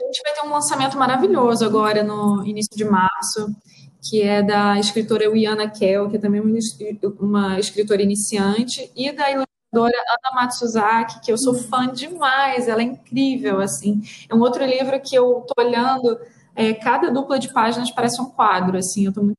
A 0.00 0.04
gente 0.04 0.22
vai 0.22 0.32
ter 0.34 0.46
um 0.46 0.52
lançamento 0.52 0.96
maravilhoso 0.96 1.64
agora 1.64 2.02
no 2.02 2.44
início 2.46 2.76
de 2.76 2.84
março, 2.84 3.54
que 4.02 4.22
é 4.22 4.42
da 4.42 4.78
escritora 4.78 5.30
Wiana 5.30 5.68
Kell, 5.70 6.08
que 6.08 6.16
é 6.16 6.18
também 6.18 6.40
uma 7.20 7.58
escritora 7.58 8.02
iniciante, 8.02 8.90
e 8.96 9.12
da 9.12 9.30
ilustradora 9.30 9.96
Ana 9.96 10.42
Matsuzaki, 10.42 11.20
que 11.20 11.30
eu 11.32 11.38
sou 11.38 11.54
fã 11.54 11.86
demais, 11.86 12.68
ela 12.68 12.80
é 12.80 12.84
incrível, 12.84 13.60
assim. 13.60 14.02
É 14.28 14.34
um 14.34 14.40
outro 14.40 14.64
livro 14.64 15.00
que 15.00 15.14
eu 15.14 15.44
tô 15.46 15.62
olhando, 15.62 16.18
é, 16.56 16.72
cada 16.72 17.10
dupla 17.10 17.38
de 17.38 17.52
páginas 17.52 17.90
parece 17.90 18.20
um 18.20 18.26
quadro, 18.26 18.76
assim, 18.78 19.06
eu 19.06 19.12
tô 19.12 19.22
muito... 19.22 19.36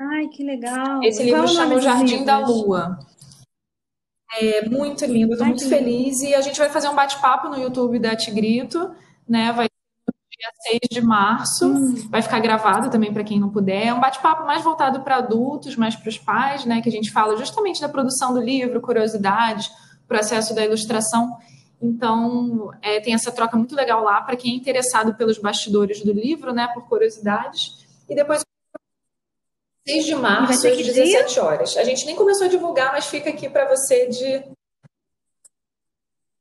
Ai, 0.00 0.26
que 0.28 0.42
legal! 0.42 1.02
Esse 1.02 1.22
livro 1.22 1.46
chama 1.46 1.74
O 1.76 1.80
Jardim 1.80 2.24
da 2.24 2.38
Lua. 2.38 2.98
É 4.40 4.68
muito 4.68 5.04
lindo, 5.04 5.32
estou 5.32 5.46
muito 5.46 5.68
feliz. 5.68 6.20
E 6.22 6.34
a 6.34 6.40
gente 6.40 6.58
vai 6.58 6.68
fazer 6.70 6.88
um 6.88 6.94
bate-papo 6.94 7.48
no 7.48 7.58
YouTube 7.58 7.98
da 7.98 8.16
Tigrito, 8.16 8.90
né? 9.28 9.52
Vai 9.52 9.68
dia 10.42 10.50
6 10.70 10.80
de 10.90 11.00
março. 11.00 11.66
Hum. 11.66 12.08
Vai 12.10 12.20
ficar 12.20 12.40
gravado 12.40 12.90
também 12.90 13.12
para 13.12 13.22
quem 13.22 13.38
não 13.38 13.50
puder. 13.50 13.86
É 13.86 13.94
um 13.94 14.00
bate-papo 14.00 14.44
mais 14.44 14.62
voltado 14.62 15.00
para 15.00 15.16
adultos, 15.16 15.76
mais 15.76 15.94
para 15.94 16.08
os 16.08 16.18
pais, 16.18 16.64
né? 16.64 16.80
Que 16.80 16.88
a 16.88 16.92
gente 16.92 17.10
fala 17.10 17.36
justamente 17.36 17.80
da 17.80 17.88
produção 17.88 18.34
do 18.34 18.40
livro, 18.40 18.80
curiosidades, 18.80 19.70
processo 20.08 20.54
da 20.54 20.64
ilustração. 20.64 21.36
Então, 21.80 22.72
é, 22.80 23.00
tem 23.00 23.14
essa 23.14 23.32
troca 23.32 23.56
muito 23.56 23.74
legal 23.74 24.02
lá 24.02 24.20
para 24.20 24.36
quem 24.36 24.52
é 24.52 24.56
interessado 24.56 25.14
pelos 25.14 25.38
bastidores 25.38 26.02
do 26.02 26.12
livro, 26.12 26.52
né, 26.52 26.68
por 26.72 26.84
curiosidades. 26.88 27.84
E 28.08 28.14
depois 28.14 28.44
6 29.86 30.04
de 30.04 30.14
março, 30.14 30.66
às 30.66 30.76
17 30.76 31.34
dia? 31.34 31.44
horas. 31.44 31.76
A 31.76 31.84
gente 31.84 32.06
nem 32.06 32.14
começou 32.14 32.46
a 32.46 32.50
divulgar, 32.50 32.92
mas 32.92 33.06
fica 33.06 33.30
aqui 33.30 33.48
para 33.48 33.68
você 33.68 34.08
de. 34.08 34.44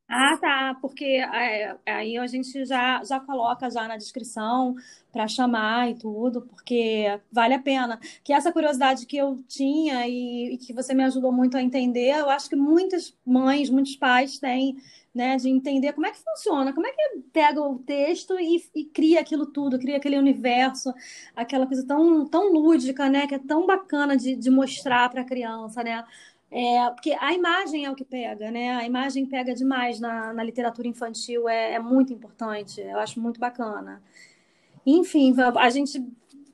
Ah, 0.08 0.38
tá, 0.40 0.78
porque 0.82 1.06
é, 1.06 1.76
aí 1.86 2.18
a 2.18 2.28
gente 2.28 2.66
já, 2.66 3.02
já 3.04 3.20
coloca 3.20 3.70
já 3.70 3.88
na 3.88 3.96
descrição 3.96 4.76
para 5.12 5.28
chamar 5.28 5.90
e 5.92 5.96
tudo, 5.96 6.42
porque 6.42 7.20
vale 7.32 7.54
a 7.54 7.60
pena. 7.60 8.00
Que 8.24 8.34
essa 8.34 8.52
curiosidade 8.52 9.06
que 9.06 9.18
eu 9.18 9.44
tinha 9.48 10.08
e, 10.08 10.54
e 10.54 10.58
que 10.58 10.74
você 10.74 10.94
me 10.94 11.04
ajudou 11.04 11.32
muito 11.32 11.58
a 11.58 11.62
entender, 11.62 12.18
eu 12.20 12.30
acho 12.30 12.50
que 12.50 12.56
muitas 12.56 13.16
mães, 13.26 13.70
muitos 13.70 13.96
pais 13.96 14.40
têm 14.40 14.78
né, 15.14 15.36
de 15.36 15.50
entender 15.50 15.94
como 15.94 16.08
é 16.08 16.12
que 16.12 16.20
funciona, 16.20 16.74
como 16.74 16.88
é 16.88 16.92
que 16.92 17.20
pega 17.34 17.62
o 17.62 17.80
texto 17.80 18.40
e, 18.40 18.64
e 18.74 18.86
cria 18.86 19.20
aquilo 19.20 19.46
tudo, 19.46 19.78
cria 19.78 19.98
aquele 19.98 20.18
universo, 20.18 20.94
aquela 21.36 21.68
coisa 21.68 21.86
tão, 21.86 22.26
tão 22.28 22.52
lúdica, 22.54 23.10
né, 23.10 23.28
que 23.28 23.36
é 23.36 23.40
tão 23.40 23.66
bacana 23.66 24.16
de, 24.16 24.36
de 24.36 24.50
mostrar 24.50 25.10
para 25.10 25.22
a 25.22 25.26
criança, 25.26 25.84
né? 25.84 26.04
É, 26.50 26.90
porque 26.92 27.14
a 27.14 27.34
imagem 27.34 27.86
é 27.86 27.92
o 27.92 27.96
que 27.96 28.04
pega, 28.04 28.52
né? 28.52 28.76
A 28.76 28.86
imagem 28.86 29.26
pega 29.26 29.54
demais 29.56 30.02
na, 30.02 30.34
na 30.34 30.44
literatura 30.44 30.86
infantil, 30.86 31.48
é, 31.48 31.76
é 31.76 31.80
muito 31.80 32.12
importante, 32.12 32.82
eu 32.82 33.00
acho 33.00 33.22
muito 33.22 33.40
bacana. 33.40 34.02
Enfim, 34.86 35.34
a 35.40 35.70
gente 35.70 36.04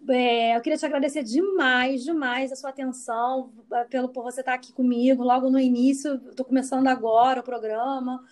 é, 0.09 0.55
eu 0.55 0.61
queria 0.61 0.77
te 0.77 0.85
agradecer 0.85 1.23
demais, 1.23 2.03
demais 2.03 2.51
a 2.51 2.55
sua 2.55 2.69
atenção, 2.69 3.51
pelo 3.89 4.09
por 4.09 4.23
você 4.23 4.39
estar 4.39 4.53
aqui 4.53 4.71
comigo 4.71 5.23
logo 5.23 5.49
no 5.49 5.59
início. 5.59 6.15
Estou 6.29 6.45
começando 6.45 6.87
agora 6.87 7.41
o 7.41 7.43
programa. 7.43 8.23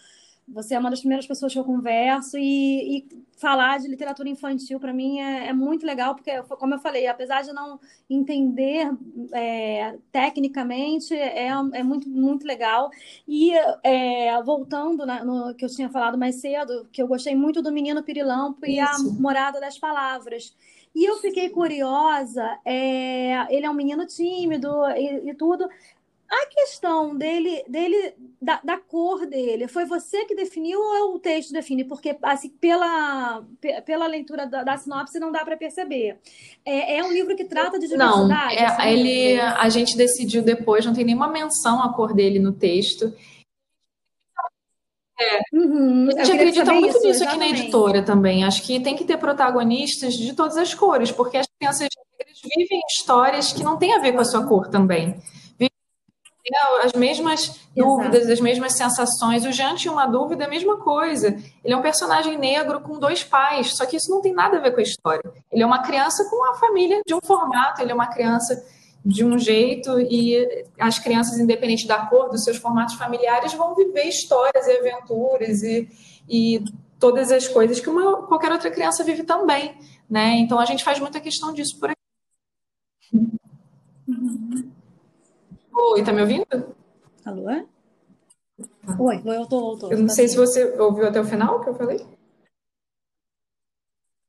Você 0.47 0.75
é 0.75 0.79
uma 0.79 0.91
das 0.91 0.99
primeiras 0.99 1.25
pessoas 1.25 1.51
que 1.51 1.57
eu 1.57 1.63
converso 1.63 2.37
e, 2.37 2.99
e 2.99 3.07
falar 3.37 3.79
de 3.79 3.87
literatura 3.87 4.29
infantil 4.29 4.79
para 4.79 4.93
mim 4.93 5.19
é, 5.19 5.47
é, 5.47 5.53
muito 5.53 5.85
legal, 5.85 6.13
porque, 6.13 6.31
como 6.43 6.75
eu 6.75 6.79
falei, 6.79 7.07
apesar 7.07 7.41
de 7.41 7.51
não 7.51 7.79
entender 8.09 8.91
é, 9.33 9.97
tecnicamente, 10.11 11.15
é, 11.15 11.47
é 11.47 11.83
muito, 11.83 12.07
muito 12.07 12.45
legal. 12.45 12.91
E 13.27 13.51
é, 13.83 14.41
voltando 14.43 15.05
na, 15.05 15.25
no 15.25 15.55
que 15.55 15.65
eu 15.65 15.69
tinha 15.69 15.89
falado 15.89 16.17
mais 16.17 16.35
cedo, 16.35 16.87
que 16.91 17.01
eu 17.01 17.07
gostei 17.07 17.35
muito 17.35 17.61
do 17.61 17.71
Menino 17.71 18.03
Pirilampo 18.03 18.65
Isso. 18.65 18.75
e 18.75 18.79
a 18.79 18.97
Morada 19.19 19.59
das 19.59 19.79
Palavras. 19.79 20.55
E 20.95 21.03
eu 21.03 21.17
fiquei 21.17 21.49
curiosa, 21.49 22.57
é, 22.63 23.53
ele 23.53 23.65
é 23.65 23.69
um 23.69 23.73
menino 23.73 24.05
tímido 24.07 24.69
e, 24.95 25.29
e 25.29 25.33
tudo, 25.33 25.67
a 26.29 26.45
questão 26.47 27.15
dele, 27.15 27.63
dele 27.67 28.13
da, 28.41 28.59
da, 28.63 28.77
cor 28.77 29.27
dele, 29.27 29.67
foi 29.67 29.85
você 29.85 30.25
que 30.25 30.35
definiu 30.35 30.79
ou 30.79 31.15
o 31.15 31.19
texto 31.19 31.53
define? 31.53 31.83
Porque 31.83 32.17
assim, 32.23 32.49
pela, 32.49 33.43
pela 33.85 34.07
leitura 34.07 34.47
da, 34.47 34.63
da 34.63 34.77
sinopse 34.77 35.19
não 35.19 35.31
dá 35.31 35.45
para 35.45 35.55
perceber. 35.55 36.19
É, 36.65 36.97
é, 36.97 37.03
um 37.03 37.11
livro 37.11 37.35
que 37.35 37.45
trata 37.45 37.77
de 37.77 37.87
diversidade? 37.87 38.27
Não, 38.27 38.31
é, 38.49 38.65
assim, 38.65 38.87
ele, 38.89 39.39
a 39.39 39.69
gente 39.69 39.95
decidiu 39.95 40.41
depois, 40.41 40.85
não 40.85 40.93
tem 40.93 41.05
nenhuma 41.05 41.27
menção 41.27 41.81
à 41.81 41.93
cor 41.93 42.13
dele 42.13 42.39
no 42.39 42.51
texto. 42.51 43.13
É. 45.17 45.39
Uhum, 45.53 46.09
a 46.09 46.23
gente 46.23 46.35
acredita 46.35 46.73
muito 46.73 46.89
isso, 46.89 47.07
nisso 47.07 47.23
exatamente. 47.23 47.51
aqui 47.51 47.59
na 47.59 47.63
editora 47.63 48.01
também. 48.03 48.43
Acho 48.43 48.63
que 48.63 48.79
tem 48.79 48.95
que 48.95 49.05
ter 49.05 49.17
protagonistas 49.17 50.15
de 50.15 50.33
todas 50.33 50.57
as 50.57 50.73
cores, 50.73 51.11
porque 51.11 51.37
as 51.37 51.47
crianças 51.57 51.87
vivem 52.57 52.81
histórias 52.89 53.53
que 53.53 53.63
não 53.63 53.77
têm 53.77 53.93
a 53.93 53.99
ver 53.99 54.13
com 54.13 54.21
a 54.21 54.25
sua 54.25 54.45
cor 54.45 54.67
também 54.67 55.21
as 56.83 56.93
mesmas 56.93 57.41
Exato. 57.41 57.63
dúvidas, 57.75 58.29
as 58.29 58.39
mesmas 58.39 58.73
sensações. 58.73 59.45
O 59.45 59.51
Jean 59.51 59.75
tinha 59.75 59.91
uma 59.91 60.05
dúvida, 60.05 60.43
é 60.43 60.47
a 60.47 60.49
mesma 60.49 60.77
coisa. 60.77 61.27
Ele 61.63 61.73
é 61.73 61.77
um 61.77 61.81
personagem 61.81 62.37
negro 62.37 62.81
com 62.81 62.99
dois 62.99 63.23
pais, 63.23 63.75
só 63.75 63.85
que 63.85 63.97
isso 63.97 64.11
não 64.11 64.21
tem 64.21 64.33
nada 64.33 64.57
a 64.57 64.59
ver 64.59 64.71
com 64.71 64.79
a 64.79 64.83
história. 64.83 65.23
Ele 65.51 65.63
é 65.63 65.65
uma 65.65 65.81
criança 65.81 66.27
com 66.29 66.35
uma 66.35 66.55
família 66.55 67.01
de 67.05 67.13
um 67.13 67.19
formato, 67.25 67.81
ele 67.81 67.91
é 67.91 67.95
uma 67.95 68.07
criança 68.07 68.63
de 69.03 69.23
um 69.23 69.37
jeito 69.37 69.99
e 69.99 70.65
as 70.79 70.97
crianças, 70.97 71.37
independente 71.39 71.87
da 71.87 72.05
cor, 72.07 72.29
dos 72.29 72.43
seus 72.43 72.57
formatos 72.57 72.95
familiares, 72.95 73.53
vão 73.53 73.75
viver 73.75 74.05
histórias 74.05 74.67
e 74.67 74.71
aventuras 74.71 75.61
e, 75.61 75.87
e 76.27 76.63
todas 76.99 77.31
as 77.31 77.47
coisas 77.47 77.79
que 77.79 77.89
uma, 77.89 78.23
qualquer 78.23 78.51
outra 78.51 78.71
criança 78.71 79.03
vive 79.03 79.23
também, 79.23 79.77
né? 80.09 80.37
Então 80.37 80.59
a 80.59 80.65
gente 80.65 80.83
faz 80.83 80.99
muita 80.99 81.19
questão 81.19 81.53
disso 81.53 81.79
por 81.79 81.91
aqui. 81.91 81.99
Uhum. 84.07 84.74
Oi, 85.75 86.03
tá 86.03 86.13
me 86.13 86.21
ouvindo? 86.21 86.45
Alô? 87.25 87.47
Oi, 88.99 89.21
eu 89.25 89.45
tô, 89.45 89.73
eu 89.73 89.79
tô. 89.79 89.91
Eu 89.91 89.99
não 89.99 90.07
sei 90.07 90.27
se 90.29 90.37
você 90.37 90.63
ouviu 90.79 91.05
até 91.05 91.19
o 91.19 91.25
final 91.25 91.59
que 91.61 91.69
eu 91.69 91.75
falei. 91.75 91.99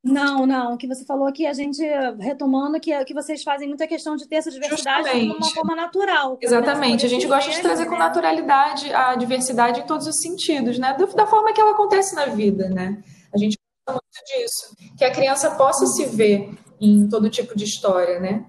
Não, 0.02 0.46
não. 0.46 0.74
O 0.74 0.76
que 0.76 0.86
você 0.86 1.04
falou 1.04 1.26
aqui, 1.26 1.46
a 1.46 1.52
gente 1.52 1.82
retomando 2.18 2.80
que, 2.80 3.04
que 3.04 3.14
vocês 3.14 3.42
fazem 3.42 3.68
muita 3.68 3.86
questão 3.86 4.16
de 4.16 4.26
ter 4.26 4.36
essa 4.36 4.50
diversidade 4.50 5.04
Justamente. 5.04 5.32
de 5.32 5.36
uma 5.36 5.50
forma 5.54 5.74
natural. 5.76 6.38
Exatamente. 6.40 7.06
A 7.06 7.08
gente 7.08 7.26
gosta 7.26 7.50
de 7.50 7.60
trazer 7.60 7.86
com 7.86 7.92
né? 7.92 7.98
naturalidade 7.98 8.92
a 8.92 9.14
diversidade 9.14 9.80
em 9.80 9.86
todos 9.86 10.06
os 10.06 10.20
sentidos, 10.20 10.78
né? 10.78 10.96
Da 11.14 11.26
forma 11.26 11.52
que 11.52 11.60
ela 11.60 11.72
acontece 11.72 12.14
na 12.14 12.26
vida, 12.26 12.68
né? 12.68 13.02
A 13.32 13.38
gente 13.38 13.56
gosta 13.86 14.00
muito 14.00 14.26
disso. 14.26 14.96
Que 14.96 15.04
a 15.04 15.12
criança 15.12 15.50
possa 15.56 15.86
se 15.86 16.06
ver 16.06 16.56
em 16.80 17.08
todo 17.08 17.30
tipo 17.30 17.56
de 17.56 17.64
história, 17.64 18.18
né? 18.20 18.46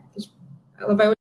Ela 0.80 0.96
vai 0.96 1.17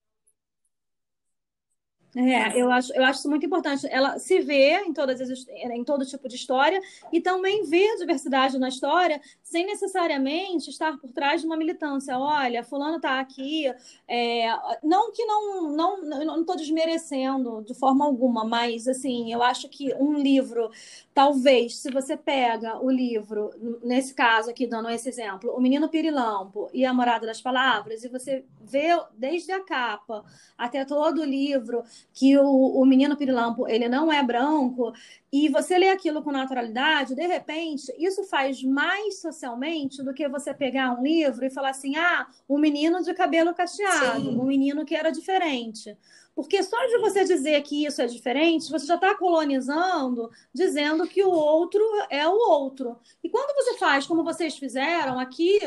é, 2.16 2.58
eu 2.58 2.72
acho, 2.72 2.94
eu 2.94 3.04
acho 3.04 3.18
isso 3.18 3.28
muito 3.28 3.44
importante. 3.44 3.86
Ela 3.90 4.18
se 4.18 4.40
vê 4.40 4.80
em, 4.80 4.92
todas 4.94 5.20
as, 5.20 5.46
em 5.48 5.84
todo 5.84 6.06
tipo 6.06 6.26
de 6.26 6.34
história 6.34 6.80
e 7.12 7.20
também 7.20 7.62
ver 7.64 7.90
a 7.90 7.96
diversidade 7.96 8.58
na 8.58 8.70
história 8.70 9.20
sem 9.42 9.66
necessariamente 9.66 10.70
estar 10.70 10.96
por 10.96 11.12
trás 11.12 11.42
de 11.42 11.46
uma 11.46 11.58
militância. 11.58 12.18
Olha, 12.18 12.64
fulano 12.64 12.96
está 12.96 13.20
aqui. 13.20 13.66
É, 14.08 14.46
não 14.82 15.12
que 15.12 15.26
não 15.26 15.70
não 15.70 16.02
não 16.02 16.40
estou 16.40 16.56
desmerecendo 16.56 17.62
de 17.62 17.74
forma 17.74 18.06
alguma, 18.06 18.44
mas 18.44 18.88
assim, 18.88 19.30
eu 19.30 19.42
acho 19.42 19.68
que 19.68 19.94
um 19.96 20.14
livro, 20.14 20.70
talvez, 21.16 21.78
se 21.78 21.90
você 21.90 22.14
pega 22.14 22.78
o 22.78 22.90
livro, 22.90 23.50
nesse 23.82 24.12
caso 24.12 24.50
aqui, 24.50 24.66
dando 24.66 24.90
esse 24.90 25.08
exemplo, 25.08 25.50
O 25.56 25.58
Menino 25.62 25.88
Pirilampo 25.88 26.68
e 26.74 26.84
A 26.84 26.92
Morada 26.92 27.26
das 27.26 27.40
Palavras, 27.40 28.04
e 28.04 28.08
você 28.08 28.44
vê 28.60 28.90
desde 29.16 29.50
a 29.50 29.64
capa 29.64 30.22
até 30.58 30.84
todo 30.84 31.22
o 31.22 31.24
livro 31.24 31.82
que 32.12 32.36
o, 32.36 32.44
o 32.44 32.84
menino 32.84 33.16
pirilampo 33.16 33.66
ele 33.66 33.88
não 33.88 34.12
é 34.12 34.22
branco 34.22 34.92
e 35.32 35.48
você 35.48 35.78
lê 35.78 35.88
aquilo 35.88 36.22
com 36.22 36.30
naturalidade, 36.30 37.14
de 37.14 37.26
repente, 37.26 37.90
isso 37.98 38.22
faz 38.24 38.62
mais 38.62 39.18
socialmente 39.18 40.02
do 40.02 40.12
que 40.12 40.28
você 40.28 40.52
pegar 40.52 40.92
um 40.92 41.02
livro 41.02 41.46
e 41.46 41.50
falar 41.50 41.70
assim: 41.70 41.96
ah, 41.96 42.26
um 42.46 42.58
menino 42.58 43.02
de 43.02 43.14
cabelo 43.14 43.54
cacheado, 43.54 44.20
Sim. 44.20 44.38
um 44.38 44.44
menino 44.44 44.84
que 44.84 44.94
era 44.94 45.10
diferente. 45.10 45.96
Porque 46.36 46.62
só 46.62 46.76
de 46.86 46.98
você 46.98 47.24
dizer 47.24 47.62
que 47.62 47.86
isso 47.86 48.02
é 48.02 48.06
diferente, 48.06 48.70
você 48.70 48.84
já 48.84 48.96
está 48.96 49.14
colonizando, 49.14 50.30
dizendo 50.52 51.08
que 51.08 51.24
o 51.24 51.30
outro 51.30 51.82
é 52.10 52.28
o 52.28 52.34
outro. 52.34 52.94
E 53.24 53.30
quando 53.30 53.56
você 53.56 53.78
faz 53.78 54.06
como 54.06 54.22
vocês 54.22 54.54
fizeram 54.58 55.18
aqui, 55.18 55.58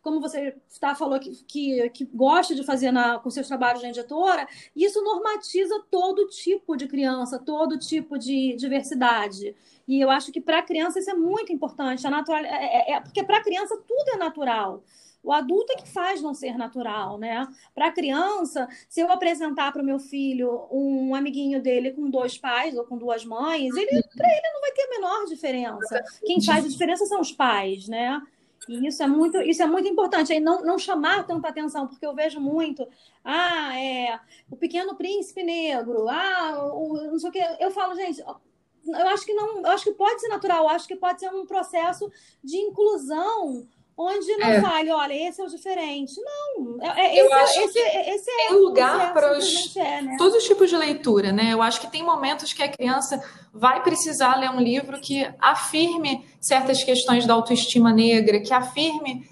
como 0.00 0.20
você 0.20 0.54
está 0.70 0.94
falou 0.94 1.18
que, 1.18 1.30
que, 1.44 1.90
que, 1.90 2.04
gosta 2.04 2.54
de 2.54 2.62
fazer 2.62 2.92
na, 2.92 3.18
com 3.18 3.30
seus 3.30 3.48
trabalhos 3.48 3.82
na 3.82 3.88
editora, 3.88 4.46
isso 4.76 5.02
normatiza 5.02 5.82
todo 5.90 6.28
tipo 6.28 6.76
de 6.76 6.86
criança, 6.86 7.40
todo 7.40 7.76
tipo 7.76 8.16
de 8.16 8.54
diversidade. 8.54 9.56
E 9.88 10.00
eu 10.00 10.08
acho 10.08 10.30
que 10.30 10.40
para 10.40 10.60
a 10.60 10.62
criança 10.62 11.00
isso 11.00 11.10
é 11.10 11.14
muito 11.14 11.52
importante. 11.52 12.06
A 12.06 12.10
natural, 12.10 12.44
é, 12.44 12.46
é, 12.46 12.92
é 12.92 13.00
porque 13.00 13.24
para 13.24 13.38
a 13.38 13.42
criança 13.42 13.76
tudo 13.76 14.08
é 14.14 14.16
natural. 14.16 14.84
O 15.22 15.32
adulto 15.32 15.72
é 15.72 15.76
que 15.76 15.88
faz 15.88 16.20
não 16.20 16.34
ser 16.34 16.56
natural, 16.58 17.16
né? 17.16 17.46
Para 17.74 17.86
a 17.86 17.92
criança, 17.92 18.68
se 18.88 19.00
eu 19.00 19.10
apresentar 19.10 19.72
para 19.72 19.82
o 19.82 19.84
meu 19.84 19.98
filho 19.98 20.66
um 20.70 21.14
amiguinho 21.14 21.62
dele 21.62 21.92
com 21.92 22.10
dois 22.10 22.36
pais 22.36 22.76
ou 22.76 22.84
com 22.84 22.98
duas 22.98 23.24
mães, 23.24 23.74
ele 23.76 24.02
para 24.16 24.28
ele 24.28 24.52
não 24.52 24.60
vai 24.60 24.72
ter 24.72 24.82
a 24.82 24.90
menor 24.90 25.24
diferença. 25.26 26.04
Quem 26.24 26.42
faz 26.42 26.64
a 26.64 26.68
diferença 26.68 27.06
são 27.06 27.20
os 27.20 27.30
pais, 27.30 27.86
né? 27.86 28.20
E 28.68 28.86
isso 28.86 29.02
é 29.02 29.06
muito, 29.06 29.38
isso 29.38 29.62
é 29.62 29.66
muito 29.66 29.88
importante, 29.88 30.32
aí 30.32 30.40
não, 30.40 30.62
não 30.62 30.78
chamar 30.78 31.26
tanta 31.26 31.48
atenção, 31.48 31.88
porque 31.88 32.06
eu 32.06 32.14
vejo 32.14 32.40
muito, 32.40 32.86
ah, 33.24 33.76
é 33.76 34.20
o 34.50 34.56
pequeno 34.56 34.94
príncipe 34.94 35.42
negro, 35.42 36.08
ah, 36.08 36.70
o, 36.72 36.94
não 37.10 37.18
sei 37.18 37.30
o 37.30 37.32
que. 37.32 37.40
Eu 37.58 37.70
falo, 37.72 37.94
gente, 37.96 38.20
eu 38.20 39.08
acho 39.08 39.24
que 39.24 39.34
não, 39.34 39.58
eu 39.58 39.70
acho 39.70 39.84
que 39.84 39.92
pode 39.92 40.20
ser 40.20 40.28
natural, 40.28 40.68
acho 40.68 40.86
que 40.86 40.96
pode 40.96 41.20
ser 41.20 41.30
um 41.30 41.46
processo 41.46 42.10
de 42.42 42.56
inclusão 42.56 43.66
onde 43.96 44.36
não 44.36 44.48
é. 44.48 44.60
fale, 44.60 44.90
olha, 44.90 45.28
esse 45.28 45.40
é 45.40 45.44
o 45.44 45.48
diferente. 45.48 46.14
Não, 46.20 46.78
é, 46.82 47.16
é 47.16 47.20
eu 47.20 47.26
esse, 47.26 47.34
acho 47.34 47.60
esse, 47.60 47.78
esse 47.78 48.30
é 48.30 48.48
tem 48.48 48.58
lugar 48.58 49.12
para 49.12 49.36
os, 49.38 49.76
é, 49.76 50.02
né? 50.02 50.16
todos 50.16 50.36
os 50.36 50.44
tipos 50.44 50.70
de 50.70 50.76
leitura, 50.76 51.32
né? 51.32 51.52
Eu 51.52 51.62
acho 51.62 51.80
que 51.80 51.90
tem 51.90 52.02
momentos 52.02 52.52
que 52.52 52.62
a 52.62 52.68
criança 52.68 53.22
vai 53.52 53.82
precisar 53.82 54.36
ler 54.36 54.50
um 54.50 54.60
livro 54.60 55.00
que 55.00 55.28
afirme 55.38 56.26
certas 56.40 56.82
questões 56.82 57.26
da 57.26 57.34
autoestima 57.34 57.92
negra, 57.92 58.40
que 58.40 58.52
afirme 58.52 59.28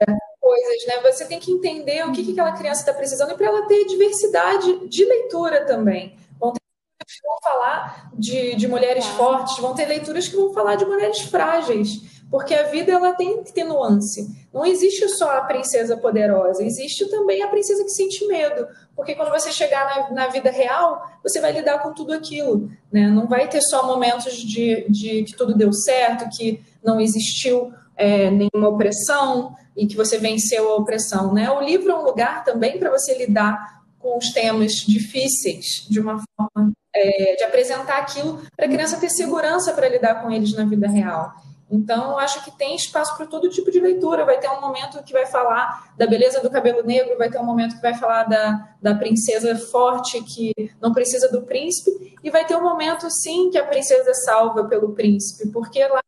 é, 0.00 0.16
coisas, 0.40 0.86
né? 0.86 1.00
Você 1.10 1.24
tem 1.26 1.38
que 1.38 1.52
entender 1.52 2.06
o 2.06 2.12
que, 2.12 2.24
que 2.24 2.32
aquela 2.32 2.52
criança 2.52 2.80
está 2.80 2.92
precisando 2.92 3.32
e 3.32 3.36
para 3.36 3.46
ela 3.46 3.66
ter 3.66 3.84
diversidade 3.86 4.88
de 4.88 5.04
leitura 5.04 5.64
também. 5.64 6.16
Vão 6.40 6.52
ter 6.52 6.60
que 7.06 7.26
vão 7.26 7.38
falar 7.42 8.10
de, 8.14 8.56
de 8.56 8.66
mulheres 8.66 9.06
fortes, 9.06 9.58
vão 9.58 9.74
ter 9.74 9.86
leituras 9.86 10.26
que 10.26 10.36
vão 10.36 10.52
falar 10.52 10.74
de 10.74 10.84
mulheres 10.84 11.20
frágeis 11.20 12.11
porque 12.32 12.54
a 12.54 12.62
vida 12.62 12.90
ela 12.90 13.12
tem 13.12 13.44
que 13.44 13.52
ter 13.52 13.62
nuance. 13.62 14.26
Não 14.50 14.64
existe 14.64 15.06
só 15.10 15.36
a 15.36 15.42
princesa 15.42 15.98
poderosa, 15.98 16.64
existe 16.64 17.04
também 17.10 17.42
a 17.42 17.48
princesa 17.48 17.84
que 17.84 17.90
sente 17.90 18.26
medo. 18.26 18.66
Porque 18.96 19.14
quando 19.14 19.28
você 19.28 19.52
chegar 19.52 19.84
na, 19.84 20.10
na 20.14 20.26
vida 20.28 20.50
real, 20.50 21.06
você 21.22 21.42
vai 21.42 21.52
lidar 21.52 21.80
com 21.80 21.92
tudo 21.92 22.14
aquilo. 22.14 22.70
Né? 22.90 23.06
Não 23.06 23.28
vai 23.28 23.48
ter 23.48 23.60
só 23.60 23.86
momentos 23.86 24.32
de, 24.32 24.86
de 24.88 25.24
que 25.24 25.36
tudo 25.36 25.54
deu 25.54 25.74
certo, 25.74 26.34
que 26.34 26.64
não 26.82 26.98
existiu 26.98 27.70
é, 27.98 28.30
nenhuma 28.30 28.70
opressão 28.70 29.54
e 29.76 29.86
que 29.86 29.94
você 29.94 30.16
venceu 30.16 30.72
a 30.72 30.76
opressão. 30.76 31.34
Né? 31.34 31.50
O 31.50 31.60
livro 31.60 31.92
é 31.92 31.98
um 31.98 32.02
lugar 32.02 32.44
também 32.44 32.78
para 32.78 32.90
você 32.90 33.14
lidar 33.14 33.82
com 33.98 34.16
os 34.16 34.30
temas 34.30 34.72
difíceis 34.72 35.86
de 35.86 36.00
uma 36.00 36.18
forma 36.34 36.72
é, 36.94 37.36
de 37.36 37.44
apresentar 37.44 37.98
aquilo 37.98 38.40
para 38.56 38.64
a 38.64 38.70
criança 38.70 38.96
ter 38.96 39.10
segurança 39.10 39.74
para 39.74 39.88
lidar 39.88 40.22
com 40.22 40.30
eles 40.30 40.54
na 40.54 40.64
vida 40.64 40.88
real. 40.88 41.30
Então, 41.72 42.10
eu 42.10 42.18
acho 42.18 42.44
que 42.44 42.50
tem 42.50 42.76
espaço 42.76 43.16
para 43.16 43.24
todo 43.26 43.48
tipo 43.48 43.70
de 43.70 43.80
leitura. 43.80 44.26
Vai 44.26 44.38
ter 44.38 44.48
um 44.50 44.60
momento 44.60 45.02
que 45.02 45.12
vai 45.12 45.24
falar 45.24 45.94
da 45.96 46.06
beleza 46.06 46.42
do 46.42 46.50
cabelo 46.50 46.82
negro, 46.82 47.16
vai 47.16 47.30
ter 47.30 47.38
um 47.38 47.44
momento 47.44 47.76
que 47.76 47.82
vai 47.82 47.94
falar 47.94 48.24
da, 48.24 48.68
da 48.80 48.94
princesa 48.94 49.56
forte 49.56 50.22
que 50.22 50.52
não 50.82 50.92
precisa 50.92 51.32
do 51.32 51.42
príncipe, 51.42 52.14
e 52.22 52.30
vai 52.30 52.44
ter 52.44 52.54
um 52.56 52.62
momento, 52.62 53.10
sim, 53.10 53.48
que 53.50 53.56
a 53.56 53.64
princesa 53.64 54.10
é 54.10 54.14
salva 54.14 54.64
pelo 54.64 54.92
príncipe, 54.92 55.50
porque 55.50 55.82
lá 55.88 56.02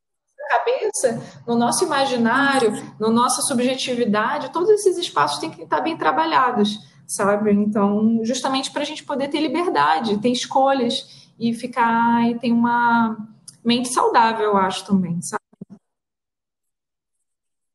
cabeça, 0.47 1.23
no 1.47 1.57
nosso 1.57 1.85
imaginário, 1.85 2.71
na 3.01 3.11
nossa 3.11 3.43
subjetividade, 3.43 4.53
todos 4.53 4.69
esses 4.71 4.97
espaços 4.99 5.39
têm 5.39 5.51
que 5.51 5.63
estar 5.63 5.81
bem 5.81 5.97
trabalhados, 5.97 6.79
sabe? 7.07 7.51
Então, 7.53 8.21
justamente 8.23 8.71
para 8.71 8.83
a 8.83 8.85
gente 8.85 9.05
poder 9.05 9.29
ter 9.29 9.41
liberdade, 9.41 10.19
ter 10.19 10.29
escolhas 10.29 11.29
e 11.39 11.53
ficar 11.55 12.31
e 12.31 12.39
ter 12.39 12.53
uma 12.53 13.17
mente 13.65 13.89
saudável, 13.89 14.47
eu 14.47 14.57
acho 14.57 14.85
também, 14.85 15.21
sabe? 15.23 15.44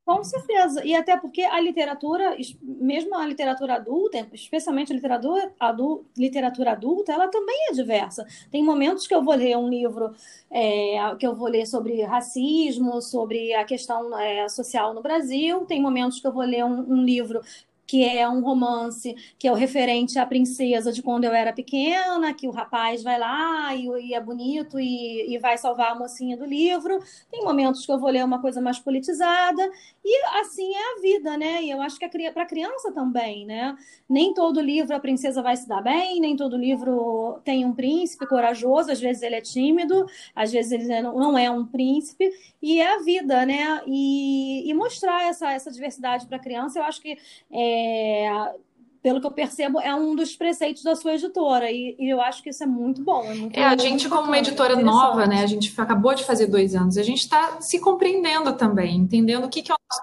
Com 0.09 0.23
certeza. 0.23 0.83
E 0.83 0.95
até 0.95 1.15
porque 1.17 1.43
a 1.43 1.59
literatura, 1.59 2.35
mesmo 2.63 3.15
a 3.15 3.27
literatura 3.27 3.75
adulta, 3.75 4.27
especialmente 4.33 4.91
a 4.91 4.95
literatura, 4.95 5.53
adulta, 5.59 6.03
literatura 6.17 6.71
adulta, 6.71 7.13
ela 7.13 7.27
também 7.27 7.55
é 7.69 7.73
diversa. 7.73 8.25
Tem 8.49 8.63
momentos 8.63 9.05
que 9.05 9.13
eu 9.13 9.23
vou 9.23 9.35
ler 9.35 9.55
um 9.55 9.69
livro 9.69 10.11
é, 10.49 11.15
que 11.19 11.27
eu 11.27 11.35
vou 11.35 11.47
ler 11.47 11.67
sobre 11.67 12.01
racismo, 12.01 12.99
sobre 13.03 13.53
a 13.53 13.63
questão 13.63 14.17
é, 14.17 14.49
social 14.49 14.95
no 14.95 15.01
Brasil. 15.03 15.63
Tem 15.67 15.79
momentos 15.79 16.19
que 16.19 16.25
eu 16.25 16.33
vou 16.33 16.43
ler 16.43 16.65
um, 16.65 16.91
um 16.91 17.03
livro 17.03 17.41
que 17.89 18.05
é 18.05 18.29
um 18.29 18.41
romance 18.41 19.15
que 19.39 19.47
é 19.47 19.51
o 19.51 19.55
referente 19.55 20.19
à 20.19 20.25
princesa 20.25 20.93
de 20.93 21.01
quando 21.01 21.23
eu 21.23 21.33
era 21.33 21.51
pequena, 21.51 22.35
que 22.35 22.47
o 22.47 22.51
rapaz 22.51 23.01
vai 23.01 23.17
lá 23.17 23.73
e, 23.73 23.87
e 24.09 24.13
é 24.13 24.21
bonito 24.21 24.79
e, 24.79 25.33
e, 25.33 25.39
vai 25.39 25.57
salvar 25.57 25.93
a 25.93 25.95
mocinha 25.95 26.37
do 26.37 26.45
livro. 26.45 26.99
Tem 27.31 27.43
momentos 27.43 27.83
que 27.87 27.91
eu 27.91 27.97
vou 27.97 28.11
ler 28.11 28.23
uma 28.23 28.39
coisa 28.39 28.61
mais 28.61 28.77
politizada 28.77 29.67
e 30.05 30.25
assim 30.39 30.71
é 30.71 30.97
a 30.97 31.01
vida, 31.01 31.35
né? 31.35 31.63
E 31.63 31.71
eu 31.71 31.81
acho 31.81 31.97
que 31.97 32.05
é 32.05 32.31
para 32.31 32.45
criança 32.45 32.91
também, 32.91 33.47
né? 33.47 33.75
Nem 34.07 34.35
todo 34.35 34.61
livro 34.61 34.95
a 34.95 34.99
princesa 34.99 35.41
vai 35.41 35.57
se 35.57 35.67
dar 35.67 35.81
bem, 35.81 36.19
nem 36.19 36.35
todo 36.35 36.55
livro 36.55 37.39
tem 37.43 37.65
um 37.65 37.73
príncipe 37.73 38.27
corajoso, 38.27 38.91
às 38.91 38.99
vezes 38.99 39.23
ele 39.23 39.35
é 39.35 39.41
tímido, 39.41 40.05
às 40.35 40.51
vezes 40.51 40.71
ele 40.71 41.01
não 41.01 41.35
é 41.35 41.49
um 41.49 41.65
príncipe, 41.65 42.31
e 42.61 42.79
é 42.79 42.93
a 42.93 42.99
vida, 42.99 43.47
né? 43.47 43.81
E, 43.87 44.69
e 44.69 44.73
mostrar 44.75 45.27
essa, 45.27 45.51
essa 45.51 45.71
diversidade 45.71 46.27
para 46.27 46.37
criança, 46.37 46.77
eu 46.77 46.83
acho 46.83 47.01
que 47.01 47.17
é, 47.51 47.78
é, 47.79 48.53
pelo 49.01 49.21
que 49.21 49.27
eu 49.27 49.31
percebo, 49.31 49.79
é 49.79 49.95
um 49.95 50.15
dos 50.15 50.35
preceitos 50.35 50.83
da 50.83 50.95
sua 50.95 51.13
editora. 51.13 51.71
E, 51.71 51.95
e 51.97 52.09
eu 52.09 52.21
acho 52.21 52.43
que 52.43 52.49
isso 52.49 52.63
é 52.63 52.67
muito 52.67 53.03
bom. 53.03 53.23
É, 53.23 53.33
muito, 53.33 53.57
é 53.57 53.63
a 53.63 53.77
gente, 53.77 54.09
como 54.09 54.23
uma 54.23 54.37
editora 54.37 54.75
nova, 54.75 55.25
né? 55.25 55.41
A 55.41 55.47
gente 55.47 55.73
acabou 55.79 56.13
de 56.13 56.23
fazer 56.23 56.47
dois 56.47 56.75
anos, 56.75 56.97
a 56.97 57.03
gente 57.03 57.19
está 57.19 57.61
se 57.61 57.79
compreendendo 57.79 58.53
também, 58.53 58.97
entendendo 58.97 59.45
o 59.45 59.49
que, 59.49 59.61
que 59.61 59.71
é 59.71 59.75
o 59.75 59.77
nosso 59.77 60.01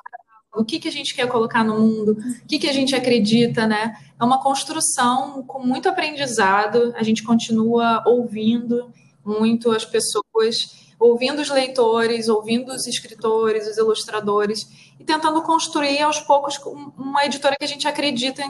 o 0.56 0.64
que, 0.64 0.78
que 0.78 0.88
a 0.88 0.92
gente 0.92 1.14
quer 1.14 1.28
colocar 1.28 1.62
no 1.62 1.78
mundo, 1.78 2.12
o 2.12 2.46
que, 2.46 2.58
que 2.58 2.68
a 2.68 2.72
gente 2.72 2.94
acredita, 2.94 3.66
né? 3.66 3.94
É 4.18 4.24
uma 4.24 4.42
construção 4.42 5.42
com 5.42 5.62
muito 5.62 5.86
aprendizado, 5.88 6.94
a 6.96 7.02
gente 7.02 7.22
continua 7.22 8.02
ouvindo 8.06 8.90
muito 9.24 9.70
as 9.70 9.84
pessoas 9.84 10.85
ouvindo 10.98 11.40
os 11.40 11.50
leitores, 11.50 12.28
ouvindo 12.28 12.72
os 12.72 12.86
escritores, 12.86 13.66
os 13.68 13.76
ilustradores 13.76 14.94
e 14.98 15.04
tentando 15.04 15.42
construir 15.42 16.00
aos 16.02 16.20
poucos 16.20 16.58
uma 16.96 17.24
editora 17.24 17.56
que 17.56 17.64
a 17.64 17.68
gente 17.68 17.86
acredita 17.86 18.42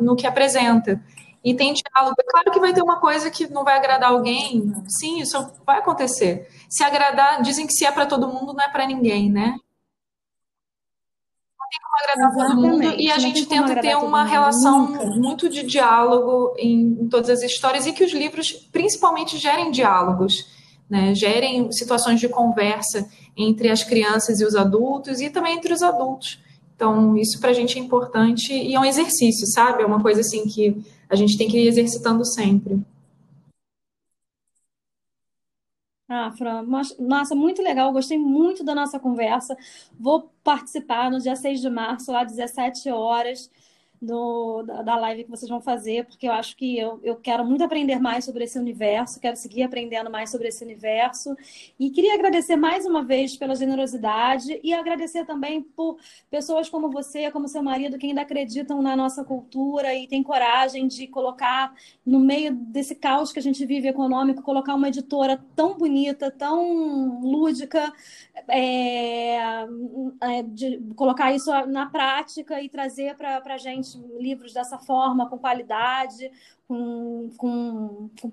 no 0.00 0.14
que 0.14 0.26
apresenta. 0.26 1.02
E 1.42 1.54
tem 1.54 1.74
diálogo. 1.74 2.14
É 2.18 2.24
claro 2.24 2.50
que 2.50 2.60
vai 2.60 2.72
ter 2.72 2.82
uma 2.82 2.98
coisa 2.98 3.30
que 3.30 3.46
não 3.48 3.64
vai 3.64 3.76
agradar 3.76 4.10
alguém. 4.10 4.72
Sim, 4.88 5.20
isso 5.20 5.52
vai 5.66 5.78
acontecer. 5.78 6.48
Se 6.70 6.82
agradar, 6.82 7.42
dizem 7.42 7.66
que 7.66 7.74
se 7.74 7.84
é 7.84 7.92
para 7.92 8.06
todo 8.06 8.28
mundo, 8.28 8.54
não 8.54 8.64
é 8.64 8.68
para 8.68 8.86
ninguém, 8.86 9.30
né? 9.30 9.58
Não 11.58 11.68
tem 11.68 11.80
como 11.82 11.96
agradar 11.98 12.30
Exatamente. 12.30 12.54
todo 12.54 12.66
mundo 12.66 13.00
e 13.00 13.10
a 13.10 13.18
gente 13.18 13.44
tenta 13.46 13.78
ter 13.78 13.94
uma 13.96 14.24
relação 14.24 14.88
Nunca. 14.88 15.04
muito 15.16 15.50
de 15.50 15.62
diálogo 15.62 16.54
em, 16.58 16.98
em 17.02 17.08
todas 17.08 17.28
as 17.28 17.42
histórias 17.42 17.86
e 17.86 17.92
que 17.92 18.04
os 18.04 18.12
livros 18.12 18.52
principalmente 18.72 19.36
gerem 19.36 19.70
diálogos 19.70 20.53
né, 20.88 21.14
gerem 21.14 21.70
situações 21.72 22.20
de 22.20 22.28
conversa 22.28 23.08
entre 23.36 23.70
as 23.70 23.82
crianças 23.82 24.40
e 24.40 24.44
os 24.44 24.54
adultos 24.54 25.20
e 25.20 25.30
também 25.30 25.56
entre 25.56 25.72
os 25.72 25.82
adultos. 25.82 26.38
Então, 26.76 27.16
isso 27.16 27.40
para 27.40 27.50
a 27.50 27.54
gente 27.54 27.78
é 27.78 27.82
importante 27.82 28.52
e 28.52 28.74
é 28.74 28.80
um 28.80 28.84
exercício, 28.84 29.46
sabe? 29.46 29.82
É 29.82 29.86
uma 29.86 30.02
coisa 30.02 30.20
assim 30.20 30.46
que 30.46 30.76
a 31.08 31.14
gente 31.14 31.36
tem 31.38 31.48
que 31.48 31.58
ir 31.58 31.68
exercitando 31.68 32.24
sempre. 32.24 32.80
Ah, 36.08 36.30
Fran, 36.36 36.64
nossa, 36.98 37.34
muito 37.34 37.62
legal, 37.62 37.92
gostei 37.92 38.18
muito 38.18 38.62
da 38.62 38.74
nossa 38.74 39.00
conversa. 39.00 39.56
Vou 39.98 40.30
participar 40.42 41.10
no 41.10 41.18
dia 41.18 41.34
6 41.34 41.60
de 41.60 41.70
março, 41.70 42.12
lá 42.12 42.24
17 42.24 42.90
horas 42.90 43.50
do, 44.00 44.62
da, 44.62 44.96
live 44.96 45.24
que 45.24 45.30
vocês 45.30 45.48
vão 45.48 45.60
fazer, 45.60 46.04
porque 46.04 46.28
eu 46.28 46.32
acho 46.32 46.56
que 46.56 46.78
eu, 46.78 47.00
eu 47.02 47.16
quero 47.16 47.44
muito 47.44 47.64
aprender 47.64 47.98
mais 47.98 48.24
sobre 48.24 48.44
esse 48.44 48.58
universo, 48.58 49.20
quero 49.20 49.36
seguir 49.36 49.62
aprendendo 49.62 50.10
mais 50.10 50.30
sobre 50.30 50.48
esse 50.48 50.62
universo. 50.62 51.34
E 51.78 51.90
queria 51.90 52.14
agradecer 52.14 52.56
mais 52.56 52.84
uma 52.84 53.02
vez 53.02 53.36
pela 53.36 53.54
generosidade 53.54 54.60
e 54.62 54.72
agradecer 54.72 55.24
também 55.24 55.62
por 55.62 55.96
pessoas 56.30 56.68
como 56.68 56.90
você, 56.90 57.30
como 57.30 57.48
seu 57.48 57.62
marido, 57.62 57.98
que 57.98 58.06
ainda 58.06 58.22
acreditam 58.22 58.82
na 58.82 58.94
nossa 58.94 59.24
cultura 59.24 59.94
e 59.94 60.06
têm 60.06 60.22
coragem 60.22 60.86
de 60.86 61.06
colocar 61.06 61.74
no 62.04 62.20
meio 62.20 62.54
desse 62.54 62.94
caos 62.94 63.32
que 63.32 63.38
a 63.38 63.42
gente 63.42 63.64
vive 63.64 63.88
econômico, 63.88 64.42
colocar 64.42 64.74
uma 64.74 64.88
editora 64.88 65.42
tão 65.56 65.76
bonita, 65.76 66.30
tão 66.30 67.20
lúdica, 67.20 67.92
é, 68.48 69.36
é, 70.20 70.42
de 70.46 70.80
colocar 70.94 71.32
isso 71.34 71.50
na 71.66 71.86
prática 71.86 72.60
e 72.60 72.68
trazer 72.68 73.16
para 73.16 73.42
a 73.44 73.58
gente 73.58 73.83
livros 74.18 74.52
dessa 74.52 74.78
forma, 74.78 75.28
com 75.28 75.38
qualidade, 75.38 76.30
com, 76.66 77.30
com, 77.36 78.10
com, 78.20 78.30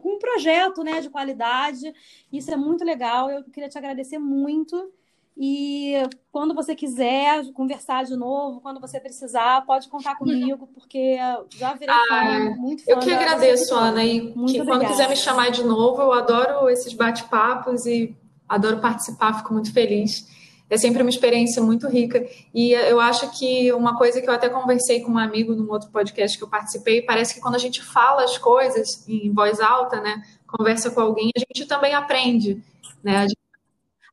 com 0.00 0.14
um 0.14 0.18
projeto 0.18 0.82
né, 0.82 1.00
de 1.00 1.10
qualidade. 1.10 1.92
Isso 2.32 2.50
é 2.50 2.56
muito 2.56 2.84
legal. 2.84 3.30
Eu 3.30 3.44
queria 3.44 3.68
te 3.68 3.78
agradecer 3.78 4.18
muito. 4.18 4.92
E 5.36 5.94
quando 6.30 6.54
você 6.54 6.74
quiser 6.74 7.50
conversar 7.52 8.04
de 8.04 8.14
novo, 8.14 8.60
quando 8.60 8.80
você 8.80 9.00
precisar, 9.00 9.64
pode 9.64 9.88
contar 9.88 10.16
comigo, 10.16 10.68
porque 10.74 11.16
já 11.56 11.72
virei 11.72 11.94
ah, 11.94 12.04
fã, 12.08 12.54
muito 12.56 12.84
fã 12.84 12.90
Eu 12.90 12.98
que 12.98 13.10
agradeço, 13.10 13.74
Ana, 13.74 14.04
e 14.04 14.32
que 14.46 14.64
quando 14.64 14.86
quiser 14.86 15.08
me 15.08 15.16
chamar 15.16 15.50
de 15.50 15.64
novo, 15.64 16.02
eu 16.02 16.12
adoro 16.12 16.68
esses 16.68 16.92
bate-papos 16.92 17.86
e 17.86 18.14
adoro 18.46 18.80
participar, 18.80 19.38
fico 19.38 19.54
muito 19.54 19.72
feliz 19.72 20.28
é 20.70 20.76
sempre 20.78 21.02
uma 21.02 21.10
experiência 21.10 21.60
muito 21.60 21.88
rica. 21.88 22.24
E 22.54 22.72
eu 22.72 23.00
acho 23.00 23.28
que 23.36 23.72
uma 23.72 23.98
coisa 23.98 24.20
que 24.22 24.30
eu 24.30 24.32
até 24.32 24.48
conversei 24.48 25.00
com 25.00 25.12
um 25.12 25.18
amigo 25.18 25.52
num 25.52 25.68
outro 25.68 25.90
podcast 25.90 26.38
que 26.38 26.44
eu 26.44 26.48
participei, 26.48 27.02
parece 27.02 27.34
que 27.34 27.40
quando 27.40 27.56
a 27.56 27.58
gente 27.58 27.82
fala 27.82 28.22
as 28.22 28.38
coisas 28.38 29.06
em 29.08 29.32
voz 29.32 29.60
alta, 29.60 30.00
né, 30.00 30.22
conversa 30.46 30.90
com 30.90 31.00
alguém, 31.00 31.30
a 31.36 31.40
gente 31.40 31.66
também 31.66 31.92
aprende, 31.92 32.62
né? 33.02 33.16
A 33.16 33.26
gente, 33.26 33.38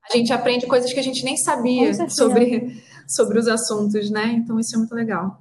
a 0.09 0.17
gente 0.17 0.33
aprende 0.33 0.65
coisas 0.65 0.91
que 0.91 0.99
a 0.99 1.03
gente 1.03 1.23
nem 1.23 1.37
sabia 1.37 1.93
sobre, 2.09 2.83
sobre 3.07 3.37
os 3.37 3.47
assuntos, 3.47 4.09
né? 4.09 4.33
Então 4.37 4.59
isso 4.59 4.75
é 4.75 4.79
muito 4.79 4.95
legal. 4.95 5.39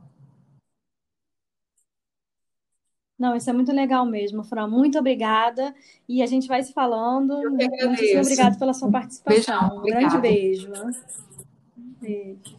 Não, 3.18 3.34
isso 3.34 3.48
é 3.48 3.52
muito 3.52 3.72
legal 3.72 4.04
mesmo, 4.04 4.44
Fran. 4.44 4.68
Muito 4.68 4.98
obrigada. 4.98 5.74
E 6.08 6.22
a 6.22 6.26
gente 6.26 6.46
vai 6.46 6.62
se 6.62 6.72
falando. 6.72 7.38
Muitíssimo 7.50 8.20
obrigada 8.20 8.58
pela 8.58 8.74
sua 8.74 8.90
participação. 8.90 9.34
Beijão, 9.34 9.78
um 9.78 9.82
grande 9.82 10.18
beijo. 10.18 10.70
Beijo. 12.00 12.56